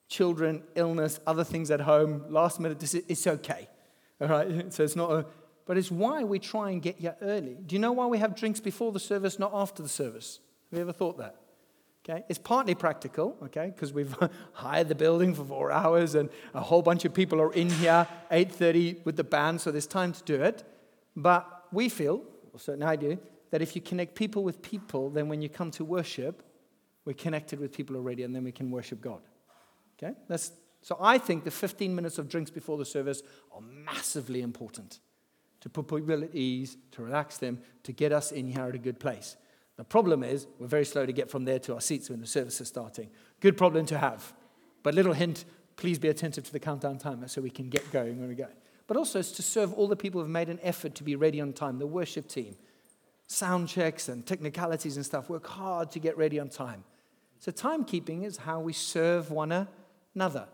Children, 0.06 0.62
illness, 0.76 1.18
other 1.26 1.42
things 1.42 1.72
at 1.72 1.80
home, 1.80 2.26
last 2.28 2.60
minute, 2.60 2.80
it's 2.80 3.26
okay, 3.26 3.68
all 4.20 4.28
right? 4.28 4.72
So, 4.72 4.84
it's 4.84 4.94
not 4.94 5.10
a, 5.10 5.26
but 5.66 5.76
it's 5.76 5.90
why 5.90 6.22
we 6.22 6.38
try 6.38 6.70
and 6.70 6.80
get 6.80 6.94
here 6.94 7.16
early. 7.22 7.56
Do 7.66 7.74
you 7.74 7.80
know 7.80 7.90
why 7.90 8.06
we 8.06 8.18
have 8.18 8.36
drinks 8.36 8.60
before 8.60 8.92
the 8.92 9.00
service, 9.00 9.40
not 9.40 9.50
after 9.52 9.82
the 9.82 9.88
service? 9.88 10.38
Have 10.70 10.78
you 10.78 10.82
ever 10.82 10.92
thought 10.92 11.18
that? 11.18 11.34
Okay, 12.04 12.24
it's 12.28 12.38
partly 12.38 12.74
practical, 12.74 13.36
okay, 13.44 13.66
because 13.72 13.92
we've 13.92 14.14
hired 14.52 14.88
the 14.88 14.94
building 14.94 15.34
for 15.34 15.44
four 15.44 15.70
hours 15.70 16.16
and 16.16 16.30
a 16.52 16.60
whole 16.60 16.82
bunch 16.82 17.04
of 17.04 17.14
people 17.14 17.40
are 17.40 17.52
in 17.52 17.70
here 17.70 18.08
8:30 18.30 19.04
with 19.04 19.16
the 19.16 19.24
band, 19.24 19.60
so 19.60 19.70
there's 19.70 19.86
time 19.86 20.12
to 20.12 20.22
do 20.24 20.42
it. 20.42 20.64
But 21.14 21.46
we 21.70 21.88
feel, 21.88 22.22
or 22.52 22.58
certainly 22.58 22.86
I 22.86 22.96
do, 22.96 23.18
that 23.50 23.62
if 23.62 23.76
you 23.76 23.82
connect 23.82 24.16
people 24.16 24.42
with 24.42 24.62
people, 24.62 25.10
then 25.10 25.28
when 25.28 25.42
you 25.42 25.48
come 25.48 25.70
to 25.72 25.84
worship, 25.84 26.42
we're 27.04 27.12
connected 27.12 27.60
with 27.60 27.72
people 27.72 27.94
already, 27.94 28.24
and 28.24 28.34
then 28.34 28.42
we 28.42 28.52
can 28.52 28.70
worship 28.70 29.00
God. 29.00 29.22
Okay, 29.96 30.14
that's 30.26 30.50
so 30.80 30.96
I 31.00 31.18
think 31.18 31.44
the 31.44 31.50
15 31.52 31.94
minutes 31.94 32.18
of 32.18 32.28
drinks 32.28 32.50
before 32.50 32.76
the 32.76 32.84
service 32.84 33.22
are 33.52 33.60
massively 33.60 34.42
important 34.42 34.98
to 35.60 35.68
put 35.68 35.86
people 35.86 36.24
at 36.24 36.34
ease, 36.34 36.76
to 36.90 37.02
relax 37.02 37.38
them, 37.38 37.60
to 37.84 37.92
get 37.92 38.12
us 38.12 38.32
in 38.32 38.48
here 38.48 38.64
at 38.64 38.74
a 38.74 38.78
good 38.78 38.98
place. 38.98 39.36
The 39.76 39.84
problem 39.84 40.22
is, 40.22 40.46
we're 40.58 40.66
very 40.66 40.84
slow 40.84 41.06
to 41.06 41.12
get 41.12 41.30
from 41.30 41.44
there 41.44 41.58
to 41.60 41.74
our 41.74 41.80
seats 41.80 42.10
when 42.10 42.20
the 42.20 42.26
service 42.26 42.60
is 42.60 42.68
starting. 42.68 43.08
Good 43.40 43.56
problem 43.56 43.86
to 43.86 43.98
have. 43.98 44.32
But 44.82 44.94
little 44.94 45.12
hint 45.12 45.44
please 45.76 45.98
be 45.98 46.08
attentive 46.08 46.44
to 46.44 46.52
the 46.52 46.60
countdown 46.60 46.98
timer 46.98 47.28
so 47.28 47.40
we 47.40 47.50
can 47.50 47.68
get 47.68 47.90
going 47.92 48.20
when 48.20 48.28
we 48.28 48.34
go. 48.34 48.46
But 48.86 48.96
also, 48.96 49.18
it's 49.18 49.32
to 49.32 49.42
serve 49.42 49.72
all 49.72 49.88
the 49.88 49.96
people 49.96 50.20
who 50.20 50.24
have 50.24 50.30
made 50.30 50.48
an 50.48 50.60
effort 50.62 50.94
to 50.96 51.04
be 51.04 51.16
ready 51.16 51.40
on 51.40 51.52
time, 51.52 51.78
the 51.78 51.86
worship 51.86 52.28
team, 52.28 52.56
sound 53.26 53.68
checks 53.68 54.08
and 54.08 54.26
technicalities 54.26 54.96
and 54.96 55.06
stuff, 55.06 55.28
work 55.30 55.46
hard 55.46 55.90
to 55.92 55.98
get 55.98 56.16
ready 56.16 56.38
on 56.38 56.48
time. 56.48 56.84
So, 57.38 57.50
timekeeping 57.50 58.24
is 58.24 58.36
how 58.36 58.60
we 58.60 58.72
serve 58.72 59.30
one 59.30 59.66
another. 60.14 60.46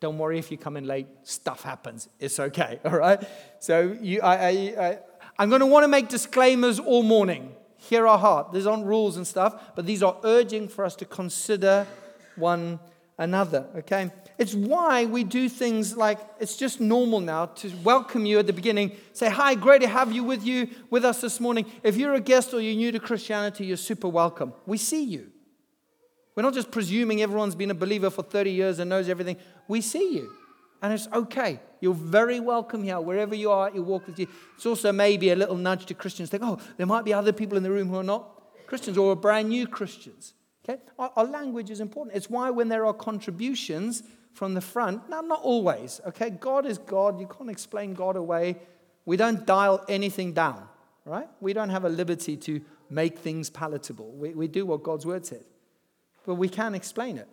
Don't 0.00 0.18
worry 0.18 0.38
if 0.38 0.50
you 0.50 0.58
come 0.58 0.76
in 0.76 0.86
late, 0.86 1.06
stuff 1.22 1.62
happens. 1.62 2.08
It's 2.18 2.40
okay, 2.40 2.80
all 2.84 2.96
right? 2.96 3.22
So, 3.60 3.96
you, 4.00 4.20
I, 4.22 4.34
I, 4.34 4.50
I, 4.50 4.98
I'm 5.38 5.48
going 5.48 5.60
to 5.60 5.66
want 5.66 5.84
to 5.84 5.88
make 5.88 6.08
disclaimers 6.08 6.78
all 6.80 7.02
morning. 7.02 7.54
Hear 7.88 8.06
our 8.06 8.18
heart. 8.18 8.52
These 8.52 8.66
aren't 8.66 8.86
rules 8.86 9.16
and 9.16 9.26
stuff, 9.26 9.72
but 9.74 9.86
these 9.86 10.02
are 10.02 10.16
urging 10.24 10.68
for 10.68 10.84
us 10.84 10.96
to 10.96 11.04
consider 11.04 11.86
one 12.36 12.80
another, 13.18 13.66
okay? 13.76 14.10
It's 14.38 14.54
why 14.54 15.04
we 15.04 15.22
do 15.22 15.48
things 15.48 15.96
like 15.96 16.18
it's 16.40 16.56
just 16.56 16.80
normal 16.80 17.20
now 17.20 17.46
to 17.46 17.72
welcome 17.84 18.26
you 18.26 18.38
at 18.38 18.46
the 18.46 18.52
beginning. 18.52 18.92
Say, 19.12 19.30
hi, 19.30 19.54
great 19.54 19.82
to 19.82 19.88
have 19.88 20.12
you 20.12 20.24
with 20.24 20.44
you 20.44 20.68
with 20.90 21.04
us 21.04 21.20
this 21.20 21.38
morning. 21.38 21.66
If 21.82 21.96
you're 21.96 22.14
a 22.14 22.20
guest 22.20 22.52
or 22.52 22.60
you're 22.60 22.74
new 22.74 22.90
to 22.90 22.98
Christianity, 22.98 23.66
you're 23.66 23.76
super 23.76 24.08
welcome. 24.08 24.52
We 24.66 24.78
see 24.78 25.04
you. 25.04 25.30
We're 26.34 26.42
not 26.42 26.54
just 26.54 26.72
presuming 26.72 27.22
everyone's 27.22 27.54
been 27.54 27.70
a 27.70 27.74
believer 27.74 28.10
for 28.10 28.22
30 28.22 28.50
years 28.50 28.78
and 28.80 28.90
knows 28.90 29.08
everything. 29.08 29.36
We 29.68 29.80
see 29.80 30.14
you. 30.14 30.32
And 30.84 30.92
it's 30.92 31.08
okay. 31.12 31.60
You're 31.80 31.94
very 31.94 32.40
welcome 32.40 32.82
here, 32.84 33.00
wherever 33.00 33.34
you 33.34 33.50
are, 33.50 33.70
you 33.72 33.82
walk 33.82 34.06
with 34.06 34.18
you. 34.18 34.28
It's 34.54 34.66
also 34.66 34.92
maybe 34.92 35.30
a 35.30 35.36
little 35.36 35.56
nudge 35.56 35.86
to 35.86 35.94
Christians. 35.94 36.28
Think, 36.28 36.42
oh, 36.44 36.58
there 36.76 36.86
might 36.86 37.04
be 37.04 37.14
other 37.14 37.32
people 37.32 37.56
in 37.56 37.62
the 37.62 37.70
room 37.70 37.88
who 37.88 37.96
are 37.96 38.04
not 38.04 38.42
Christians 38.66 38.98
or 38.98 39.12
are 39.12 39.16
brand 39.16 39.48
new 39.48 39.66
Christians. 39.66 40.34
Okay? 40.62 40.82
Our, 40.98 41.10
our 41.16 41.24
language 41.24 41.70
is 41.70 41.80
important. 41.80 42.16
It's 42.16 42.28
why 42.28 42.50
when 42.50 42.68
there 42.68 42.84
are 42.84 42.92
contributions, 42.92 44.02
from 44.34 44.54
the 44.54 44.60
front. 44.60 45.08
Now, 45.08 45.20
not 45.20 45.40
always, 45.42 46.00
okay? 46.08 46.30
God 46.30 46.66
is 46.66 46.76
God. 46.76 47.20
You 47.20 47.26
can't 47.26 47.48
explain 47.48 47.94
God 47.94 48.16
away. 48.16 48.56
We 49.06 49.16
don't 49.16 49.46
dial 49.46 49.84
anything 49.88 50.32
down, 50.32 50.68
right? 51.04 51.28
We 51.40 51.52
don't 51.52 51.70
have 51.70 51.84
a 51.84 51.88
liberty 51.88 52.36
to 52.38 52.60
make 52.90 53.18
things 53.18 53.48
palatable. 53.48 54.12
We, 54.12 54.34
we 54.34 54.48
do 54.48 54.66
what 54.66 54.82
God's 54.82 55.06
word 55.06 55.24
said. 55.24 55.44
But 56.26 56.34
we 56.34 56.48
can 56.48 56.74
explain 56.74 57.16
it 57.16 57.28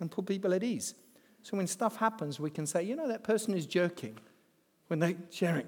and 0.00 0.10
put 0.10 0.26
people 0.26 0.52
at 0.52 0.64
ease. 0.64 0.94
So 1.42 1.56
when 1.56 1.66
stuff 1.66 1.96
happens, 1.96 2.38
we 2.38 2.50
can 2.50 2.66
say, 2.66 2.82
you 2.82 2.96
know, 2.96 3.08
that 3.08 3.24
person 3.24 3.54
is 3.54 3.66
joking 3.66 4.18
when 4.88 4.98
they're 4.98 5.14
sharing. 5.30 5.66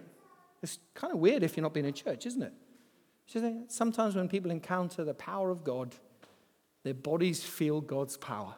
It's 0.62 0.78
kind 0.94 1.12
of 1.12 1.18
weird 1.18 1.42
if 1.42 1.56
you're 1.56 1.62
not 1.62 1.74
being 1.74 1.86
in 1.86 1.94
church, 1.94 2.26
isn't 2.26 2.42
it? 2.42 2.52
Sometimes 3.68 4.14
when 4.14 4.28
people 4.28 4.50
encounter 4.50 5.04
the 5.04 5.14
power 5.14 5.50
of 5.50 5.64
God, 5.64 5.94
their 6.82 6.94
bodies 6.94 7.42
feel 7.42 7.80
God's 7.80 8.16
power. 8.16 8.54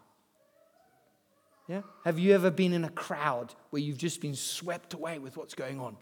Yeah? 1.68 1.82
Have 2.04 2.18
you 2.18 2.34
ever 2.34 2.50
been 2.50 2.72
in 2.72 2.84
a 2.84 2.90
crowd 2.90 3.54
where 3.70 3.80
you've 3.80 3.98
just 3.98 4.20
been 4.20 4.34
swept 4.34 4.94
away 4.94 5.18
with 5.18 5.36
what's 5.36 5.54
going 5.54 5.80
on? 5.80 5.96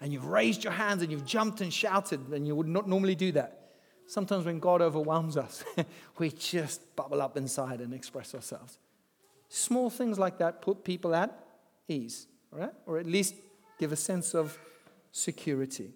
And 0.00 0.12
you've 0.12 0.26
raised 0.26 0.64
your 0.64 0.74
hands 0.74 1.02
and 1.02 1.10
you've 1.10 1.24
jumped 1.24 1.62
and 1.62 1.72
shouted, 1.72 2.20
and 2.28 2.46
you 2.46 2.54
would 2.54 2.68
not 2.68 2.88
normally 2.88 3.14
do 3.14 3.32
that. 3.32 3.70
Sometimes 4.06 4.44
when 4.44 4.60
God 4.60 4.82
overwhelms 4.82 5.36
us, 5.36 5.64
we 6.18 6.30
just 6.30 6.94
bubble 6.96 7.22
up 7.22 7.36
inside 7.36 7.80
and 7.80 7.94
express 7.94 8.34
ourselves. 8.34 8.78
Small 9.56 9.88
things 9.88 10.18
like 10.18 10.36
that 10.36 10.60
put 10.60 10.84
people 10.84 11.14
at 11.14 11.32
ease, 11.88 12.26
all 12.52 12.58
right? 12.58 12.74
Or 12.84 12.98
at 12.98 13.06
least 13.06 13.36
give 13.78 13.90
a 13.90 13.96
sense 13.96 14.34
of 14.34 14.58
security. 15.12 15.94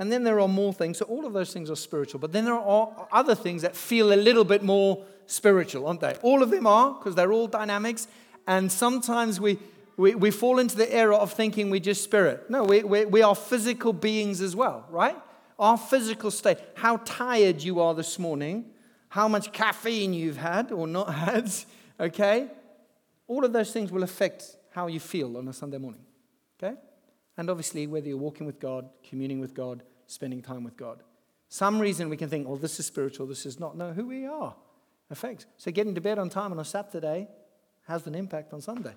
And 0.00 0.10
then 0.10 0.24
there 0.24 0.40
are 0.40 0.48
more 0.48 0.72
things. 0.72 0.98
So 0.98 1.04
all 1.04 1.24
of 1.24 1.32
those 1.32 1.52
things 1.52 1.70
are 1.70 1.76
spiritual. 1.76 2.18
But 2.18 2.32
then 2.32 2.44
there 2.44 2.54
are 2.54 3.06
other 3.12 3.36
things 3.36 3.62
that 3.62 3.76
feel 3.76 4.12
a 4.12 4.18
little 4.18 4.42
bit 4.42 4.64
more 4.64 5.04
spiritual, 5.26 5.86
aren't 5.86 6.00
they? 6.00 6.16
All 6.20 6.42
of 6.42 6.50
them 6.50 6.66
are, 6.66 6.94
because 6.94 7.14
they're 7.14 7.32
all 7.32 7.46
dynamics. 7.46 8.08
And 8.48 8.72
sometimes 8.72 9.40
we, 9.40 9.56
we, 9.96 10.16
we 10.16 10.32
fall 10.32 10.58
into 10.58 10.76
the 10.76 10.92
error 10.92 11.14
of 11.14 11.32
thinking 11.32 11.70
we're 11.70 11.78
just 11.78 12.02
spirit. 12.02 12.50
No, 12.50 12.64
we, 12.64 12.82
we, 12.82 13.04
we 13.04 13.22
are 13.22 13.36
physical 13.36 13.92
beings 13.92 14.40
as 14.40 14.56
well, 14.56 14.84
right? 14.90 15.16
Our 15.60 15.78
physical 15.78 16.32
state, 16.32 16.58
how 16.74 16.96
tired 17.04 17.62
you 17.62 17.80
are 17.80 17.94
this 17.94 18.18
morning, 18.18 18.72
how 19.16 19.26
much 19.26 19.50
caffeine 19.50 20.12
you've 20.12 20.36
had 20.36 20.70
or 20.70 20.86
not 20.86 21.14
had, 21.24 21.50
okay? 21.98 22.48
All 23.26 23.46
of 23.46 23.52
those 23.54 23.72
things 23.72 23.90
will 23.90 24.02
affect 24.02 24.44
how 24.72 24.88
you 24.88 25.00
feel 25.00 25.38
on 25.38 25.48
a 25.48 25.54
Sunday 25.54 25.78
morning, 25.78 26.02
okay? 26.58 26.76
And 27.38 27.48
obviously, 27.48 27.86
whether 27.86 28.06
you're 28.06 28.18
walking 28.18 28.46
with 28.46 28.60
God, 28.60 28.90
communing 29.08 29.40
with 29.40 29.54
God, 29.54 29.82
spending 30.06 30.42
time 30.42 30.64
with 30.64 30.76
God. 30.76 31.02
Some 31.48 31.78
reason 31.78 32.10
we 32.10 32.18
can 32.18 32.28
think, 32.28 32.46
oh, 32.46 32.56
this 32.56 32.78
is 32.78 32.84
spiritual, 32.84 33.26
this 33.26 33.46
is 33.46 33.58
not. 33.58 33.74
No, 33.74 33.94
who 33.94 34.06
we 34.06 34.26
are 34.26 34.54
affects. 35.10 35.46
So 35.56 35.70
getting 35.70 35.94
to 35.94 36.00
bed 36.02 36.18
on 36.18 36.28
time 36.28 36.52
on 36.52 36.58
a 36.58 36.64
Saturday 36.64 37.26
has 37.88 38.06
an 38.06 38.14
impact 38.14 38.52
on 38.52 38.60
Sunday. 38.60 38.94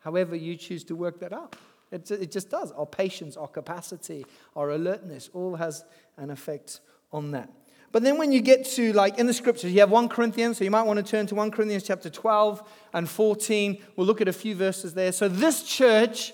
However, 0.00 0.34
you 0.34 0.56
choose 0.56 0.82
to 0.84 0.96
work 0.96 1.20
that 1.20 1.32
out. 1.32 1.54
It, 1.92 2.10
it 2.10 2.32
just 2.32 2.50
does. 2.50 2.72
Our 2.72 2.86
patience, 2.86 3.36
our 3.36 3.46
capacity, 3.46 4.26
our 4.56 4.70
alertness 4.70 5.30
all 5.32 5.54
has 5.54 5.84
an 6.16 6.30
effect 6.30 6.80
on 7.12 7.30
that. 7.30 7.48
But 7.92 8.02
then 8.02 8.16
when 8.16 8.32
you 8.32 8.40
get 8.40 8.64
to, 8.72 8.92
like, 8.94 9.18
in 9.18 9.26
the 9.26 9.34
scriptures, 9.34 9.70
you 9.70 9.80
have 9.80 9.90
1 9.90 10.08
Corinthians, 10.08 10.58
so 10.58 10.64
you 10.64 10.70
might 10.70 10.84
want 10.84 10.96
to 10.96 11.02
turn 11.02 11.26
to 11.26 11.34
1 11.34 11.50
Corinthians 11.50 11.82
chapter 11.82 12.08
12 12.08 12.62
and 12.94 13.08
14. 13.08 13.82
We'll 13.96 14.06
look 14.06 14.22
at 14.22 14.28
a 14.28 14.32
few 14.32 14.54
verses 14.54 14.94
there. 14.94 15.12
So 15.12 15.28
this 15.28 15.62
church, 15.62 16.32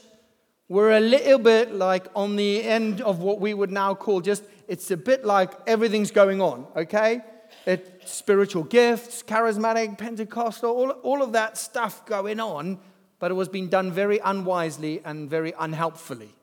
we're 0.68 0.92
a 0.92 1.00
little 1.00 1.38
bit 1.38 1.74
like 1.74 2.06
on 2.14 2.36
the 2.36 2.62
end 2.62 3.00
of 3.00 3.18
what 3.18 3.40
we 3.40 3.54
would 3.54 3.72
now 3.72 3.94
call 3.94 4.20
just, 4.20 4.44
it's 4.68 4.90
a 4.92 4.96
bit 4.96 5.24
like 5.24 5.50
everything's 5.66 6.12
going 6.12 6.40
on, 6.40 6.66
okay? 6.76 7.22
It's 7.66 8.12
spiritual 8.12 8.62
gifts, 8.62 9.24
charismatic, 9.24 9.98
Pentecostal, 9.98 10.70
all, 10.70 10.90
all 10.90 11.22
of 11.22 11.32
that 11.32 11.58
stuff 11.58 12.06
going 12.06 12.38
on, 12.38 12.78
but 13.18 13.32
it 13.32 13.34
was 13.34 13.48
being 13.48 13.68
done 13.68 13.90
very 13.90 14.20
unwisely 14.20 15.02
and 15.04 15.28
very 15.28 15.52
unhelpfully. 15.58 16.36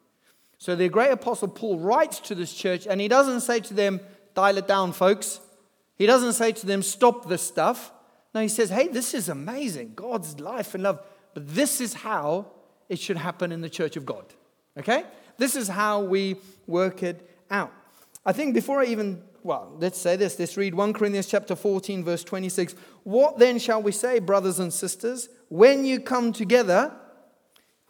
So 0.57 0.75
the 0.75 0.89
great 0.89 1.11
apostle 1.11 1.47
Paul 1.47 1.79
writes 1.79 2.19
to 2.21 2.35
this 2.35 2.53
church, 2.53 2.87
and 2.87 2.99
he 2.99 3.07
doesn't 3.07 3.41
say 3.41 3.59
to 3.61 3.73
them, 3.73 4.01
dial 4.35 4.57
it 4.57 4.67
down, 4.67 4.93
folks. 4.93 5.39
He 5.97 6.05
doesn't 6.05 6.33
say 6.33 6.51
to 6.51 6.65
them, 6.65 6.81
stop 6.83 7.27
this 7.27 7.41
stuff. 7.41 7.91
No, 8.33 8.41
he 8.41 8.47
says, 8.47 8.69
hey, 8.69 8.89
this 8.89 9.13
is 9.13 9.29
amazing. 9.29 9.93
God's 9.95 10.39
life 10.39 10.75
and 10.75 10.83
love. 10.83 10.99
But 11.33 11.47
this 11.55 11.81
is 11.81 11.93
how 11.93 12.51
it 12.89 12.99
should 12.99 13.17
happen 13.17 13.51
in 13.51 13.61
the 13.61 13.69
church 13.69 13.95
of 13.95 14.05
God. 14.05 14.25
Okay? 14.77 15.03
This 15.37 15.55
is 15.55 15.67
how 15.67 16.01
we 16.01 16.35
work 16.67 17.01
it 17.01 17.29
out. 17.49 17.71
I 18.25 18.33
think 18.33 18.53
before 18.53 18.81
I 18.81 18.85
even 18.85 19.21
well, 19.45 19.75
let's 19.77 19.99
say 19.99 20.15
this. 20.15 20.39
Let's 20.39 20.57
read 20.57 20.73
1 20.73 20.93
Corinthians 20.93 21.27
chapter 21.27 21.55
14, 21.55 22.03
verse 22.03 22.23
26. 22.23 22.73
What 23.03 23.37
then 23.37 23.59
shall 23.59 23.79
we 23.79 23.91
say, 23.91 24.17
brothers 24.17 24.57
and 24.57 24.73
sisters? 24.73 25.29
When 25.49 25.85
you 25.85 25.99
come 25.99 26.33
together, 26.33 26.91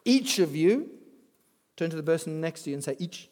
each 0.03 0.39
of 0.39 0.53
you, 0.53 0.89
turn 1.77 1.89
to 1.91 1.95
the 1.95 2.03
person 2.03 2.41
next 2.41 2.63
to 2.63 2.71
you 2.71 2.75
and 2.75 2.84
say, 2.84 2.97
each. 2.99 3.29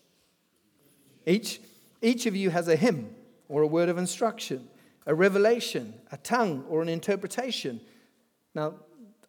Each. 1.26 1.60
Each 2.04 2.26
of 2.26 2.36
you 2.36 2.52
has 2.52 2.68
a 2.68 2.76
hymn 2.76 3.16
or 3.48 3.62
a 3.62 3.68
word 3.68 3.90
of 3.90 3.98
instruction, 3.98 4.68
a 5.08 5.16
revelation, 5.16 5.94
a 6.12 6.18
tongue, 6.18 6.66
or 6.70 6.82
an 6.82 6.90
interpretation. 6.90 7.80
Now, 8.54 8.76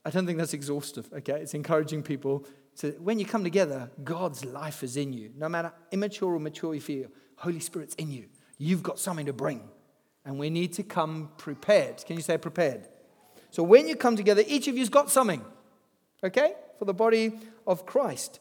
I 0.04 0.10
don't 0.10 0.26
think 0.26 0.38
that's 0.38 0.52
exhaustive, 0.54 1.08
okay? 1.12 1.40
It's 1.40 1.54
encouraging 1.54 2.02
people 2.02 2.44
to, 2.78 2.90
when 2.98 3.20
you 3.20 3.26
come 3.26 3.44
together, 3.44 3.90
God's 4.02 4.44
life 4.44 4.82
is 4.82 4.96
in 4.96 5.12
you. 5.12 5.30
No 5.36 5.48
matter 5.48 5.72
immature 5.92 6.34
or 6.34 6.40
mature 6.40 6.74
you 6.74 6.80
feel, 6.80 7.06
Holy 7.36 7.60
Spirit's 7.60 7.94
in 7.94 8.10
you. 8.10 8.24
You've 8.58 8.82
got 8.82 8.98
something 8.98 9.26
to 9.26 9.32
bring. 9.32 9.62
And 10.24 10.38
we 10.38 10.50
need 10.50 10.72
to 10.74 10.82
come 10.82 11.30
prepared. 11.38 12.04
Can 12.04 12.16
you 12.16 12.22
say 12.22 12.38
prepared? 12.38 12.88
So 13.50 13.62
when 13.62 13.86
you 13.86 13.94
come 13.94 14.16
together, 14.16 14.42
each 14.48 14.66
of 14.66 14.76
you's 14.76 14.88
got 14.88 15.10
something, 15.10 15.44
okay, 16.24 16.54
for 16.78 16.86
the 16.86 16.94
body 16.94 17.38
of 17.68 17.86
Christ. 17.86 18.40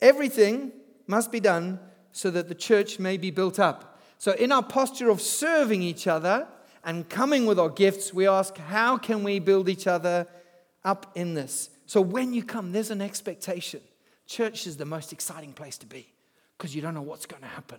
Everything 0.00 0.72
must 1.06 1.30
be 1.30 1.38
done 1.38 1.78
so 2.12 2.30
that 2.30 2.48
the 2.48 2.54
church 2.54 2.98
may 2.98 3.16
be 3.16 3.30
built 3.30 3.58
up. 3.58 4.00
So 4.18 4.32
in 4.32 4.50
our 4.52 4.62
posture 4.62 5.10
of 5.10 5.20
serving 5.20 5.82
each 5.82 6.06
other 6.06 6.48
and 6.84 7.08
coming 7.08 7.46
with 7.46 7.58
our 7.58 7.68
gifts, 7.68 8.12
we 8.12 8.26
ask, 8.26 8.56
how 8.56 8.96
can 8.98 9.22
we 9.22 9.38
build 9.38 9.68
each 9.68 9.86
other 9.86 10.26
up 10.84 11.12
in 11.14 11.34
this? 11.34 11.70
So 11.86 12.00
when 12.00 12.32
you 12.32 12.42
come, 12.42 12.72
there's 12.72 12.90
an 12.90 13.00
expectation. 13.00 13.80
Church 14.26 14.66
is 14.66 14.76
the 14.76 14.84
most 14.84 15.12
exciting 15.12 15.52
place 15.52 15.78
to 15.78 15.86
be 15.86 16.06
because 16.56 16.74
you 16.74 16.82
don't 16.82 16.94
know 16.94 17.02
what's 17.02 17.26
going 17.26 17.42
to 17.42 17.48
happen, 17.48 17.78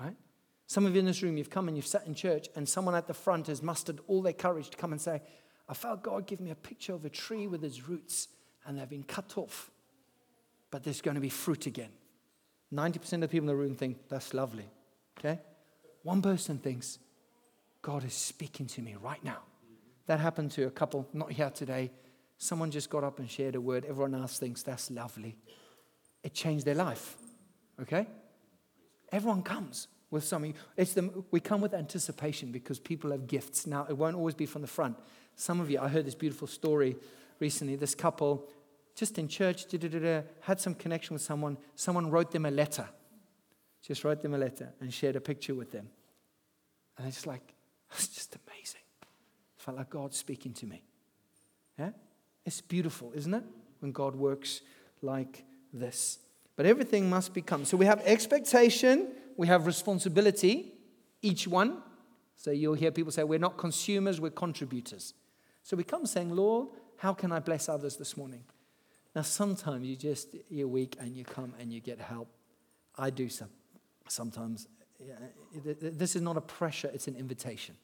right? 0.00 0.16
Some 0.66 0.86
of 0.86 0.94
you 0.94 1.00
in 1.00 1.06
this 1.06 1.22
room, 1.22 1.36
you've 1.36 1.50
come 1.50 1.66
and 1.68 1.76
you've 1.76 1.86
sat 1.86 2.06
in 2.06 2.14
church, 2.14 2.48
and 2.54 2.68
someone 2.68 2.94
at 2.94 3.06
the 3.06 3.14
front 3.14 3.46
has 3.46 3.62
mustered 3.62 4.00
all 4.06 4.22
their 4.22 4.34
courage 4.34 4.70
to 4.70 4.76
come 4.76 4.92
and 4.92 5.00
say, 5.00 5.22
I 5.68 5.74
felt 5.74 6.02
God 6.02 6.26
give 6.26 6.40
me 6.40 6.50
a 6.50 6.54
picture 6.54 6.92
of 6.92 7.04
a 7.04 7.10
tree 7.10 7.46
with 7.46 7.64
its 7.64 7.88
roots, 7.88 8.28
and 8.66 8.78
they've 8.78 8.88
been 8.88 9.02
cut 9.02 9.36
off, 9.36 9.70
but 10.70 10.84
there's 10.84 11.00
going 11.00 11.14
to 11.16 11.20
be 11.20 11.30
fruit 11.30 11.66
again. 11.66 11.90
90% 12.72 13.12
of 13.14 13.20
the 13.22 13.28
people 13.28 13.48
in 13.48 13.56
the 13.56 13.56
room 13.56 13.74
think, 13.74 14.08
That's 14.08 14.34
lovely. 14.34 14.66
Okay? 15.18 15.40
One 16.02 16.22
person 16.22 16.58
thinks, 16.58 16.98
God 17.82 18.04
is 18.04 18.14
speaking 18.14 18.66
to 18.66 18.82
me 18.82 18.96
right 19.00 19.22
now. 19.22 19.38
That 20.06 20.20
happened 20.20 20.52
to 20.52 20.66
a 20.66 20.70
couple, 20.70 21.06
not 21.12 21.32
here 21.32 21.50
today. 21.50 21.90
Someone 22.38 22.70
just 22.70 22.88
got 22.88 23.04
up 23.04 23.18
and 23.18 23.28
shared 23.28 23.54
a 23.56 23.60
word. 23.60 23.84
Everyone 23.84 24.14
else 24.14 24.38
thinks 24.38 24.62
that's 24.62 24.90
lovely. 24.90 25.36
It 26.22 26.34
changed 26.34 26.64
their 26.64 26.74
life. 26.74 27.16
Okay? 27.80 28.06
Everyone 29.12 29.42
comes. 29.42 29.88
with 30.10 30.24
something. 30.24 30.54
It's 30.76 30.94
the, 30.94 31.10
we 31.30 31.40
come 31.40 31.60
with 31.60 31.74
anticipation 31.74 32.50
because 32.52 32.78
people 32.78 33.10
have 33.10 33.26
gifts. 33.26 33.66
Now, 33.66 33.86
it 33.88 33.96
won't 33.96 34.16
always 34.16 34.34
be 34.34 34.46
from 34.46 34.62
the 34.62 34.68
front. 34.68 34.96
Some 35.36 35.60
of 35.60 35.70
you, 35.70 35.78
I 35.80 35.88
heard 35.88 36.06
this 36.06 36.14
beautiful 36.14 36.48
story 36.48 36.96
recently. 37.40 37.76
This 37.76 37.94
couple, 37.94 38.48
just 38.98 39.16
in 39.16 39.28
church, 39.28 39.66
had 40.40 40.60
some 40.60 40.74
connection 40.74 41.14
with 41.14 41.22
someone. 41.22 41.56
Someone 41.76 42.10
wrote 42.10 42.32
them 42.32 42.46
a 42.46 42.50
letter. 42.50 42.88
Just 43.80 44.02
wrote 44.02 44.22
them 44.22 44.34
a 44.34 44.38
letter 44.38 44.72
and 44.80 44.92
shared 44.92 45.14
a 45.14 45.20
picture 45.20 45.54
with 45.54 45.70
them. 45.70 45.88
And 46.96 47.06
it's 47.06 47.18
just 47.18 47.26
like, 47.28 47.54
it's 47.92 48.08
just 48.08 48.36
amazing. 48.36 48.80
It 49.02 49.62
felt 49.62 49.76
like 49.76 49.88
God 49.88 50.14
speaking 50.14 50.52
to 50.54 50.66
me. 50.66 50.82
Yeah? 51.78 51.90
It's 52.44 52.60
beautiful, 52.60 53.12
isn't 53.14 53.32
it? 53.32 53.44
When 53.78 53.92
God 53.92 54.16
works 54.16 54.62
like 55.00 55.44
this. 55.72 56.18
But 56.56 56.66
everything 56.66 57.08
must 57.08 57.32
become. 57.32 57.64
So 57.64 57.76
we 57.76 57.86
have 57.86 58.00
expectation, 58.00 59.12
we 59.36 59.46
have 59.46 59.66
responsibility, 59.66 60.72
each 61.22 61.46
one. 61.46 61.82
So 62.34 62.50
you'll 62.50 62.74
hear 62.74 62.90
people 62.90 63.12
say, 63.12 63.22
we're 63.22 63.38
not 63.38 63.58
consumers, 63.58 64.20
we're 64.20 64.30
contributors. 64.30 65.14
So 65.62 65.76
we 65.76 65.84
come 65.84 66.04
saying, 66.04 66.34
Lord, 66.34 66.70
how 66.96 67.14
can 67.14 67.30
I 67.30 67.38
bless 67.38 67.68
others 67.68 67.96
this 67.96 68.16
morning? 68.16 68.42
Now, 69.14 69.22
sometimes 69.22 69.86
you 69.86 69.96
just, 69.96 70.28
you're 70.48 70.68
weak 70.68 70.96
and 71.00 71.16
you 71.16 71.24
come 71.24 71.54
and 71.58 71.72
you 71.72 71.80
get 71.80 72.00
help. 72.00 72.28
I 72.96 73.10
do 73.10 73.28
some. 73.28 73.48
Sometimes. 74.08 74.68
This 75.80 76.16
is 76.16 76.22
not 76.22 76.36
a 76.36 76.40
pressure, 76.40 76.90
it's 76.92 77.08
an 77.08 77.16
invitation. 77.16 77.76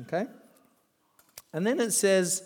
Okay? 0.00 0.26
And 1.52 1.66
then 1.66 1.80
it 1.80 1.92
says, 1.92 2.42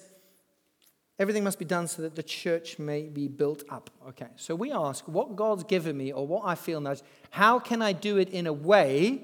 everything 1.18 1.44
must 1.44 1.59
be 1.59 1.64
done 1.64 1.88
so 1.88 2.02
that 2.02 2.14
the 2.14 2.22
church 2.22 2.78
may 2.78 3.02
be 3.02 3.28
built 3.28 3.64
up. 3.68 3.90
Okay, 4.09 4.28
so 4.37 4.55
we 4.55 4.72
ask, 4.72 5.07
what 5.07 5.37
God's 5.37 5.64
given 5.64 5.96
me 5.96 6.12
or 6.12 6.26
what 6.26 6.42
I 6.44 6.55
feel 6.55 6.81
nudged, 6.81 7.02
how 7.31 7.59
can 7.59 7.83
I 7.83 7.92
do 7.92 8.18
it 8.18 8.28
in 8.31 8.46
a 8.46 8.52
way 8.52 9.20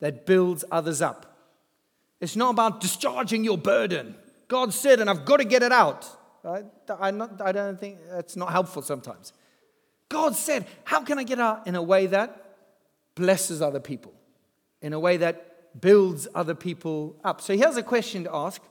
that 0.00 0.26
builds 0.26 0.64
others 0.70 1.02
up? 1.02 1.38
It's 2.20 2.36
not 2.36 2.50
about 2.50 2.80
discharging 2.80 3.44
your 3.44 3.58
burden. 3.58 4.14
God 4.48 4.72
said, 4.72 5.00
and 5.00 5.10
I've 5.10 5.24
got 5.24 5.38
to 5.38 5.44
get 5.44 5.62
it 5.62 5.72
out. 5.72 6.08
I, 6.44 7.10
not, 7.10 7.40
I 7.40 7.52
don't 7.52 7.78
think 7.78 7.98
that's 8.10 8.36
not 8.36 8.52
helpful 8.52 8.82
sometimes. 8.82 9.32
God 10.08 10.36
said, 10.36 10.66
how 10.84 11.02
can 11.02 11.18
I 11.18 11.24
get 11.24 11.40
out 11.40 11.66
in 11.66 11.74
a 11.74 11.82
way 11.82 12.06
that 12.06 12.56
blesses 13.14 13.60
other 13.60 13.80
people, 13.80 14.14
in 14.80 14.92
a 14.92 15.00
way 15.00 15.16
that 15.16 15.80
builds 15.80 16.28
other 16.34 16.54
people 16.54 17.16
up? 17.24 17.40
So 17.40 17.56
here's 17.56 17.76
a 17.76 17.82
question 17.82 18.24
to 18.24 18.34
ask 18.34 18.62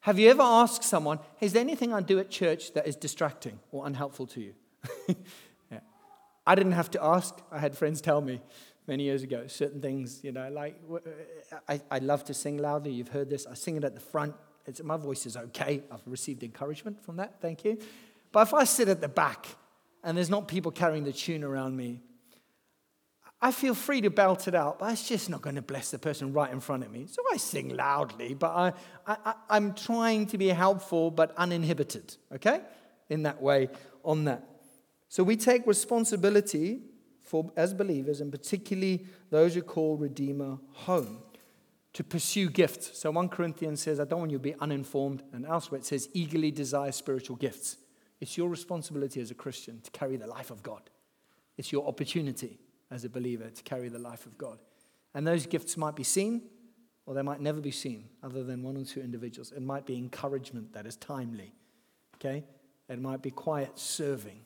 Have 0.00 0.18
you 0.18 0.30
ever 0.30 0.42
asked 0.42 0.84
someone, 0.84 1.18
is 1.40 1.52
there 1.52 1.60
anything 1.60 1.92
I 1.92 2.00
do 2.00 2.18
at 2.18 2.30
church 2.30 2.74
that 2.74 2.86
is 2.86 2.96
distracting 2.96 3.58
or 3.72 3.86
unhelpful 3.86 4.26
to 4.28 4.40
you? 4.40 4.54
yeah. 5.70 5.80
I 6.46 6.54
didn't 6.54 6.72
have 6.72 6.90
to 6.92 7.04
ask, 7.04 7.36
I 7.50 7.58
had 7.58 7.76
friends 7.76 8.00
tell 8.00 8.20
me 8.20 8.40
many 8.86 9.04
years 9.04 9.22
ago 9.22 9.46
certain 9.46 9.80
things, 9.80 10.22
you 10.22 10.32
know, 10.32 10.48
like 10.50 10.76
I, 11.68 11.80
I 11.90 11.98
love 11.98 12.24
to 12.24 12.34
sing 12.34 12.58
loudly. 12.58 12.92
You've 12.92 13.08
heard 13.08 13.30
this. 13.30 13.46
I 13.46 13.54
sing 13.54 13.76
it 13.76 13.84
at 13.84 13.94
the 13.94 14.00
front. 14.00 14.34
It's, 14.66 14.82
my 14.82 14.96
voice 14.96 15.26
is 15.26 15.36
okay. 15.36 15.82
I've 15.90 16.02
received 16.06 16.42
encouragement 16.42 17.04
from 17.04 17.16
that. 17.16 17.40
Thank 17.40 17.64
you. 17.64 17.78
But 18.30 18.48
if 18.48 18.54
I 18.54 18.64
sit 18.64 18.88
at 18.88 19.00
the 19.00 19.08
back 19.08 19.46
and 20.02 20.16
there's 20.16 20.30
not 20.30 20.48
people 20.48 20.70
carrying 20.70 21.04
the 21.04 21.12
tune 21.12 21.44
around 21.44 21.76
me, 21.76 22.00
I 23.44 23.50
feel 23.50 23.74
free 23.74 24.00
to 24.02 24.10
belt 24.10 24.46
it 24.46 24.54
out, 24.54 24.78
but 24.78 24.92
it's 24.92 25.08
just 25.08 25.28
not 25.28 25.42
going 25.42 25.56
to 25.56 25.62
bless 25.62 25.90
the 25.90 25.98
person 25.98 26.32
right 26.32 26.52
in 26.52 26.60
front 26.60 26.84
of 26.84 26.92
me. 26.92 27.06
So 27.08 27.20
I 27.32 27.38
sing 27.38 27.76
loudly, 27.76 28.34
but 28.34 28.50
I, 28.50 28.72
I, 29.04 29.34
I'm 29.50 29.74
trying 29.74 30.26
to 30.26 30.38
be 30.38 30.46
helpful 30.48 31.10
but 31.10 31.34
uninhibited, 31.36 32.16
okay? 32.32 32.60
In 33.10 33.24
that 33.24 33.42
way, 33.42 33.68
on 34.04 34.24
that. 34.26 34.48
So 35.08 35.24
we 35.24 35.36
take 35.36 35.66
responsibility 35.66 36.82
for, 37.22 37.50
as 37.56 37.74
believers, 37.74 38.20
and 38.20 38.30
particularly 38.30 39.06
those 39.30 39.56
who 39.56 39.62
call 39.62 39.96
Redeemer 39.96 40.58
home, 40.70 41.18
to 41.94 42.04
pursue 42.04 42.48
gifts. 42.48 42.98
So 42.98 43.10
1 43.10 43.28
Corinthians 43.28 43.80
says, 43.80 44.00
I 44.00 44.04
don't 44.04 44.20
want 44.20 44.30
you 44.30 44.38
to 44.38 44.42
be 44.42 44.54
uninformed, 44.60 45.22
and 45.32 45.44
elsewhere 45.44 45.78
it 45.78 45.84
says, 45.84 46.08
eagerly 46.12 46.50
desire 46.50 46.92
spiritual 46.92 47.36
gifts. 47.36 47.76
It's 48.20 48.36
your 48.36 48.48
responsibility 48.48 49.20
as 49.20 49.30
a 49.30 49.34
Christian 49.34 49.80
to 49.80 49.90
carry 49.90 50.16
the 50.16 50.26
life 50.26 50.50
of 50.50 50.62
God. 50.62 50.82
It's 51.56 51.72
your 51.72 51.86
opportunity 51.86 52.58
as 52.90 53.04
a 53.04 53.08
believer 53.08 53.50
to 53.50 53.62
carry 53.62 53.88
the 53.88 53.98
life 53.98 54.26
of 54.26 54.38
God. 54.38 54.58
And 55.14 55.26
those 55.26 55.46
gifts 55.46 55.76
might 55.76 55.96
be 55.96 56.04
seen, 56.04 56.42
or 57.04 57.14
they 57.14 57.22
might 57.22 57.40
never 57.40 57.60
be 57.60 57.70
seen, 57.70 58.08
other 58.22 58.44
than 58.44 58.62
one 58.62 58.76
or 58.76 58.84
two 58.84 59.00
individuals. 59.00 59.52
It 59.52 59.62
might 59.62 59.84
be 59.84 59.96
encouragement 59.96 60.72
that 60.72 60.86
is 60.86 60.96
timely. 60.96 61.52
Okay? 62.16 62.44
It 62.88 63.00
might 63.00 63.22
be 63.22 63.30
quiet 63.30 63.78
serving 63.78 64.40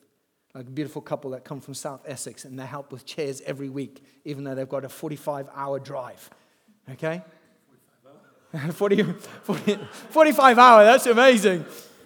Like 0.54 0.68
a 0.68 0.70
beautiful 0.70 1.02
couple 1.02 1.32
that 1.32 1.44
come 1.44 1.60
from 1.60 1.74
South 1.74 2.00
Essex 2.06 2.46
and 2.46 2.58
they 2.58 2.64
help 2.64 2.90
with 2.90 3.04
chairs 3.04 3.42
every 3.44 3.68
week, 3.68 4.02
even 4.24 4.42
though 4.42 4.54
they've 4.54 4.68
got 4.68 4.84
a 4.84 4.88
45 4.88 5.50
hour 5.54 5.78
drive. 5.78 6.30
Okay? 6.92 7.22
40, 8.72 9.02
40, 9.02 9.78
45 10.10 10.58
hour, 10.58 10.84
that's 10.84 11.06
amazing. 11.06 11.64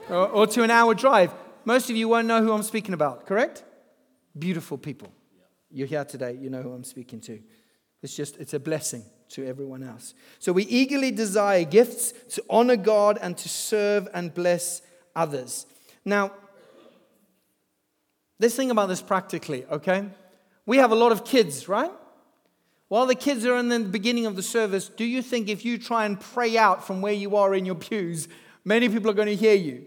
Or, 0.08 0.28
or, 0.28 0.46
to 0.48 0.62
an 0.62 0.70
hour 0.70 0.94
drive. 0.94 1.32
Most 1.64 1.90
of 1.90 1.96
you 1.96 2.08
won't 2.08 2.26
know 2.26 2.42
who 2.42 2.52
I'm 2.52 2.62
speaking 2.62 2.94
about, 2.94 3.26
correct? 3.26 3.62
Beautiful 4.36 4.76
people. 4.78 5.12
You're 5.70 5.86
here 5.86 6.04
today, 6.04 6.36
you 6.40 6.50
know 6.50 6.62
who 6.62 6.72
I'm 6.72 6.84
speaking 6.84 7.20
to. 7.22 7.40
It's 8.02 8.16
just, 8.16 8.38
it's 8.38 8.54
a 8.54 8.58
blessing 8.58 9.04
to 9.30 9.46
everyone 9.46 9.84
else. 9.84 10.14
So 10.40 10.52
we 10.52 10.64
eagerly 10.64 11.12
desire 11.12 11.64
gifts 11.64 12.12
to 12.34 12.44
honor 12.50 12.76
God 12.76 13.18
and 13.20 13.36
to 13.38 13.48
serve 13.48 14.08
and 14.12 14.34
bless 14.34 14.82
others. 15.14 15.66
Now, 16.04 16.32
Let's 18.40 18.56
think 18.56 18.72
about 18.72 18.88
this 18.88 19.02
practically, 19.02 19.66
okay? 19.66 20.06
We 20.64 20.78
have 20.78 20.92
a 20.92 20.94
lot 20.94 21.12
of 21.12 21.24
kids, 21.24 21.68
right? 21.68 21.92
While 22.90 23.06
the 23.06 23.14
kids 23.14 23.46
are 23.46 23.56
in 23.56 23.68
the 23.68 23.78
beginning 23.78 24.26
of 24.26 24.34
the 24.34 24.42
service, 24.42 24.88
do 24.88 25.04
you 25.04 25.22
think 25.22 25.48
if 25.48 25.64
you 25.64 25.78
try 25.78 26.06
and 26.06 26.18
pray 26.18 26.58
out 26.58 26.84
from 26.84 27.00
where 27.00 27.12
you 27.12 27.36
are 27.36 27.54
in 27.54 27.64
your 27.64 27.76
pews, 27.76 28.26
many 28.64 28.88
people 28.88 29.08
are 29.08 29.14
going 29.14 29.28
to 29.28 29.36
hear 29.36 29.54
you? 29.54 29.86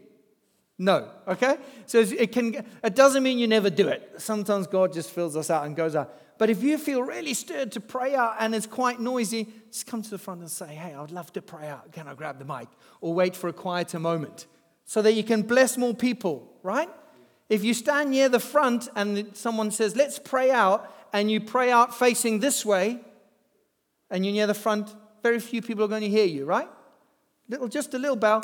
No, 0.78 1.10
okay? 1.28 1.58
So 1.86 2.00
it, 2.00 2.32
can, 2.32 2.66
it 2.82 2.96
doesn't 2.96 3.22
mean 3.22 3.39
you 3.39 3.48
never 3.48 3.70
do 3.70 3.89
it. 3.89 4.13
Sometimes 4.20 4.68
God 4.68 4.94
just 4.94 5.10
fills 5.10 5.36
us 5.36 5.50
out 5.50 5.66
and 5.66 5.76
goes 5.76 5.98
out. 5.98 6.18
But 6.38 6.50
if 6.50 6.63
you 6.63 6.78
feel 6.78 7.04
really 7.04 7.34
stirred 7.34 7.74
to 7.74 7.82
pray 7.82 8.16
out 8.16 8.38
and 8.39 8.56
it's 8.56 8.66
quite 8.66 9.02
noisy, 9.02 9.50
just 9.70 9.86
come 9.86 10.02
to 10.02 10.10
the 10.10 10.18
front 10.18 10.39
and 10.39 10.50
say, 10.50 10.74
hey, 10.74 10.94
I'd 10.94 11.12
love 11.12 11.34
to 11.34 11.42
pray 11.42 11.68
out. 11.68 11.92
Can 11.92 12.08
I 12.08 12.13
grab 12.13 12.39
the 12.39 12.46
mic? 12.46 12.70
Or 13.02 13.13
wait 13.13 13.36
for 13.36 13.50
a 13.50 13.54
quieter 13.54 14.00
moment 14.00 14.48
so 14.86 15.02
that 15.02 15.12
you 15.12 15.26
can 15.26 15.42
bless 15.42 15.78
more 15.78 15.94
people, 15.94 16.54
right? 16.63 16.89
If 17.50 17.66
you 17.66 17.74
stand 17.74 18.12
near 18.12 18.30
the 18.30 18.39
front 18.39 18.88
and 18.96 19.36
someone 19.36 19.72
says, 19.72 19.98
let's 19.98 20.20
pray 20.20 20.52
out, 20.52 20.89
and 21.13 21.32
you 21.32 21.39
pray 21.39 21.71
out 21.71 21.97
facing 21.97 22.39
this 22.39 22.65
way, 22.65 22.99
and 24.10 24.26
you're 24.26 24.34
near 24.34 24.47
the 24.47 24.54
front, 24.54 24.93
very 25.21 25.39
few 25.39 25.62
people 25.62 25.86
are 25.86 25.88
going 25.88 26.02
to 26.02 26.10
hear 26.10 26.26
you, 26.26 26.45
right? 26.45 26.67
Little, 27.47 27.67
just 27.67 27.93
a 27.93 27.97
little 27.97 28.15
bow. 28.15 28.41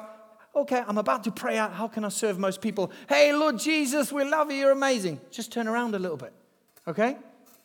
Okay, 0.56 0.84
I'm 0.88 0.98
about 0.98 1.24
to 1.26 1.32
pray 1.32 1.58
out. 1.58 1.74
How 1.74 1.88
can 1.88 2.04
I 2.04 2.10
serve 2.10 2.40
most 2.40 2.62
people? 2.62 2.92
Hey, 3.08 3.34
Lord 3.34 3.60
Jesus, 3.60 4.12
we 4.12 4.24
love 4.24 4.52
you. 4.52 4.58
You're 4.58 4.72
amazing. 4.72 5.20
Just 5.30 5.52
turn 5.52 5.68
around 5.68 5.94
a 5.96 6.00
little 6.00 6.18
bit. 6.18 6.34
Okay? 6.88 7.18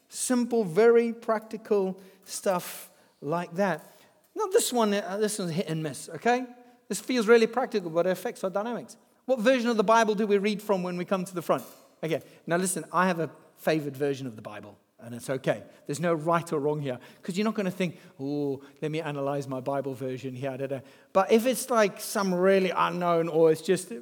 Simple, 0.08 0.64
very 0.64 1.12
practical 1.12 1.98
stuff 2.24 2.90
like 3.20 3.54
that. 3.54 3.90
Now, 4.34 4.46
this 4.46 4.72
one, 4.72 4.92
uh, 4.94 5.16
this 5.20 5.38
one's 5.38 5.52
hit 5.52 5.68
and 5.68 5.82
miss, 5.82 6.08
okay? 6.08 6.44
This 6.88 7.00
feels 7.00 7.26
really 7.26 7.46
practical, 7.46 7.90
but 7.90 8.06
it 8.06 8.10
affects 8.10 8.42
our 8.44 8.50
dynamics. 8.50 8.96
What 9.26 9.40
version 9.40 9.68
of 9.68 9.76
the 9.76 9.84
Bible 9.84 10.14
do 10.14 10.26
we 10.26 10.38
read 10.38 10.60
from 10.60 10.82
when 10.82 10.96
we 10.96 11.04
come 11.04 11.24
to 11.24 11.34
the 11.34 11.42
front? 11.42 11.62
Okay, 12.02 12.20
now 12.46 12.56
listen, 12.56 12.84
I 12.92 13.06
have 13.06 13.20
a 13.20 13.30
favored 13.56 13.96
version 13.96 14.26
of 14.26 14.36
the 14.36 14.42
Bible, 14.42 14.76
and 15.04 15.14
it's 15.14 15.30
okay. 15.30 15.62
There's 15.86 16.00
no 16.00 16.14
right 16.14 16.52
or 16.52 16.58
wrong 16.58 16.80
here, 16.80 16.98
because 17.20 17.36
you're 17.36 17.44
not 17.44 17.54
going 17.54 17.66
to 17.66 17.72
think, 17.72 17.98
oh, 18.20 18.62
let 18.80 18.90
me 18.90 19.00
analyze 19.00 19.46
my 19.48 19.60
Bible 19.60 19.94
version 19.94 20.34
here. 20.34 20.56
Da, 20.56 20.66
da. 20.66 20.80
But 21.12 21.32
if 21.32 21.46
it's 21.46 21.70
like 21.70 22.00
some 22.00 22.34
really 22.34 22.70
unknown, 22.70 23.28
or 23.28 23.52
it's 23.52 23.62
just, 23.62 23.92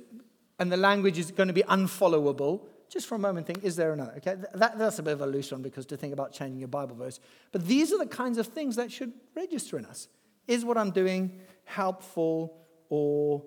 and 0.59 0.73
the 0.73 0.77
language 0.77 1.19
is 1.19 1.31
going 1.31 1.49
to 1.49 1.55
be 1.55 1.63
unfollowable, 1.65 2.67
just 2.89 3.07
for 3.07 3.15
a 3.15 3.19
moment 3.19 3.47
think, 3.47 3.65
is 3.65 3.75
there 3.77 3.93
another? 3.93 4.13
Okay, 4.19 4.37
that, 4.55 4.79
that's 4.79 4.99
a 4.99 5.03
bit 5.03 5.15
of 5.15 5.23
a 5.23 5.27
loose 5.27 5.51
one 5.51 5.63
because 5.63 5.87
to 5.87 5.97
think 5.97 6.13
about 6.13 6.33
changing 6.33 6.59
your 6.59 6.69
Bible 6.69 6.95
verse. 6.95 7.21
But 7.51 7.67
these 7.67 7.91
are 7.93 7.99
the 7.99 8.07
kinds 8.07 8.37
of 8.37 8.49
things 8.49 8.77
that 8.77 8.93
should 8.93 9.13
register 9.35 9.79
in 9.79 9.87
us. 9.87 10.09
Is 10.47 10.65
what 10.65 10.77
I'm 10.77 10.91
doing 10.91 11.41
helpful 11.65 12.59
or, 12.91 13.43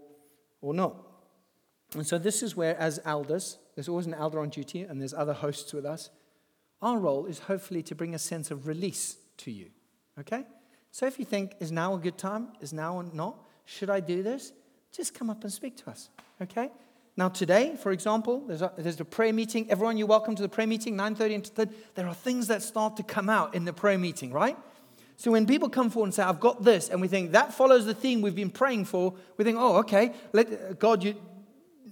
or 0.62 0.74
not? 0.74 0.96
And 1.94 2.08
so 2.08 2.18
this 2.18 2.42
is 2.42 2.56
where, 2.56 2.76
as 2.78 3.00
elders, 3.06 3.60
there's 3.76 3.88
always 3.88 4.08
an 4.08 4.16
elder 4.16 4.40
on 4.40 4.50
duty 4.50 4.82
and 4.82 5.00
there's 5.00 5.14
other 5.14 5.34
hosts 5.34 5.74
with 5.74 5.86
us. 5.86 6.10
Our 6.86 7.00
role 7.00 7.26
is 7.26 7.40
hopefully 7.40 7.82
to 7.82 7.96
bring 7.96 8.14
a 8.14 8.20
sense 8.20 8.52
of 8.52 8.68
release 8.68 9.18
to 9.38 9.50
you. 9.50 9.72
Okay? 10.20 10.44
So 10.92 11.08
if 11.08 11.18
you 11.18 11.26
think, 11.26 11.56
is 11.60 11.72
now 11.72 11.96
a 11.96 11.98
good 11.98 12.16
time? 12.16 12.50
Is 12.62 12.74
now 12.74 12.98
or 12.98 13.04
not? 13.04 13.38
Should 13.66 13.90
I 13.90 14.00
do 14.00 14.22
this? 14.22 14.54
Just 14.96 15.16
come 15.16 15.32
up 15.32 15.44
and 15.44 15.52
speak 15.52 15.78
to 15.78 15.90
us. 15.90 16.10
Okay? 16.44 16.70
Now 17.18 17.30
today, 17.30 17.76
for 17.82 17.92
example, 17.92 18.42
there's 18.46 18.62
a, 18.62 18.72
there's 18.78 19.00
a 19.00 19.06
prayer 19.06 19.34
meeting. 19.34 19.66
Everyone, 19.72 19.98
you're 19.98 20.06
welcome 20.06 20.36
to 20.36 20.44
the 20.44 20.48
prayer 20.48 20.68
meeting, 20.68 20.96
9.30 20.96 21.34
and 21.34 21.56
10. 21.56 21.70
There 21.96 22.08
are 22.08 22.14
things 22.14 22.46
that 22.50 22.62
start 22.62 22.98
to 22.98 23.04
come 23.04 23.30
out 23.30 23.56
in 23.56 23.66
the 23.66 23.74
prayer 23.74 23.98
meeting, 23.98 24.32
right? 24.32 24.56
So 25.18 25.32
when 25.32 25.48
people 25.48 25.70
come 25.70 25.90
forward 25.90 26.10
and 26.10 26.14
say, 26.14 26.22
I've 26.22 26.40
got 26.40 26.64
this, 26.64 26.90
and 26.90 27.02
we 27.02 27.08
think 27.08 27.32
that 27.32 27.52
follows 27.52 27.88
the 27.88 27.96
theme 27.96 28.22
we've 28.22 28.36
been 28.36 28.52
praying 28.52 28.86
for, 28.86 29.16
we 29.38 29.44
think, 29.44 29.58
oh, 29.60 29.78
okay, 29.78 30.14
let, 30.34 30.78
God, 30.78 31.04
you, 31.04 31.16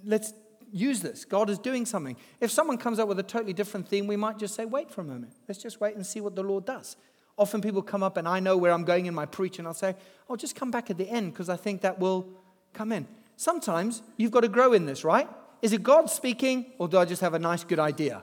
let's 0.06 0.34
use 0.74 1.02
this. 1.02 1.24
God 1.24 1.50
is 1.50 1.60
doing 1.60 1.86
something. 1.86 2.18
If 2.42 2.52
someone 2.52 2.78
comes 2.78 3.00
up 3.00 3.08
with 3.08 3.20
a 3.20 3.24
totally 3.24 3.54
different 3.54 3.88
theme, 3.88 4.08
we 4.08 4.18
might 4.18 4.38
just 4.38 4.56
say, 4.56 4.66
wait 4.66 4.92
for 4.92 5.02
a 5.02 5.04
moment. 5.06 5.34
Let's 5.48 5.62
just 5.62 5.80
wait 5.80 5.96
and 5.96 6.06
see 6.06 6.20
what 6.20 6.36
the 6.36 6.44
Lord 6.44 6.66
does. 6.66 6.98
Often 7.38 7.62
people 7.62 7.82
come 7.82 8.04
up 8.04 8.18
and 8.18 8.28
I 8.28 8.40
know 8.40 8.58
where 8.58 8.72
I'm 8.72 8.84
going 8.84 9.06
in 9.06 9.14
my 9.14 9.26
preach, 9.26 9.60
and 9.60 9.68
I'll 9.68 9.74
say, 9.74 9.96
Oh, 10.30 10.36
just 10.36 10.56
come 10.56 10.72
back 10.72 10.90
at 10.90 10.98
the 10.98 11.10
end 11.10 11.34
because 11.34 11.50
I 11.50 11.56
think 11.56 11.82
that 11.82 12.00
will 12.00 12.28
come 12.74 12.92
in. 12.92 13.08
Sometimes 13.38 14.04
you've 14.18 14.32
got 14.32 14.42
to 14.42 14.48
grow 14.48 14.74
in 14.74 14.86
this, 14.86 15.04
right? 15.04 15.28
Is 15.62 15.74
it 15.74 15.82
God 15.82 16.10
speaking, 16.10 16.74
or 16.78 16.88
do 16.88 16.98
I 16.98 17.06
just 17.06 17.22
have 17.22 17.34
a 17.34 17.40
nice, 17.40 17.64
good 17.64 17.80
idea? 17.80 18.22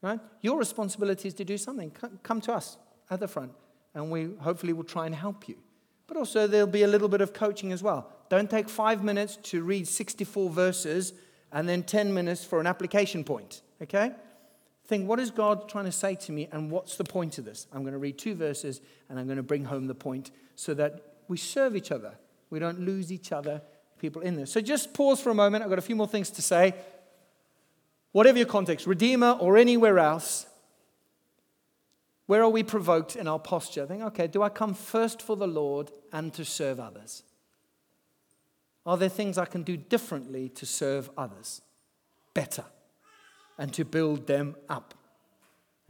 Right? 0.00 0.20
Your 0.40 0.58
responsibility 0.58 1.28
is 1.28 1.34
to 1.34 1.44
do 1.44 1.58
something. 1.58 1.90
Come 2.22 2.40
to 2.42 2.54
us 2.54 2.78
at 3.10 3.20
the 3.20 3.28
front, 3.28 3.52
and 3.94 4.10
we 4.10 4.30
hopefully 4.40 4.72
will 4.72 4.84
try 4.84 5.04
and 5.04 5.14
help 5.14 5.48
you. 5.48 5.56
But 6.06 6.16
also, 6.16 6.46
there'll 6.46 6.66
be 6.66 6.82
a 6.82 6.88
little 6.88 7.08
bit 7.08 7.20
of 7.20 7.34
coaching 7.34 7.72
as 7.72 7.82
well. 7.82 8.10
Don't 8.30 8.48
take 8.48 8.68
five 8.68 9.04
minutes 9.04 9.36
to 9.44 9.62
read 9.62 9.86
64 9.86 10.48
verses 10.50 11.12
and 11.52 11.68
then 11.68 11.82
10 11.82 12.14
minutes 12.14 12.44
for 12.44 12.60
an 12.60 12.66
application 12.66 13.24
point, 13.24 13.62
okay? 13.82 14.12
Think, 14.86 15.08
what 15.08 15.20
is 15.20 15.30
God 15.30 15.68
trying 15.68 15.84
to 15.84 15.92
say 15.92 16.14
to 16.16 16.32
me, 16.32 16.48
and 16.50 16.70
what's 16.70 16.96
the 16.96 17.04
point 17.04 17.38
of 17.38 17.44
this? 17.44 17.66
I'm 17.72 17.82
going 17.82 17.92
to 17.92 17.98
read 17.98 18.18
two 18.18 18.34
verses, 18.34 18.80
and 19.08 19.18
I'm 19.18 19.26
going 19.26 19.36
to 19.36 19.42
bring 19.42 19.64
home 19.64 19.86
the 19.86 19.94
point 19.94 20.30
so 20.56 20.74
that 20.74 21.14
we 21.28 21.36
serve 21.36 21.76
each 21.76 21.92
other. 21.92 22.14
We 22.50 22.58
don't 22.58 22.80
lose 22.80 23.12
each 23.12 23.32
other, 23.32 23.62
people 23.98 24.22
in 24.22 24.36
this. 24.36 24.50
So 24.50 24.60
just 24.60 24.94
pause 24.94 25.20
for 25.20 25.30
a 25.30 25.34
moment. 25.34 25.62
I've 25.62 25.70
got 25.70 25.78
a 25.78 25.82
few 25.82 25.96
more 25.96 26.08
things 26.08 26.30
to 26.30 26.42
say. 26.42 26.74
Whatever 28.12 28.38
your 28.38 28.46
context, 28.46 28.86
Redeemer 28.86 29.36
or 29.40 29.56
anywhere 29.56 30.00
else, 30.00 30.46
where 32.26 32.42
are 32.42 32.48
we 32.48 32.62
provoked 32.62 33.16
in 33.16 33.28
our 33.28 33.38
posture? 33.38 33.86
Think, 33.86 34.02
okay, 34.02 34.26
do 34.26 34.42
I 34.42 34.48
come 34.48 34.74
first 34.74 35.22
for 35.22 35.36
the 35.36 35.46
Lord 35.46 35.90
and 36.12 36.32
to 36.34 36.44
serve 36.44 36.80
others? 36.80 37.22
Are 38.86 38.96
there 38.96 39.08
things 39.08 39.38
I 39.38 39.44
can 39.44 39.62
do 39.62 39.76
differently 39.76 40.48
to 40.50 40.66
serve 40.66 41.10
others 41.16 41.60
better 42.34 42.64
and 43.58 43.72
to 43.74 43.84
build 43.84 44.26
them 44.26 44.56
up? 44.68 44.94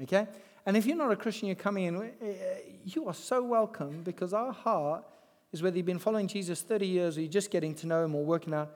Okay? 0.02 0.26
And 0.66 0.76
if 0.76 0.86
you're 0.86 0.96
not 0.96 1.12
a 1.12 1.16
Christian, 1.16 1.46
you're 1.46 1.54
coming 1.54 1.84
in, 1.84 1.96
eh, 1.96 2.08
eh, 2.22 2.58
you 2.84 3.06
are 3.06 3.14
so 3.14 3.42
welcome 3.42 4.02
because 4.02 4.34
our 4.34 4.52
heart 4.52 5.04
is 5.52 5.62
whether 5.62 5.76
you've 5.76 5.86
been 5.86 5.98
following 5.98 6.26
Jesus 6.26 6.62
30 6.62 6.86
years 6.86 7.16
or 7.16 7.22
you're 7.22 7.30
just 7.30 7.50
getting 7.50 7.74
to 7.76 7.86
know 7.86 8.04
him 8.04 8.14
or 8.14 8.24
working 8.24 8.54
out, 8.54 8.70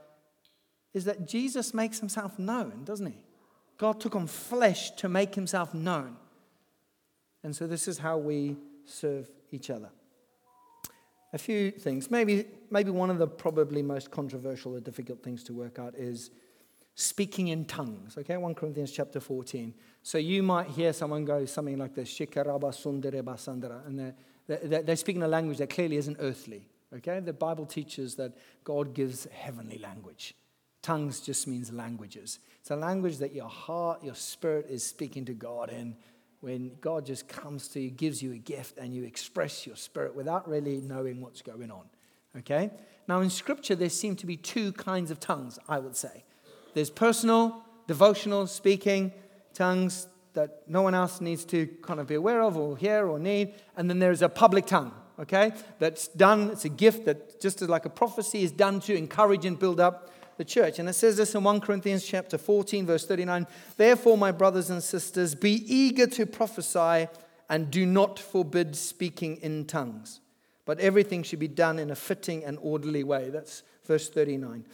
is 0.92 1.04
that 1.04 1.26
Jesus 1.26 1.74
makes 1.74 1.98
himself 1.98 2.38
known, 2.38 2.84
doesn't 2.84 3.06
he? 3.06 3.18
God 3.78 4.00
took 4.00 4.14
on 4.14 4.26
flesh 4.26 4.92
to 4.92 5.08
make 5.08 5.34
himself 5.34 5.74
known. 5.74 6.16
And 7.42 7.54
so 7.54 7.66
this 7.66 7.88
is 7.88 7.98
how 7.98 8.16
we 8.16 8.56
serve 8.86 9.28
each 9.50 9.70
other 9.70 9.90
a 11.34 11.38
few 11.38 11.72
things. 11.72 12.12
Maybe, 12.12 12.46
maybe 12.70 12.90
one 12.90 13.10
of 13.10 13.18
the 13.18 13.26
probably 13.26 13.82
most 13.82 14.12
controversial 14.12 14.76
or 14.76 14.80
difficult 14.80 15.22
things 15.22 15.42
to 15.44 15.52
work 15.52 15.80
out 15.80 15.94
is 15.96 16.30
speaking 16.94 17.48
in 17.48 17.64
tongues. 17.64 18.16
Okay, 18.16 18.36
1 18.36 18.54
Corinthians 18.54 18.92
chapter 18.92 19.18
14. 19.18 19.74
So 20.04 20.16
you 20.16 20.44
might 20.44 20.68
hear 20.68 20.92
someone 20.92 21.24
go 21.24 21.44
something 21.44 21.76
like 21.76 21.92
this, 21.92 22.08
Shikaraba 22.08 22.68
and 23.86 23.98
they're, 23.98 24.14
they're, 24.46 24.82
they're 24.82 24.96
speaking 24.96 25.24
a 25.24 25.28
language 25.28 25.58
that 25.58 25.70
clearly 25.70 25.96
isn't 25.96 26.16
earthly. 26.20 26.68
Okay, 26.94 27.18
the 27.18 27.32
Bible 27.32 27.66
teaches 27.66 28.14
that 28.14 28.32
God 28.62 28.94
gives 28.94 29.26
heavenly 29.32 29.78
language. 29.78 30.34
Tongues 30.82 31.20
just 31.20 31.48
means 31.48 31.72
languages. 31.72 32.38
It's 32.60 32.70
a 32.70 32.76
language 32.76 33.18
that 33.18 33.34
your 33.34 33.48
heart, 33.48 34.04
your 34.04 34.14
spirit 34.14 34.66
is 34.70 34.84
speaking 34.84 35.24
to 35.24 35.32
God 35.32 35.70
in 35.70 35.96
when 36.44 36.72
God 36.82 37.06
just 37.06 37.26
comes 37.26 37.68
to 37.68 37.80
you, 37.80 37.88
gives 37.88 38.22
you 38.22 38.32
a 38.32 38.36
gift, 38.36 38.76
and 38.76 38.94
you 38.94 39.04
express 39.04 39.66
your 39.66 39.76
spirit 39.76 40.14
without 40.14 40.46
really 40.46 40.76
knowing 40.76 41.22
what's 41.22 41.40
going 41.40 41.70
on. 41.70 41.84
Okay? 42.36 42.70
Now, 43.08 43.22
in 43.22 43.30
Scripture, 43.30 43.74
there 43.74 43.88
seem 43.88 44.14
to 44.16 44.26
be 44.26 44.36
two 44.36 44.72
kinds 44.72 45.10
of 45.10 45.18
tongues, 45.18 45.58
I 45.70 45.78
would 45.78 45.96
say. 45.96 46.22
There's 46.74 46.90
personal, 46.90 47.64
devotional, 47.86 48.46
speaking 48.46 49.10
tongues 49.54 50.06
that 50.34 50.64
no 50.66 50.82
one 50.82 50.94
else 50.94 51.22
needs 51.22 51.46
to 51.46 51.66
kind 51.80 51.98
of 51.98 52.08
be 52.08 52.14
aware 52.16 52.42
of 52.42 52.58
or 52.58 52.76
hear 52.76 53.06
or 53.06 53.18
need. 53.18 53.54
And 53.78 53.88
then 53.88 53.98
there's 53.98 54.20
a 54.20 54.28
public 54.28 54.66
tongue, 54.66 54.92
okay? 55.18 55.52
That's 55.78 56.08
done, 56.08 56.50
it's 56.50 56.66
a 56.66 56.68
gift 56.68 57.06
that 57.06 57.40
just 57.40 57.62
as 57.62 57.70
like 57.70 57.86
a 57.86 57.90
prophecy 57.90 58.42
is 58.42 58.52
done 58.52 58.80
to 58.80 58.94
encourage 58.94 59.46
and 59.46 59.58
build 59.58 59.80
up 59.80 60.10
the 60.36 60.44
church. 60.44 60.78
And 60.78 60.88
it 60.88 60.94
says 60.94 61.16
this 61.16 61.34
in 61.34 61.44
1 61.44 61.60
Corinthians 61.60 62.04
chapter 62.04 62.38
14, 62.38 62.86
verse 62.86 63.06
39. 63.06 63.46
Therefore, 63.76 64.18
my 64.18 64.32
brothers 64.32 64.70
and 64.70 64.82
sisters, 64.82 65.34
be 65.34 65.64
eager 65.72 66.06
to 66.08 66.26
prophesy 66.26 67.08
and 67.48 67.70
do 67.70 67.86
not 67.86 68.18
forbid 68.18 68.76
speaking 68.76 69.36
in 69.36 69.66
tongues. 69.66 70.20
But 70.64 70.80
everything 70.80 71.22
should 71.22 71.38
be 71.38 71.48
done 71.48 71.78
in 71.78 71.90
a 71.90 71.96
fitting 71.96 72.44
and 72.44 72.58
orderly 72.60 73.04
way. 73.04 73.30
That's 73.30 73.62
verse 73.84 74.08
39. 74.08 74.66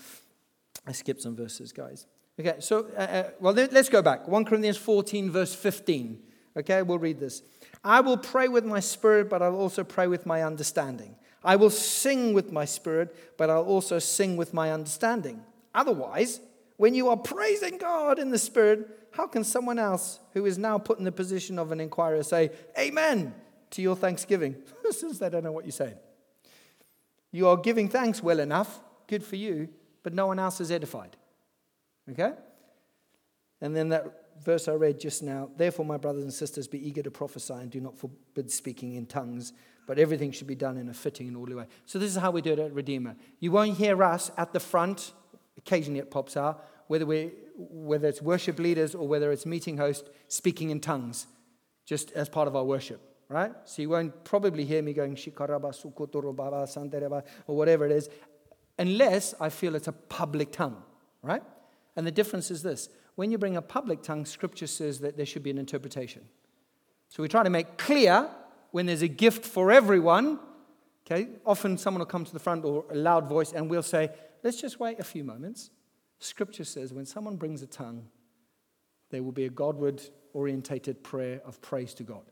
I 0.87 0.93
skipped 0.93 1.23
some 1.23 1.37
verses, 1.37 1.73
guys. 1.73 2.07
Okay, 2.39 2.57
so, 2.61 2.87
uh, 2.97 3.01
uh, 3.01 3.31
well, 3.41 3.53
let's 3.53 3.89
go 3.89 4.01
back. 4.01 4.27
1 4.27 4.45
Corinthians 4.45 4.79
14, 4.79 5.31
verse 5.31 5.55
15. 5.55 6.19
Okay, 6.57 6.83
we'll 6.83 6.99
read 6.99 7.21
this. 7.21 7.43
I 7.85 8.01
will 8.01 8.17
pray 8.17 8.49
with 8.49 8.65
my 8.65 8.81
spirit, 8.81 9.29
but 9.29 9.43
I'll 9.43 9.57
also 9.57 9.85
pray 9.85 10.07
with 10.07 10.27
my 10.27 10.43
understanding. 10.43 11.17
I 11.43 11.57
will 11.57 11.71
sing 11.71 12.35
with 12.35 12.53
my 12.53 12.65
spirit, 12.65 13.37
but 13.37 13.51
I'll 13.51 13.65
also 13.65 13.99
sing 13.99 14.37
with 14.37 14.53
my 14.53 14.73
understanding. 14.73 15.43
Otherwise, 15.75 16.41
when 16.77 16.95
you 16.95 17.09
are 17.09 17.17
praising 17.17 17.79
God 17.79 18.19
in 18.19 18.31
the 18.31 18.39
Spirit, 18.39 18.89
how 19.13 19.27
can 19.27 19.45
someone 19.45 19.79
else 19.79 20.21
who 20.33 20.47
is 20.47 20.59
now 20.59 20.79
put 20.79 20.99
in 20.99 21.05
the 21.05 21.13
position 21.13 21.59
of 21.59 21.73
an 21.73 21.81
inquirer 21.81 22.23
say, 22.23 22.51
Amen 22.79 23.35
to 23.71 23.83
your 23.83 23.97
thanksgiving? 23.97 24.57
Since 24.91 25.19
they 25.19 25.29
don't 25.29 25.45
know 25.45 25.53
what 25.53 25.65
you're 25.65 25.73
saying. 25.73 25.97
You 27.33 27.49
are 27.49 27.57
giving 27.57 27.89
thanks 27.89 28.23
well 28.23 28.41
enough, 28.41 28.81
good 29.07 29.23
for 29.23 29.37
you, 29.37 29.69
but 30.03 30.15
no 30.15 30.27
one 30.27 30.39
else 30.39 30.61
is 30.61 30.71
edified. 30.71 31.17
Okay? 32.11 32.33
And 33.61 33.77
then 33.77 33.91
that 33.91 34.07
verse 34.43 34.69
I 34.69 34.73
read 34.73 34.99
just 34.99 35.23
now 35.23 35.51
therefore, 35.57 35.85
my 35.85 35.97
brothers 35.97 36.23
and 36.23 36.33
sisters, 36.33 36.67
be 36.67 36.87
eager 36.87 37.03
to 37.03 37.11
prophesy 37.11 37.55
and 37.55 37.71
do 37.71 37.81
not 37.81 37.97
forbid 37.99 38.51
speaking 38.51 38.95
in 38.95 39.07
tongues, 39.07 39.53
but 39.87 39.99
everything 39.99 40.33
should 40.33 40.47
be 40.47 40.55
done 40.55 40.77
in 40.77 40.89
a 40.89 40.95
fitting 40.95 41.29
and 41.29 41.37
orderly 41.37 41.57
way. 41.59 41.67
So, 41.85 41.99
this 41.99 42.11
is 42.11 42.17
how 42.17 42.31
we 42.31 42.41
do 42.41 42.53
it 42.53 42.59
at 42.59 42.73
Redeemer. 42.73 43.17
You 43.39 43.53
won't 43.53 43.77
hear 43.77 44.03
us 44.03 44.31
at 44.37 44.53
the 44.53 44.61
front 44.61 45.13
occasionally 45.61 46.01
it 46.01 46.11
pops 46.11 46.37
out, 46.37 46.67
whether, 46.89 47.07
we, 47.07 47.31
whether 47.57 48.09
it's 48.09 48.21
worship 48.21 48.59
leaders 48.59 48.95
or 48.95 49.07
whether 49.07 49.31
it's 49.31 49.47
meeting 49.47 49.77
host 49.77 50.11
speaking 50.29 50.71
in 50.71 50.81
tongues, 50.81 51.27
just 51.87 52.11
as 52.13 52.29
part 52.29 52.49
of 52.49 52.57
our 52.57 52.65
worship, 52.65 53.01
right? 53.29 53.53
So 53.65 53.83
you 53.83 53.91
won't 53.91 54.25
probably 54.25 54.65
hear 54.65 54.83
me 54.83 54.93
going 54.93 55.15
Shikaraba, 55.15 55.73
Sukotorobaba, 55.73 56.67
Santereba, 56.67 57.23
or 57.47 57.57
whatever 57.57 57.87
it 57.87 57.93
is, 57.93 58.09
unless 58.79 59.35
I 59.41 59.51
feel 59.51 59.75
it's 59.77 59.89
a 59.89 59.93
public 59.93 60.53
tongue, 60.53 60.83
right? 61.23 61.43
And 61.97 62.07
the 62.07 62.11
difference 62.11 62.51
is 62.51 62.63
this 62.63 62.89
when 63.15 63.31
you 63.31 63.39
bring 63.39 63.57
a 63.57 63.63
public 63.63 64.03
tongue, 64.03 64.25
scripture 64.25 64.67
says 64.67 65.01
that 65.01 65.17
there 65.17 65.27
should 65.27 65.43
be 65.43 65.51
an 65.51 65.59
interpretation. 65.59 66.23
So 67.09 67.23
we 67.23 67.29
try 67.29 67.43
to 67.43 67.51
make 67.51 67.77
clear 67.77 68.31
when 68.71 68.87
there's 68.87 69.03
a 69.03 69.09
gift 69.09 69.45
for 69.45 69.71
everyone. 69.71 70.39
Okay, 71.05 71.29
often 71.45 71.77
someone 71.77 71.99
will 71.99 72.07
come 72.07 72.25
to 72.25 72.33
the 72.33 72.39
front 72.39 72.65
or 72.65 72.85
a 72.91 72.95
loud 72.95 73.29
voice 73.29 73.53
and 73.53 73.69
we'll 73.69 73.83
say, 73.83 74.11
let's 74.43 74.61
just 74.61 74.81
wait 74.81 74.99
a 74.99 75.05
few 75.05 75.25
moments. 75.25 75.71
Scripture 76.19 76.65
says 76.65 76.93
when 76.93 77.07
someone 77.07 77.37
brings 77.37 77.63
a 77.63 77.67
tongue, 77.67 78.07
there 79.11 79.23
will 79.23 79.33
be 79.33 79.47
a 79.47 79.51
Godward 79.51 80.03
orientated 80.33 81.03
prayer 81.03 81.41
of 81.45 81.61
praise 81.61 81.95
to 81.95 82.03
God. 82.03 82.23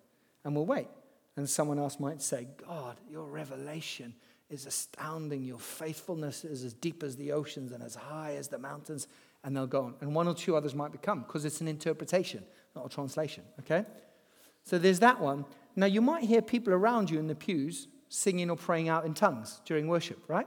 And 0.44 0.54
we'll 0.54 0.66
wait. 0.66 0.88
And 1.36 1.48
someone 1.48 1.78
else 1.78 2.00
might 2.00 2.22
say, 2.22 2.48
God, 2.66 2.96
your 3.10 3.24
revelation 3.24 4.14
is 4.50 4.66
astounding. 4.66 5.42
Your 5.44 5.58
faithfulness 5.58 6.44
is 6.44 6.64
as 6.64 6.74
deep 6.74 7.02
as 7.02 7.16
the 7.16 7.32
oceans 7.32 7.72
and 7.72 7.82
as 7.82 7.94
high 7.94 8.34
as 8.36 8.48
the 8.48 8.58
mountains. 8.58 9.08
And 9.44 9.56
they'll 9.56 9.66
go 9.66 9.82
on. 9.82 9.94
And 10.00 10.14
one 10.14 10.26
or 10.26 10.34
two 10.34 10.56
others 10.56 10.74
might 10.74 10.92
become 10.92 11.20
because 11.22 11.44
it's 11.44 11.60
an 11.60 11.68
interpretation, 11.68 12.44
not 12.74 12.86
a 12.86 12.88
translation. 12.88 13.44
Okay? 13.60 13.84
So 14.64 14.78
there's 14.78 15.00
that 15.00 15.20
one. 15.20 15.44
Now, 15.76 15.86
you 15.86 16.00
might 16.00 16.24
hear 16.24 16.42
people 16.42 16.72
around 16.72 17.08
you 17.10 17.18
in 17.18 17.28
the 17.28 17.34
pews 17.34 17.88
singing 18.08 18.50
or 18.50 18.56
praying 18.56 18.88
out 18.88 19.04
in 19.04 19.14
tongues 19.14 19.60
during 19.64 19.86
worship, 19.86 20.18
right? 20.28 20.46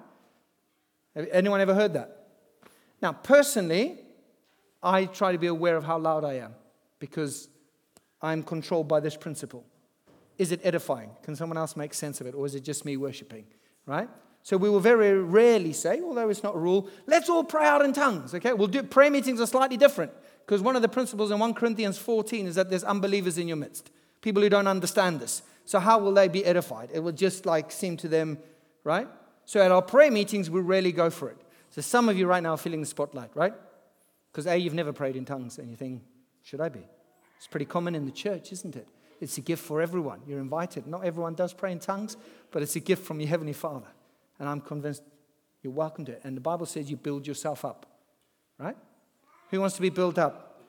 Anyone 1.15 1.61
ever 1.61 1.73
heard 1.73 1.93
that? 1.93 2.27
Now, 3.01 3.13
personally, 3.13 3.99
I 4.81 5.05
try 5.05 5.31
to 5.31 5.37
be 5.37 5.47
aware 5.47 5.75
of 5.75 5.83
how 5.83 5.97
loud 5.97 6.23
I 6.23 6.35
am 6.35 6.53
because 6.99 7.49
I'm 8.21 8.43
controlled 8.43 8.87
by 8.87 8.99
this 8.99 9.15
principle. 9.15 9.65
Is 10.37 10.51
it 10.51 10.61
edifying? 10.63 11.11
Can 11.23 11.35
someone 11.35 11.57
else 11.57 11.75
make 11.75 11.93
sense 11.93 12.21
of 12.21 12.27
it? 12.27 12.35
Or 12.35 12.45
is 12.45 12.55
it 12.55 12.63
just 12.63 12.85
me 12.85 12.97
worshiping? 12.97 13.45
Right? 13.85 14.09
So 14.43 14.57
we 14.57 14.69
will 14.69 14.79
very 14.79 15.13
rarely 15.19 15.73
say, 15.73 16.01
although 16.01 16.29
it's 16.29 16.43
not 16.43 16.55
a 16.55 16.59
rule, 16.59 16.89
let's 17.05 17.29
all 17.29 17.43
pray 17.43 17.65
out 17.65 17.83
in 17.83 17.93
tongues. 17.93 18.33
Okay? 18.33 18.53
We'll 18.53 18.67
do 18.67 18.81
prayer 18.83 19.11
meetings 19.11 19.39
are 19.39 19.45
slightly 19.45 19.77
different 19.77 20.11
because 20.45 20.61
one 20.61 20.75
of 20.75 20.81
the 20.81 20.89
principles 20.89 21.31
in 21.31 21.39
1 21.39 21.53
Corinthians 21.53 21.97
14 21.97 22.47
is 22.47 22.55
that 22.55 22.69
there's 22.69 22.83
unbelievers 22.83 23.37
in 23.37 23.47
your 23.47 23.57
midst, 23.57 23.91
people 24.21 24.41
who 24.41 24.49
don't 24.49 24.67
understand 24.67 25.19
this. 25.19 25.43
So 25.65 25.79
how 25.79 25.99
will 25.99 26.13
they 26.13 26.27
be 26.27 26.43
edified? 26.43 26.89
It 26.93 26.99
will 26.99 27.11
just 27.11 27.45
like 27.45 27.71
seem 27.71 27.97
to 27.97 28.07
them, 28.07 28.39
right? 28.83 29.07
So 29.51 29.59
at 29.59 29.69
our 29.69 29.81
prayer 29.81 30.09
meetings, 30.09 30.49
we 30.49 30.61
rarely 30.61 30.93
go 30.93 31.09
for 31.09 31.27
it. 31.27 31.35
So 31.71 31.81
some 31.81 32.07
of 32.07 32.17
you 32.17 32.25
right 32.25 32.41
now 32.41 32.51
are 32.51 32.57
feeling 32.57 32.79
the 32.79 32.85
spotlight, 32.85 33.31
right? 33.35 33.53
Because 34.31 34.47
A, 34.47 34.55
you've 34.55 34.73
never 34.73 34.93
prayed 34.93 35.17
in 35.17 35.25
tongues, 35.25 35.57
and 35.57 35.69
you 35.69 35.75
think, 35.75 36.03
should 36.41 36.61
I 36.61 36.69
be? 36.69 36.87
It's 37.35 37.47
pretty 37.47 37.65
common 37.65 37.93
in 37.93 38.05
the 38.05 38.13
church, 38.13 38.53
isn't 38.53 38.77
it? 38.77 38.87
It's 39.19 39.37
a 39.37 39.41
gift 39.41 39.61
for 39.61 39.81
everyone. 39.81 40.21
You're 40.25 40.39
invited. 40.39 40.87
Not 40.87 41.03
everyone 41.03 41.33
does 41.33 41.51
pray 41.51 41.73
in 41.73 41.79
tongues, 41.79 42.15
but 42.49 42.61
it's 42.61 42.77
a 42.77 42.79
gift 42.79 43.03
from 43.03 43.19
your 43.19 43.27
Heavenly 43.27 43.51
Father. 43.51 43.89
And 44.39 44.47
I'm 44.47 44.61
convinced 44.61 45.03
you're 45.61 45.73
welcome 45.73 46.05
to 46.05 46.13
it. 46.13 46.21
And 46.23 46.37
the 46.37 46.41
Bible 46.41 46.65
says 46.65 46.89
you 46.89 46.95
build 46.95 47.27
yourself 47.27 47.65
up, 47.65 47.85
right? 48.57 48.77
Who 49.49 49.59
wants 49.59 49.75
to 49.75 49.81
be 49.81 49.89
built 49.89 50.17
up? 50.17 50.61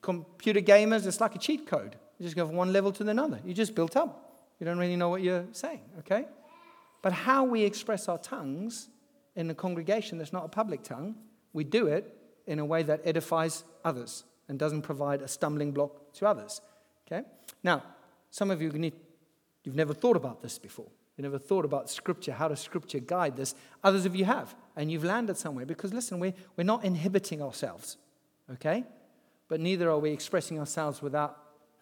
Computer 0.00 0.62
gamers, 0.62 1.06
it's 1.06 1.20
like 1.20 1.34
a 1.34 1.38
cheat 1.38 1.66
code. 1.66 1.96
You 2.18 2.24
just 2.24 2.36
go 2.36 2.46
from 2.46 2.56
one 2.56 2.72
level 2.72 2.92
to 2.92 3.06
another. 3.06 3.40
You 3.44 3.52
just 3.52 3.74
built 3.74 3.94
up. 3.94 4.54
You 4.58 4.64
don't 4.64 4.78
really 4.78 4.96
know 4.96 5.10
what 5.10 5.20
you're 5.20 5.44
saying, 5.52 5.82
okay? 5.98 6.24
But 7.02 7.12
how 7.12 7.44
we 7.44 7.64
express 7.64 8.08
our 8.08 8.18
tongues 8.18 8.88
in 9.34 9.50
a 9.50 9.54
congregation 9.54 10.18
that's 10.18 10.32
not 10.32 10.44
a 10.44 10.48
public 10.48 10.82
tongue, 10.82 11.16
we 11.52 11.64
do 11.64 11.88
it 11.88 12.16
in 12.46 12.58
a 12.58 12.64
way 12.64 12.82
that 12.82 13.00
edifies 13.04 13.64
others 13.84 14.24
and 14.48 14.58
doesn't 14.58 14.82
provide 14.82 15.22
a 15.22 15.28
stumbling 15.28 15.72
block 15.72 16.12
to 16.14 16.26
others. 16.26 16.60
Okay? 17.06 17.26
Now, 17.62 17.82
some 18.30 18.50
of 18.50 18.62
you 18.62 18.70
need, 18.70 18.94
you've 19.64 19.74
never 19.74 19.94
thought 19.94 20.16
about 20.16 20.42
this 20.42 20.58
before. 20.58 20.88
You 21.16 21.22
never 21.22 21.38
thought 21.38 21.64
about 21.64 21.90
Scripture. 21.90 22.32
How 22.32 22.48
does 22.48 22.60
Scripture 22.60 22.98
guide 22.98 23.36
this? 23.36 23.54
Others 23.84 24.06
of 24.06 24.16
you 24.16 24.24
have, 24.24 24.54
and 24.76 24.90
you've 24.90 25.04
landed 25.04 25.36
somewhere 25.36 25.66
because 25.66 25.92
listen, 25.92 26.18
we, 26.18 26.32
we're 26.56 26.64
not 26.64 26.84
inhibiting 26.84 27.42
ourselves, 27.42 27.98
okay? 28.50 28.84
But 29.48 29.60
neither 29.60 29.90
are 29.90 29.98
we 29.98 30.10
expressing 30.10 30.58
ourselves 30.58 31.02
without 31.02 31.36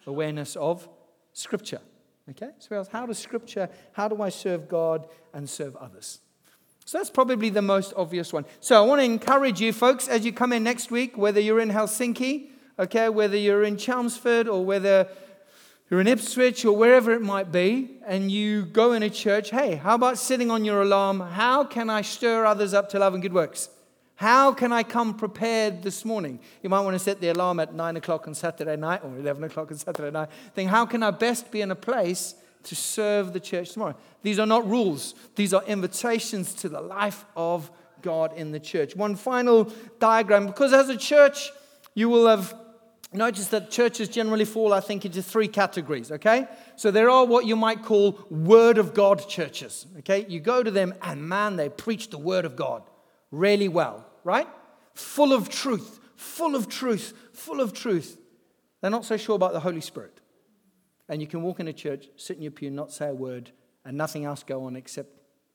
awareness 0.05 0.55
of 0.55 0.87
Scripture. 1.33 1.79
Okay? 2.31 2.49
So, 2.59 2.83
how 2.91 3.05
does 3.05 3.19
Scripture, 3.19 3.69
how 3.93 4.07
do 4.07 4.21
I 4.21 4.29
serve 4.29 4.67
God 4.67 5.07
and 5.33 5.49
serve 5.49 5.75
others? 5.75 6.19
So 6.85 6.97
that's 6.97 7.09
probably 7.09 7.49
the 7.49 7.61
most 7.61 7.93
obvious 7.95 8.33
one. 8.33 8.45
So 8.59 8.75
I 8.75 8.85
want 8.85 8.99
to 8.99 9.05
encourage 9.05 9.61
you, 9.61 9.71
folks, 9.71 10.07
as 10.07 10.25
you 10.25 10.33
come 10.33 10.51
in 10.51 10.63
next 10.63 10.91
week, 10.91 11.17
whether 11.17 11.39
you're 11.39 11.59
in 11.59 11.69
Helsinki, 11.69 12.49
okay, 12.79 13.07
whether 13.07 13.37
you're 13.37 13.63
in 13.63 13.77
Chelmsford 13.77 14.47
or 14.47 14.65
whether 14.65 15.07
you're 15.89 16.01
in 16.01 16.07
Ipswich 16.07 16.65
or 16.65 16.75
wherever 16.75 17.11
it 17.11 17.21
might 17.21 17.51
be, 17.51 17.97
and 18.05 18.31
you 18.31 18.65
go 18.65 18.93
in 18.93 19.03
a 19.03 19.09
church, 19.09 19.51
hey, 19.51 19.75
how 19.75 19.95
about 19.95 20.17
sitting 20.17 20.49
on 20.49 20.65
your 20.65 20.81
alarm? 20.81 21.19
How 21.19 21.63
can 21.63 21.89
I 21.89 22.01
stir 22.01 22.45
others 22.45 22.73
up 22.73 22.89
to 22.89 22.99
love 22.99 23.13
and 23.13 23.21
good 23.21 23.33
works? 23.33 23.69
How 24.15 24.53
can 24.53 24.71
I 24.71 24.83
come 24.83 25.15
prepared 25.15 25.81
this 25.81 26.05
morning? 26.05 26.39
You 26.61 26.69
might 26.69 26.81
want 26.81 26.93
to 26.93 26.99
set 26.99 27.19
the 27.19 27.29
alarm 27.29 27.59
at 27.59 27.73
9 27.73 27.97
o'clock 27.97 28.27
on 28.27 28.35
Saturday 28.35 28.75
night 28.75 29.01
or 29.03 29.17
11 29.17 29.43
o'clock 29.43 29.71
on 29.71 29.77
Saturday 29.77 30.11
night. 30.11 30.29
Think, 30.53 30.69
how 30.69 30.85
can 30.85 31.01
I 31.01 31.11
best 31.11 31.51
be 31.51 31.61
in 31.61 31.71
a 31.71 31.75
place 31.75 32.35
to 32.63 32.75
serve 32.75 33.33
the 33.33 33.39
church 33.39 33.71
tomorrow. 33.71 33.95
These 34.23 34.39
are 34.39 34.45
not 34.45 34.67
rules, 34.67 35.15
these 35.35 35.53
are 35.53 35.63
invitations 35.65 36.53
to 36.55 36.69
the 36.69 36.81
life 36.81 37.25
of 37.35 37.71
God 38.01 38.33
in 38.35 38.51
the 38.51 38.59
church. 38.59 38.95
One 38.95 39.15
final 39.15 39.71
diagram, 39.99 40.47
because 40.47 40.73
as 40.73 40.89
a 40.89 40.97
church, 40.97 41.51
you 41.93 42.09
will 42.09 42.27
have 42.27 42.55
noticed 43.13 43.51
that 43.51 43.69
churches 43.69 44.07
generally 44.07 44.45
fall, 44.45 44.73
I 44.73 44.79
think, 44.79 45.05
into 45.05 45.21
three 45.21 45.47
categories, 45.47 46.11
okay? 46.11 46.47
So 46.77 46.91
there 46.91 47.09
are 47.09 47.25
what 47.25 47.45
you 47.45 47.55
might 47.55 47.83
call 47.83 48.25
Word 48.29 48.77
of 48.77 48.93
God 48.93 49.27
churches, 49.27 49.85
okay? 49.99 50.25
You 50.29 50.39
go 50.39 50.63
to 50.63 50.71
them, 50.71 50.93
and 51.01 51.27
man, 51.27 51.57
they 51.57 51.69
preach 51.69 52.09
the 52.09 52.17
Word 52.17 52.45
of 52.45 52.55
God 52.55 52.83
really 53.31 53.67
well, 53.67 54.05
right? 54.23 54.47
Full 54.93 55.33
of 55.33 55.49
truth, 55.49 55.99
full 56.15 56.55
of 56.55 56.67
truth, 56.67 57.13
full 57.33 57.61
of 57.61 57.73
truth. 57.73 58.17
They're 58.81 58.91
not 58.91 59.05
so 59.05 59.17
sure 59.17 59.35
about 59.35 59.53
the 59.53 59.59
Holy 59.59 59.81
Spirit 59.81 60.21
and 61.11 61.19
you 61.19 61.27
can 61.27 61.41
walk 61.41 61.59
in 61.59 61.67
a 61.67 61.73
church, 61.73 62.07
sit 62.15 62.37
in 62.37 62.43
your 62.43 62.53
pew, 62.53 62.71
not 62.71 62.89
say 62.89 63.09
a 63.09 63.13
word, 63.13 63.51
and 63.83 63.97
nothing 63.97 64.23
else 64.23 64.43
go 64.43 64.63
on 64.63 64.77
except 64.77 65.09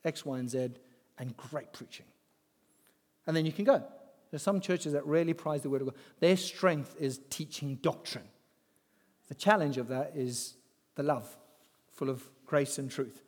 X, 0.05 0.23
Y, 0.23 0.39
and 0.39 0.51
Z, 0.51 0.69
and 1.19 1.35
great 1.35 1.73
preaching. 1.73 2.05
And 3.27 3.35
then 3.35 3.47
you 3.47 3.53
can 3.53 3.65
go. 3.65 3.83
There's 4.31 4.43
some 4.43 4.61
churches 4.61 4.93
that 4.93 5.07
really 5.07 5.33
prize 5.33 5.63
the 5.63 5.71
word 5.71 5.81
of 5.81 5.89
God. 5.89 5.97
Their 6.21 6.37
strength 6.37 6.95
is 7.01 7.21
teaching 7.31 7.77
doctrine. 7.77 8.29
The 9.29 9.35
challenge 9.35 9.79
of 9.79 9.89
that 9.89 10.13
is 10.15 10.57
the 10.95 11.03
love, 11.03 11.27
full 11.91 12.11
of 12.11 12.23
grace 12.45 12.77
and 12.77 12.91
truth, 12.91 13.23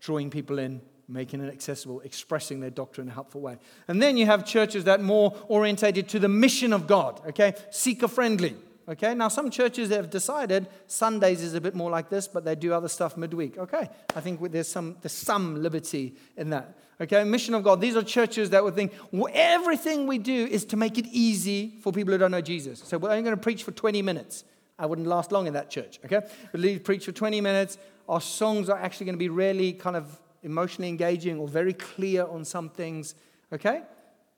drawing 0.00 0.30
people 0.30 0.58
in, 0.58 0.80
making 1.12 1.40
it 1.40 1.52
accessible, 1.52 2.00
expressing 2.00 2.60
their 2.60 2.70
doctrine 2.70 3.06
in 3.06 3.10
a 3.10 3.14
helpful 3.14 3.40
way. 3.40 3.58
And 3.88 4.00
then 4.00 4.16
you 4.16 4.26
have 4.26 4.44
churches 4.44 4.84
that 4.84 5.02
more 5.02 5.36
orientated 5.48 6.08
to 6.10 6.18
the 6.18 6.28
mission 6.28 6.72
of 6.72 6.86
God, 6.86 7.20
okay? 7.28 7.54
Seeker 7.70 8.08
friendly. 8.08 8.56
Okay, 8.88 9.14
now 9.14 9.28
some 9.28 9.48
churches 9.48 9.90
have 9.90 10.10
decided 10.10 10.66
Sundays 10.88 11.40
is 11.40 11.54
a 11.54 11.60
bit 11.60 11.74
more 11.74 11.88
like 11.90 12.08
this, 12.08 12.26
but 12.26 12.44
they 12.44 12.56
do 12.56 12.72
other 12.72 12.88
stuff 12.88 13.16
midweek. 13.16 13.56
Okay, 13.56 13.88
I 14.16 14.20
think 14.20 14.40
there's 14.50 14.68
some, 14.68 14.96
there's 15.00 15.12
some 15.12 15.62
liberty 15.62 16.16
in 16.36 16.50
that. 16.50 16.76
Okay, 17.00 17.22
mission 17.24 17.54
of 17.54 17.62
God. 17.62 17.80
These 17.80 17.96
are 17.96 18.02
churches 18.02 18.50
that 18.50 18.62
would 18.62 18.74
think 18.74 18.92
well, 19.12 19.32
everything 19.32 20.06
we 20.06 20.18
do 20.18 20.46
is 20.46 20.64
to 20.66 20.76
make 20.76 20.98
it 20.98 21.06
easy 21.12 21.74
for 21.80 21.92
people 21.92 22.12
who 22.12 22.18
don't 22.18 22.32
know 22.32 22.40
Jesus. 22.40 22.80
So 22.80 22.98
we're 22.98 23.10
only 23.10 23.22
going 23.22 23.36
to 23.36 23.40
preach 23.40 23.62
for 23.62 23.70
20 23.70 24.02
minutes. 24.02 24.44
I 24.78 24.86
wouldn't 24.86 25.06
last 25.06 25.30
long 25.30 25.46
in 25.46 25.52
that 25.52 25.70
church. 25.70 26.00
Okay, 26.04 26.20
we 26.52 26.78
preach 26.80 27.04
for 27.04 27.12
20 27.12 27.40
minutes. 27.40 27.78
Our 28.08 28.20
songs 28.20 28.68
are 28.68 28.78
actually 28.78 29.06
going 29.06 29.14
to 29.14 29.20
be 29.20 29.28
really 29.28 29.72
kind 29.74 29.94
of 29.94 30.18
emotionally 30.42 30.88
engaging 30.88 31.38
or 31.38 31.48
very 31.48 31.72
clear 31.72 32.26
on 32.26 32.44
some 32.44 32.68
things. 32.68 33.14
Okay, 33.52 33.82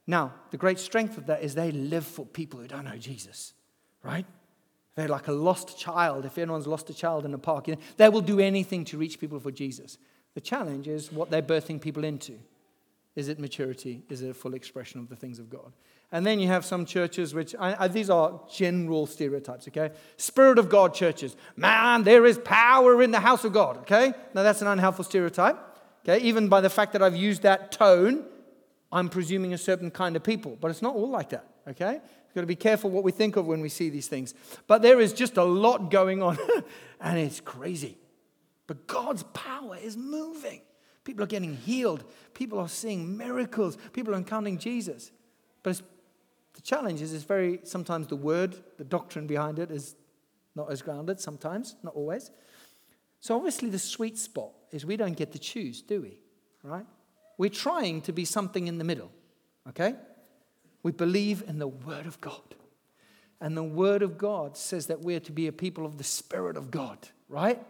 now 0.06 0.32
the 0.50 0.56
great 0.56 0.78
strength 0.78 1.18
of 1.18 1.26
that 1.26 1.42
is 1.42 1.54
they 1.54 1.70
live 1.72 2.06
for 2.06 2.26
people 2.26 2.60
who 2.60 2.66
don't 2.66 2.84
know 2.84 2.96
Jesus 2.96 3.54
right? 4.04 4.26
They're 4.94 5.08
like 5.08 5.26
a 5.26 5.32
lost 5.32 5.76
child. 5.76 6.24
If 6.24 6.38
anyone's 6.38 6.68
lost 6.68 6.88
a 6.90 6.94
child 6.94 7.24
in 7.24 7.34
a 7.34 7.38
park, 7.38 7.66
you 7.66 7.74
know, 7.74 7.80
they 7.96 8.08
will 8.08 8.20
do 8.20 8.38
anything 8.38 8.84
to 8.86 8.98
reach 8.98 9.18
people 9.18 9.40
for 9.40 9.50
Jesus. 9.50 9.98
The 10.34 10.40
challenge 10.40 10.86
is 10.86 11.10
what 11.10 11.30
they're 11.30 11.42
birthing 11.42 11.80
people 11.80 12.04
into. 12.04 12.38
Is 13.16 13.28
it 13.28 13.40
maturity? 13.40 14.02
Is 14.08 14.22
it 14.22 14.30
a 14.30 14.34
full 14.34 14.54
expression 14.54 15.00
of 15.00 15.08
the 15.08 15.16
things 15.16 15.38
of 15.38 15.48
God? 15.48 15.72
And 16.12 16.24
then 16.24 16.38
you 16.38 16.46
have 16.48 16.64
some 16.64 16.84
churches 16.84 17.34
which, 17.34 17.54
I, 17.58 17.84
I, 17.84 17.88
these 17.88 18.10
are 18.10 18.40
general 18.52 19.06
stereotypes, 19.06 19.66
okay? 19.68 19.90
Spirit 20.16 20.58
of 20.58 20.68
God 20.68 20.94
churches. 20.94 21.34
Man, 21.56 22.04
there 22.04 22.26
is 22.26 22.38
power 22.38 23.02
in 23.02 23.10
the 23.10 23.20
house 23.20 23.44
of 23.44 23.52
God, 23.52 23.78
okay? 23.78 24.12
Now 24.32 24.42
that's 24.42 24.62
an 24.62 24.68
unhelpful 24.68 25.04
stereotype, 25.04 25.58
okay? 26.04 26.24
Even 26.24 26.48
by 26.48 26.60
the 26.60 26.70
fact 26.70 26.92
that 26.92 27.02
I've 27.02 27.16
used 27.16 27.42
that 27.42 27.72
tone, 27.72 28.24
I'm 28.92 29.08
presuming 29.08 29.52
a 29.54 29.58
certain 29.58 29.90
kind 29.90 30.14
of 30.16 30.22
people, 30.22 30.56
but 30.60 30.70
it's 30.70 30.82
not 30.82 30.94
all 30.94 31.10
like 31.10 31.30
that, 31.30 31.46
okay? 31.68 31.94
We've 31.94 32.34
got 32.34 32.40
to 32.42 32.46
be 32.46 32.56
careful 32.56 32.90
what 32.90 33.02
we 33.04 33.12
think 33.12 33.36
of 33.36 33.46
when 33.46 33.60
we 33.60 33.68
see 33.68 33.90
these 33.90 34.08
things. 34.08 34.34
But 34.66 34.82
there 34.82 35.00
is 35.00 35.12
just 35.12 35.36
a 35.36 35.44
lot 35.44 35.90
going 35.90 36.22
on, 36.22 36.38
and 37.00 37.18
it's 37.18 37.40
crazy. 37.40 37.98
But 38.66 38.86
God's 38.86 39.24
power 39.34 39.76
is 39.76 39.96
moving. 39.96 40.62
People 41.04 41.24
are 41.24 41.28
getting 41.28 41.56
healed. 41.56 42.04
People 42.32 42.58
are 42.58 42.68
seeing 42.68 43.16
miracles. 43.16 43.76
People 43.92 44.14
are 44.14 44.16
encountering 44.16 44.58
Jesus. 44.58 45.10
But 45.62 45.82
the 46.54 46.62
challenge 46.62 47.02
is, 47.02 47.12
it's 47.12 47.24
very 47.24 47.60
sometimes 47.64 48.06
the 48.06 48.16
word, 48.16 48.56
the 48.78 48.84
doctrine 48.84 49.26
behind 49.26 49.58
it 49.58 49.70
is 49.70 49.96
not 50.54 50.70
as 50.70 50.82
grounded. 50.82 51.20
Sometimes, 51.20 51.76
not 51.82 51.94
always. 51.94 52.30
So 53.20 53.36
obviously, 53.36 53.68
the 53.68 53.78
sweet 53.78 54.18
spot 54.18 54.50
is 54.74 54.84
we 54.84 54.96
don't 54.96 55.16
get 55.16 55.32
to 55.32 55.38
choose, 55.38 55.80
do 55.82 56.02
we? 56.02 56.18
Right? 56.64 56.86
We're 57.38 57.48
trying 57.48 58.00
to 58.02 58.12
be 58.12 58.24
something 58.24 58.66
in 58.66 58.78
the 58.78 58.84
middle. 58.84 59.10
Okay? 59.68 59.94
We 60.82 60.90
believe 60.90 61.44
in 61.46 61.58
the 61.58 61.68
Word 61.68 62.06
of 62.06 62.20
God. 62.20 62.56
And 63.40 63.56
the 63.56 63.62
Word 63.64 64.02
of 64.02 64.18
God 64.18 64.56
says 64.56 64.86
that 64.86 65.00
we're 65.00 65.20
to 65.20 65.32
be 65.32 65.46
a 65.46 65.52
people 65.52 65.86
of 65.86 65.96
the 65.96 66.04
Spirit 66.04 66.56
of 66.56 66.70
God, 66.70 66.98
right? 67.28 67.62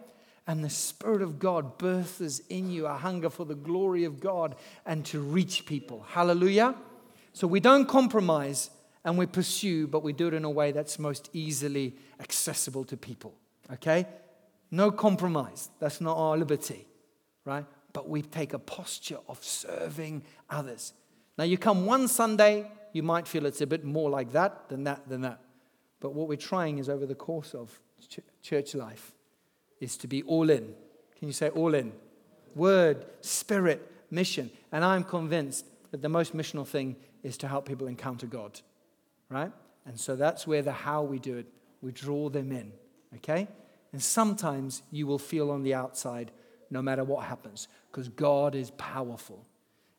And 0.47 0.63
the 0.63 0.69
Spirit 0.69 1.21
of 1.21 1.37
God 1.37 1.77
births 1.77 2.39
in 2.49 2.71
you 2.71 2.87
a 2.87 2.93
hunger 2.93 3.29
for 3.29 3.45
the 3.45 3.55
glory 3.55 4.03
of 4.03 4.19
God 4.19 4.55
and 4.85 5.05
to 5.05 5.19
reach 5.19 5.65
people. 5.65 6.05
Hallelujah. 6.09 6.75
So 7.33 7.45
we 7.45 7.59
don't 7.59 7.87
compromise 7.87 8.71
and 9.03 9.17
we 9.17 9.27
pursue, 9.27 9.85
but 9.85 10.01
we 10.01 10.13
do 10.13 10.27
it 10.27 10.33
in 10.33 10.43
a 10.43 10.49
way 10.49 10.71
that's 10.71 10.97
most 10.97 11.29
easily 11.33 11.95
accessible 12.19 12.83
to 12.85 12.97
people. 12.97 13.35
Okay? 13.73 14.07
No 14.71 14.91
compromise. 14.91 15.69
That's 15.79 16.01
not 16.01 16.17
our 16.17 16.37
liberty, 16.37 16.87
right? 17.45 17.65
But 17.93 18.09
we 18.09 18.21
take 18.21 18.53
a 18.53 18.59
posture 18.59 19.19
of 19.29 19.43
serving 19.43 20.23
others. 20.49 20.93
Now, 21.37 21.45
you 21.45 21.57
come 21.57 21.85
one 21.85 22.07
Sunday, 22.07 22.69
you 22.91 23.03
might 23.03 23.27
feel 23.27 23.45
it's 23.45 23.61
a 23.61 23.67
bit 23.67 23.83
more 23.83 24.09
like 24.09 24.31
that 24.33 24.69
than 24.69 24.83
that 24.85 25.07
than 25.07 25.21
that. 25.21 25.39
But 25.99 26.13
what 26.13 26.27
we're 26.27 26.37
trying 26.37 26.77
is 26.77 26.89
over 26.89 27.05
the 27.05 27.15
course 27.15 27.53
of 27.53 27.79
ch- 28.07 28.19
church 28.41 28.75
life 28.75 29.13
is 29.79 29.97
to 29.97 30.07
be 30.07 30.23
all 30.23 30.49
in. 30.49 30.73
Can 31.17 31.27
you 31.27 31.33
say 31.33 31.49
all 31.49 31.73
in? 31.73 31.93
Word, 32.55 33.05
spirit, 33.21 33.91
mission. 34.11 34.49
And 34.71 34.83
I'm 34.83 35.03
convinced 35.03 35.65
that 35.91 36.01
the 36.01 36.09
most 36.09 36.35
missional 36.35 36.67
thing 36.67 36.95
is 37.23 37.37
to 37.37 37.47
help 37.47 37.67
people 37.67 37.87
encounter 37.87 38.27
God. 38.27 38.59
Right? 39.29 39.51
And 39.85 39.99
so 39.99 40.15
that's 40.15 40.45
where 40.47 40.61
the 40.61 40.71
how 40.71 41.03
we 41.03 41.19
do 41.19 41.37
it, 41.37 41.47
we 41.81 41.91
draw 41.91 42.29
them 42.29 42.51
in. 42.51 42.71
Okay? 43.15 43.47
And 43.91 44.01
sometimes 44.01 44.83
you 44.91 45.07
will 45.07 45.19
feel 45.19 45.51
on 45.51 45.63
the 45.63 45.73
outside 45.73 46.31
no 46.69 46.81
matter 46.81 47.03
what 47.03 47.25
happens 47.25 47.67
because 47.91 48.09
God 48.09 48.55
is 48.55 48.71
powerful. 48.71 49.45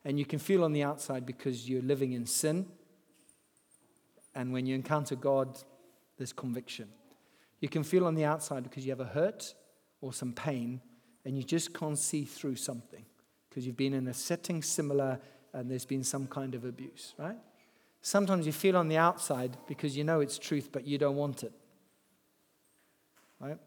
And 0.05 0.19
you 0.19 0.25
can 0.25 0.39
feel 0.39 0.63
on 0.65 0.73
the 0.73 0.83
outside 0.83 1.27
because 1.27 1.69
you're 1.69 1.83
living 1.83 2.13
in 2.13 2.27
sin 2.27 2.67
and 4.37 4.53
when 4.53 4.67
you 4.67 4.75
encounter 4.75 5.17
God, 5.17 5.59
there's 6.19 6.35
conviction. 6.35 6.89
You 7.61 7.71
can 7.71 7.83
feel 7.83 8.07
on 8.07 8.15
the 8.15 8.27
outside 8.27 8.65
because 8.65 8.85
you 8.85 8.93
have 8.93 9.01
a 9.01 9.07
hurt 9.07 9.55
or 10.03 10.13
some 10.13 10.35
pain, 10.35 10.83
and 11.25 11.37
you 11.39 11.43
just 11.43 11.73
can't 11.73 11.99
see 11.99 12.25
through 12.25 12.57
something 12.57 13.05
because 13.49 13.67
you've 13.67 13.79
been 13.79 13.95
in 13.95 14.07
a 14.07 14.15
setting 14.15 14.63
similar 14.63 15.19
and 15.55 15.71
there's 15.71 15.87
been 15.87 16.05
some 16.05 16.27
kind 16.27 16.55
of 16.55 16.67
abuse, 16.67 17.15
right? 17.19 17.39
Sometimes 18.03 18.45
you 18.45 18.53
feel 18.53 18.77
on 18.77 18.89
the 18.89 18.99
outside 18.99 19.57
because 19.67 19.97
you 19.97 20.05
know 20.05 20.21
it's 20.21 20.39
truth, 20.39 20.69
but 20.71 20.87
you 20.87 20.99
don't 20.99 21.17
want 21.17 21.43
it. 21.43 21.53
Right? 23.41 23.59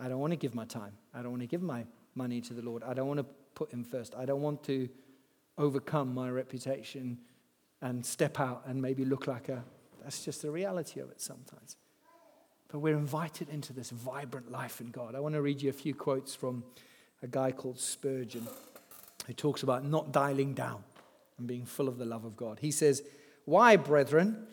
I 0.00 0.08
don't 0.08 0.20
want 0.20 0.30
to 0.30 0.36
give 0.36 0.54
my 0.54 0.64
time. 0.64 0.92
I 1.12 1.22
don't 1.22 1.32
want 1.32 1.42
to 1.42 1.48
give 1.48 1.60
my 1.60 1.84
money 2.18 2.42
to 2.42 2.52
the 2.52 2.60
Lord. 2.62 2.82
I 2.82 2.92
don't 2.92 3.08
want 3.08 3.20
to 3.20 3.26
put 3.54 3.70
Him 3.70 3.84
first. 3.84 4.14
I 4.14 4.26
don't 4.26 4.42
want 4.42 4.62
to 4.64 4.90
overcome 5.56 6.12
my 6.12 6.28
reputation 6.28 7.18
and 7.80 8.04
step 8.04 8.38
out 8.38 8.64
and 8.66 8.82
maybe 8.82 9.04
look 9.06 9.26
like 9.26 9.48
a 9.48 9.64
that's 10.02 10.24
just 10.24 10.42
the 10.42 10.50
reality 10.50 11.00
of 11.00 11.10
it 11.10 11.20
sometimes. 11.20 11.76
but 12.68 12.78
we're 12.78 12.96
invited 12.96 13.48
into 13.50 13.72
this 13.72 13.90
vibrant 13.90 14.50
life 14.50 14.80
in 14.80 14.90
God. 14.90 15.14
I 15.14 15.20
want 15.20 15.34
to 15.34 15.42
read 15.42 15.62
you 15.62 15.70
a 15.70 15.72
few 15.72 15.94
quotes 15.94 16.34
from 16.34 16.64
a 17.22 17.26
guy 17.26 17.52
called 17.52 17.78
Spurgeon 17.78 18.46
who 19.26 19.32
talks 19.32 19.62
about 19.62 19.84
not 19.84 20.12
dialing 20.12 20.54
down 20.54 20.82
and 21.38 21.46
being 21.46 21.66
full 21.66 21.88
of 21.88 21.98
the 21.98 22.04
love 22.04 22.24
of 22.24 22.36
God. 22.36 22.58
He 22.60 22.70
says, 22.70 23.02
Why, 23.44 23.76
brethren? 23.76 24.46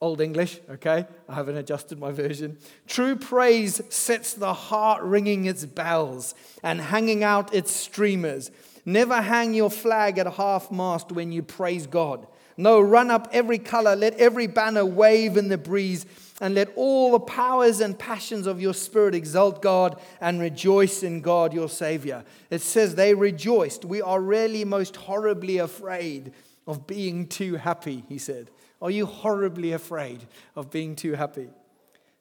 Old 0.00 0.20
English, 0.20 0.60
okay? 0.70 1.06
I 1.28 1.34
haven't 1.34 1.56
adjusted 1.56 1.98
my 1.98 2.12
version. 2.12 2.58
True 2.86 3.16
praise 3.16 3.80
sets 3.88 4.32
the 4.32 4.54
heart 4.54 5.02
ringing 5.02 5.46
its 5.46 5.64
bells 5.64 6.36
and 6.62 6.80
hanging 6.80 7.24
out 7.24 7.52
its 7.52 7.72
streamers. 7.72 8.52
Never 8.84 9.20
hang 9.20 9.54
your 9.54 9.70
flag 9.70 10.18
at 10.18 10.34
half 10.34 10.70
mast 10.70 11.10
when 11.10 11.32
you 11.32 11.42
praise 11.42 11.86
God. 11.88 12.26
No, 12.56 12.80
run 12.80 13.10
up 13.10 13.28
every 13.32 13.58
color, 13.58 13.96
let 13.96 14.14
every 14.14 14.46
banner 14.46 14.86
wave 14.86 15.36
in 15.36 15.48
the 15.48 15.58
breeze 15.58 16.06
and 16.40 16.54
let 16.54 16.72
all 16.76 17.12
the 17.12 17.20
powers 17.20 17.80
and 17.80 17.98
passions 17.98 18.46
of 18.46 18.60
your 18.60 18.74
spirit 18.74 19.14
exalt 19.14 19.62
God 19.62 20.00
and 20.20 20.40
rejoice 20.40 21.02
in 21.02 21.20
God 21.20 21.52
your 21.52 21.68
Savior. 21.68 22.24
It 22.50 22.60
says 22.60 22.94
they 22.94 23.14
rejoiced. 23.14 23.84
We 23.84 24.00
are 24.00 24.20
really 24.20 24.64
most 24.64 24.94
horribly 24.94 25.58
afraid 25.58 26.32
of 26.66 26.86
being 26.86 27.26
too 27.26 27.56
happy, 27.56 28.04
he 28.08 28.18
said. 28.18 28.50
Are 28.80 28.90
you 28.90 29.06
horribly 29.06 29.72
afraid 29.72 30.20
of 30.54 30.70
being 30.70 30.94
too 30.94 31.14
happy? 31.14 31.48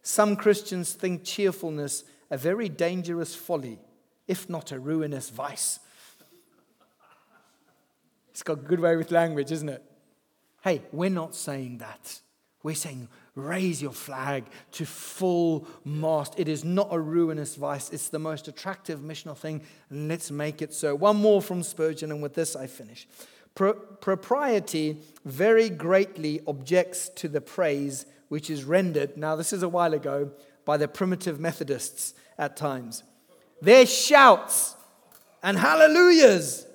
Some 0.01 0.35
Christians 0.35 0.93
think 0.93 1.23
cheerfulness 1.23 2.03
a 2.29 2.37
very 2.37 2.69
dangerous 2.69 3.35
folly, 3.35 3.79
if 4.27 4.49
not 4.49 4.71
a 4.71 4.79
ruinous 4.79 5.29
vice. 5.29 5.79
It's 8.31 8.43
got 8.43 8.59
a 8.59 8.61
good 8.61 8.79
way 8.79 8.95
with 8.95 9.11
language, 9.11 9.51
isn't 9.51 9.69
it? 9.69 9.83
Hey, 10.63 10.81
we're 10.91 11.09
not 11.09 11.35
saying 11.35 11.79
that. 11.79 12.21
We're 12.63 12.75
saying 12.75 13.07
raise 13.35 13.81
your 13.81 13.93
flag 13.93 14.43
to 14.73 14.85
full 14.85 15.67
mast. 15.85 16.33
It 16.37 16.47
is 16.47 16.65
not 16.65 16.87
a 16.91 16.99
ruinous 16.99 17.55
vice, 17.55 17.89
it's 17.91 18.09
the 18.09 18.19
most 18.19 18.47
attractive 18.47 18.99
missional 18.99 19.37
thing. 19.37 19.61
Let's 19.89 20.31
make 20.31 20.61
it 20.61 20.73
so. 20.73 20.95
One 20.95 21.17
more 21.17 21.41
from 21.41 21.63
Spurgeon, 21.63 22.11
and 22.11 22.21
with 22.21 22.33
this 22.33 22.55
I 22.55 22.67
finish. 22.67 23.07
Pro- 23.57 23.73
propriety 23.73 24.97
very 25.25 25.67
greatly 25.67 26.41
objects 26.45 27.09
to 27.15 27.27
the 27.27 27.41
praise 27.41 28.05
which 28.29 28.51
is 28.51 28.63
rendered, 28.63 29.17
now, 29.17 29.35
this 29.35 29.51
is 29.51 29.63
a 29.63 29.67
while 29.67 29.95
ago, 29.95 30.29
by 30.63 30.77
the 30.77 30.87
primitive 30.87 31.39
Methodists 31.39 32.13
at 32.37 32.55
times. 32.55 33.01
Their 33.59 33.87
shouts 33.87 34.75
and 35.41 35.57
hallelujahs 35.57 36.67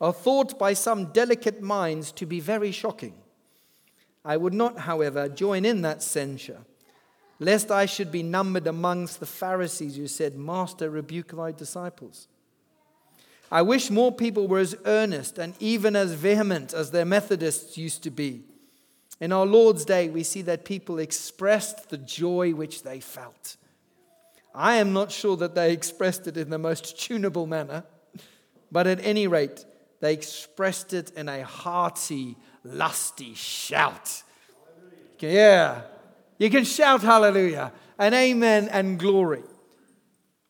are 0.00 0.12
thought 0.12 0.58
by 0.58 0.72
some 0.72 1.12
delicate 1.12 1.62
minds 1.62 2.10
to 2.12 2.26
be 2.26 2.40
very 2.40 2.72
shocking. 2.72 3.14
I 4.24 4.36
would 4.36 4.52
not, 4.52 4.80
however, 4.80 5.28
join 5.28 5.64
in 5.64 5.82
that 5.82 6.02
censure, 6.02 6.62
lest 7.38 7.70
I 7.70 7.86
should 7.86 8.10
be 8.10 8.24
numbered 8.24 8.66
amongst 8.66 9.20
the 9.20 9.26
Pharisees 9.26 9.94
who 9.94 10.08
said, 10.08 10.36
Master, 10.36 10.90
rebuke 10.90 11.36
thy 11.36 11.52
disciples. 11.52 12.26
I 13.50 13.62
wish 13.62 13.90
more 13.90 14.12
people 14.12 14.48
were 14.48 14.58
as 14.58 14.76
earnest 14.84 15.38
and 15.38 15.54
even 15.60 15.94
as 15.94 16.12
vehement 16.12 16.74
as 16.74 16.90
their 16.90 17.04
Methodists 17.04 17.78
used 17.78 18.02
to 18.02 18.10
be. 18.10 18.42
In 19.20 19.32
our 19.32 19.46
Lord's 19.46 19.84
day, 19.84 20.08
we 20.08 20.22
see 20.22 20.42
that 20.42 20.64
people 20.64 20.98
expressed 20.98 21.88
the 21.88 21.96
joy 21.96 22.52
which 22.52 22.82
they 22.82 23.00
felt. 23.00 23.56
I 24.54 24.76
am 24.76 24.92
not 24.92 25.12
sure 25.12 25.36
that 25.36 25.54
they 25.54 25.72
expressed 25.72 26.26
it 26.26 26.36
in 26.36 26.50
the 26.50 26.58
most 26.58 26.98
tunable 26.98 27.46
manner, 27.46 27.84
but 28.72 28.86
at 28.86 29.04
any 29.04 29.26
rate, 29.26 29.64
they 30.00 30.12
expressed 30.12 30.92
it 30.92 31.10
in 31.10 31.28
a 31.28 31.44
hearty, 31.44 32.36
lusty 32.64 33.34
shout. 33.34 34.22
Yeah, 35.20 35.82
you 36.38 36.50
can 36.50 36.64
shout 36.64 37.02
hallelujah 37.02 37.72
and 37.98 38.14
amen 38.14 38.68
and 38.68 38.98
glory. 38.98 39.42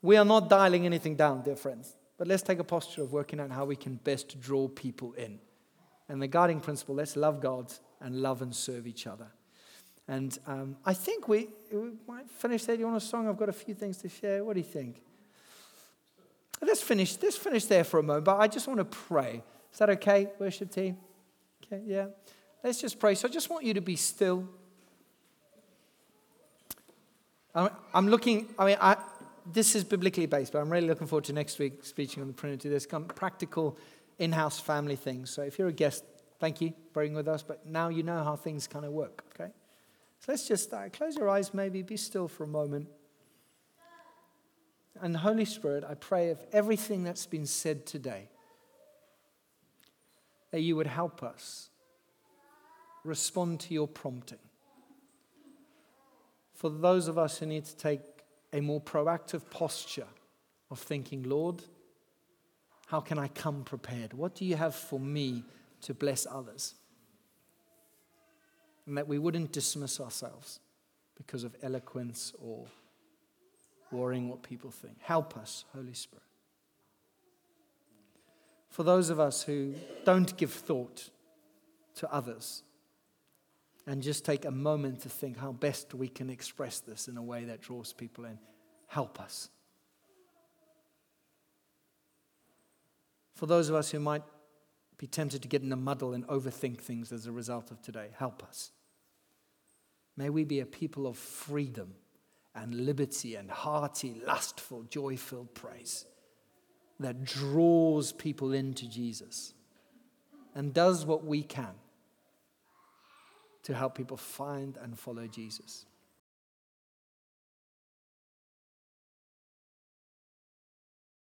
We 0.03 0.17
are 0.17 0.25
not 0.25 0.49
dialing 0.49 0.87
anything 0.87 1.17
down, 1.17 1.43
dear 1.43 1.57
friends, 1.57 1.96
but 2.19 2.27
let's 2.27 2.43
take 2.43 2.59
a 2.59 2.65
posture 2.65 3.03
of 3.03 3.13
working 3.13 3.41
out 3.41 3.51
how 3.51 3.65
we 3.65 3.77
can 3.77 3.97
best 3.97 4.41
draw 4.41 4.69
people 4.69 5.13
in. 5.15 5.39
And 6.09 6.23
the 6.23 6.27
guiding 6.27 6.61
principle 6.61 6.95
let's 6.95 7.17
love 7.17 7.41
God 7.41 7.73
and 8.01 8.23
love 8.23 8.43
and 8.43 8.55
serve 8.55 8.87
each 8.87 9.07
other. 9.07 9.27
And 10.09 10.39
um, 10.47 10.77
I 10.85 10.95
think 10.95 11.29
we, 11.29 11.49
we 11.73 11.93
might 12.07 12.31
finish 12.31 12.65
there. 12.65 12.77
You 12.77 12.87
want 12.87 12.97
a 12.97 13.01
song? 13.01 13.29
I've 13.29 13.37
got 13.37 13.49
a 13.49 13.53
few 13.53 13.75
things 13.75 13.99
to 13.99 14.09
share. 14.09 14.45
What 14.45 14.55
do 14.55 14.61
you 14.61 14.67
think? 14.67 15.03
Let's 16.63 16.81
finish, 16.81 17.19
let's 17.23 17.37
finish 17.37 17.65
there 17.67 17.85
for 17.85 17.99
a 17.99 18.03
moment, 18.03 18.25
but 18.25 18.39
I 18.39 18.49
just 18.49 18.67
want 18.67 18.79
to 18.79 18.85
pray. 18.85 19.43
Is 19.73 19.79
that 19.79 19.91
okay, 19.91 20.29
worship 20.39 20.71
team? 20.71 20.97
Okay, 21.65 21.83
yeah. 21.85 22.07
Let's 22.65 22.81
just 22.81 22.99
pray. 22.99 23.15
So 23.15 23.29
I 23.29 23.31
just 23.31 23.51
want 23.51 23.65
you 23.65 23.75
to 23.75 23.81
be 23.81 23.97
still. 23.97 24.49
I'm 27.95 28.09
looking, 28.09 28.49
I 28.59 28.67
mean, 28.67 28.77
I, 28.81 28.97
this 29.53 29.75
is 29.75 29.85
biblically 29.85 30.27
based, 30.27 30.53
but 30.53 30.61
I'm 30.61 30.71
really 30.71 30.87
looking 30.87 31.07
forward 31.07 31.25
to 31.25 31.33
next 31.33 31.59
week 31.59 31.85
speaking 31.85 32.23
on 32.23 32.29
the 32.29 32.35
Trinity. 32.35 32.69
There's 32.69 32.89
some 32.89 33.05
practical 33.05 33.79
in 34.19 34.33
house 34.33 34.59
family 34.59 34.97
things. 34.97 35.31
So 35.31 35.43
if 35.43 35.59
you're 35.59 35.69
a 35.69 35.73
guest, 35.73 36.05
thank 36.41 36.61
you 36.61 36.73
for 36.93 37.03
being 37.03 37.15
with 37.15 37.29
us, 37.29 37.43
but 37.43 37.67
now 37.67 37.89
you 37.89 38.03
know 38.03 38.25
how 38.25 38.37
things 38.37 38.67
kind 38.67 38.85
of 38.85 38.93
work, 38.93 39.25
okay? 39.35 39.53
So 40.21 40.33
let's 40.33 40.49
just 40.49 40.73
uh, 40.73 40.89
close 40.89 41.17
your 41.17 41.29
eyes, 41.29 41.53
maybe 41.55 41.83
be 41.83 41.97
still 41.97 42.29
for 42.29 42.45
a 42.45 42.49
moment. 42.49 42.89
And 45.01 45.17
Holy 45.17 45.45
Spirit, 45.45 45.85
I 45.89 45.95
pray 45.95 46.31
of 46.31 46.39
everything 46.53 47.05
that's 47.05 47.27
been 47.27 47.47
said 47.47 47.85
today, 47.85 48.31
that 50.51 50.61
you 50.61 50.75
would 50.77 50.87
help 50.87 51.23
us 51.23 51.69
respond 53.05 53.61
to 53.61 53.75
your 53.75 53.87
prompting. 53.87 54.39
For 56.55 56.71
those 56.71 57.09
of 57.09 57.19
us 57.19 57.39
who 57.39 57.47
need 57.47 57.67
to 57.67 57.77
take 57.77 58.01
a 58.57 58.63
more 58.63 58.81
proactive 58.81 59.49
posture 59.51 60.07
of 60.71 60.79
thinking, 60.79 61.23
Lord, 61.25 61.63
how 62.87 63.01
can 63.01 63.19
I 63.19 63.29
come 63.29 63.65
prepared? 63.65 64.15
What 64.15 64.35
do 64.35 64.47
you 64.47 64.57
have 64.57 64.75
for 64.75 64.99
me 64.99 65.45
to 65.83 65.93
bless 65.93 66.27
others? 66.27 66.75
And 68.87 68.97
that 68.97 69.07
we 69.07 69.19
wouldn't 69.19 69.53
dismiss 69.53 70.01
ourselves 70.01 70.61
because 71.19 71.45
of 71.45 71.55
eloquence 71.63 72.33
or 72.43 72.67
worrying 73.91 74.31
what 74.31 74.43
people 74.43 74.71
think. 74.71 74.97
Help 75.01 75.37
us, 75.37 75.67
Holy 75.75 75.95
Spirit. 75.95 76.23
For 78.71 78.85
those 78.85 79.11
of 79.11 79.21
us 79.21 79.43
who 79.43 79.75
don't 80.05 80.35
give 80.39 80.53
thought 80.53 81.11
to 81.97 82.11
others 82.11 82.63
and 83.87 84.03
just 84.03 84.25
take 84.25 84.45
a 84.45 84.51
moment 84.51 85.01
to 85.01 85.09
think 85.09 85.39
how 85.39 85.53
best 85.53 85.95
we 85.95 86.09
can 86.09 86.29
express 86.29 86.81
this 86.81 87.09
in 87.09 87.17
a 87.17 87.23
way 87.23 87.45
that 87.45 87.61
draws 87.61 87.93
people 87.93 88.25
in, 88.25 88.39
help 88.89 89.21
us. 89.21 89.49
For 93.35 93.47
those 93.47 93.69
of 93.69 93.75
us 93.75 93.91
who 93.91 94.01
might 94.01 94.23
be 94.99 95.07
tempted 95.07 95.43
to 95.43 95.49
get 95.49 95.63
in 95.63 95.73
a 95.73 95.77
muddle 95.77 96.15
and 96.15 96.27
overthink 96.27 96.79
things 96.79 97.13
as 97.13 97.27
a 97.27 97.33
result 97.33 97.71
of 97.71 97.81
today, 97.83 98.09
help 98.17 98.43
us. 98.43 98.73
May 100.17 100.31
we 100.31 100.45
be 100.45 100.61
a 100.61 100.67
people 100.67 101.07
of 101.07 101.17
freedom 101.17 101.95
and 102.55 102.87
liberty 102.87 103.35
and 103.35 103.51
hearty, 103.51 104.17
lustful, 104.27 104.85
joy 104.85 105.17
filled 105.17 105.55
praise 105.55 106.07
that 106.99 107.25
draws 107.25 108.13
people 108.13 108.53
into 108.53 108.89
Jesus 108.89 109.53
and 110.55 110.73
does 110.73 111.05
what 111.05 111.25
we 111.25 111.43
can 111.43 111.75
to 113.67 113.75
help 113.75 113.97
people 113.97 114.17
find 114.17 114.79
and 114.81 114.97
follow 114.97 115.27
Jesus. 115.27 115.87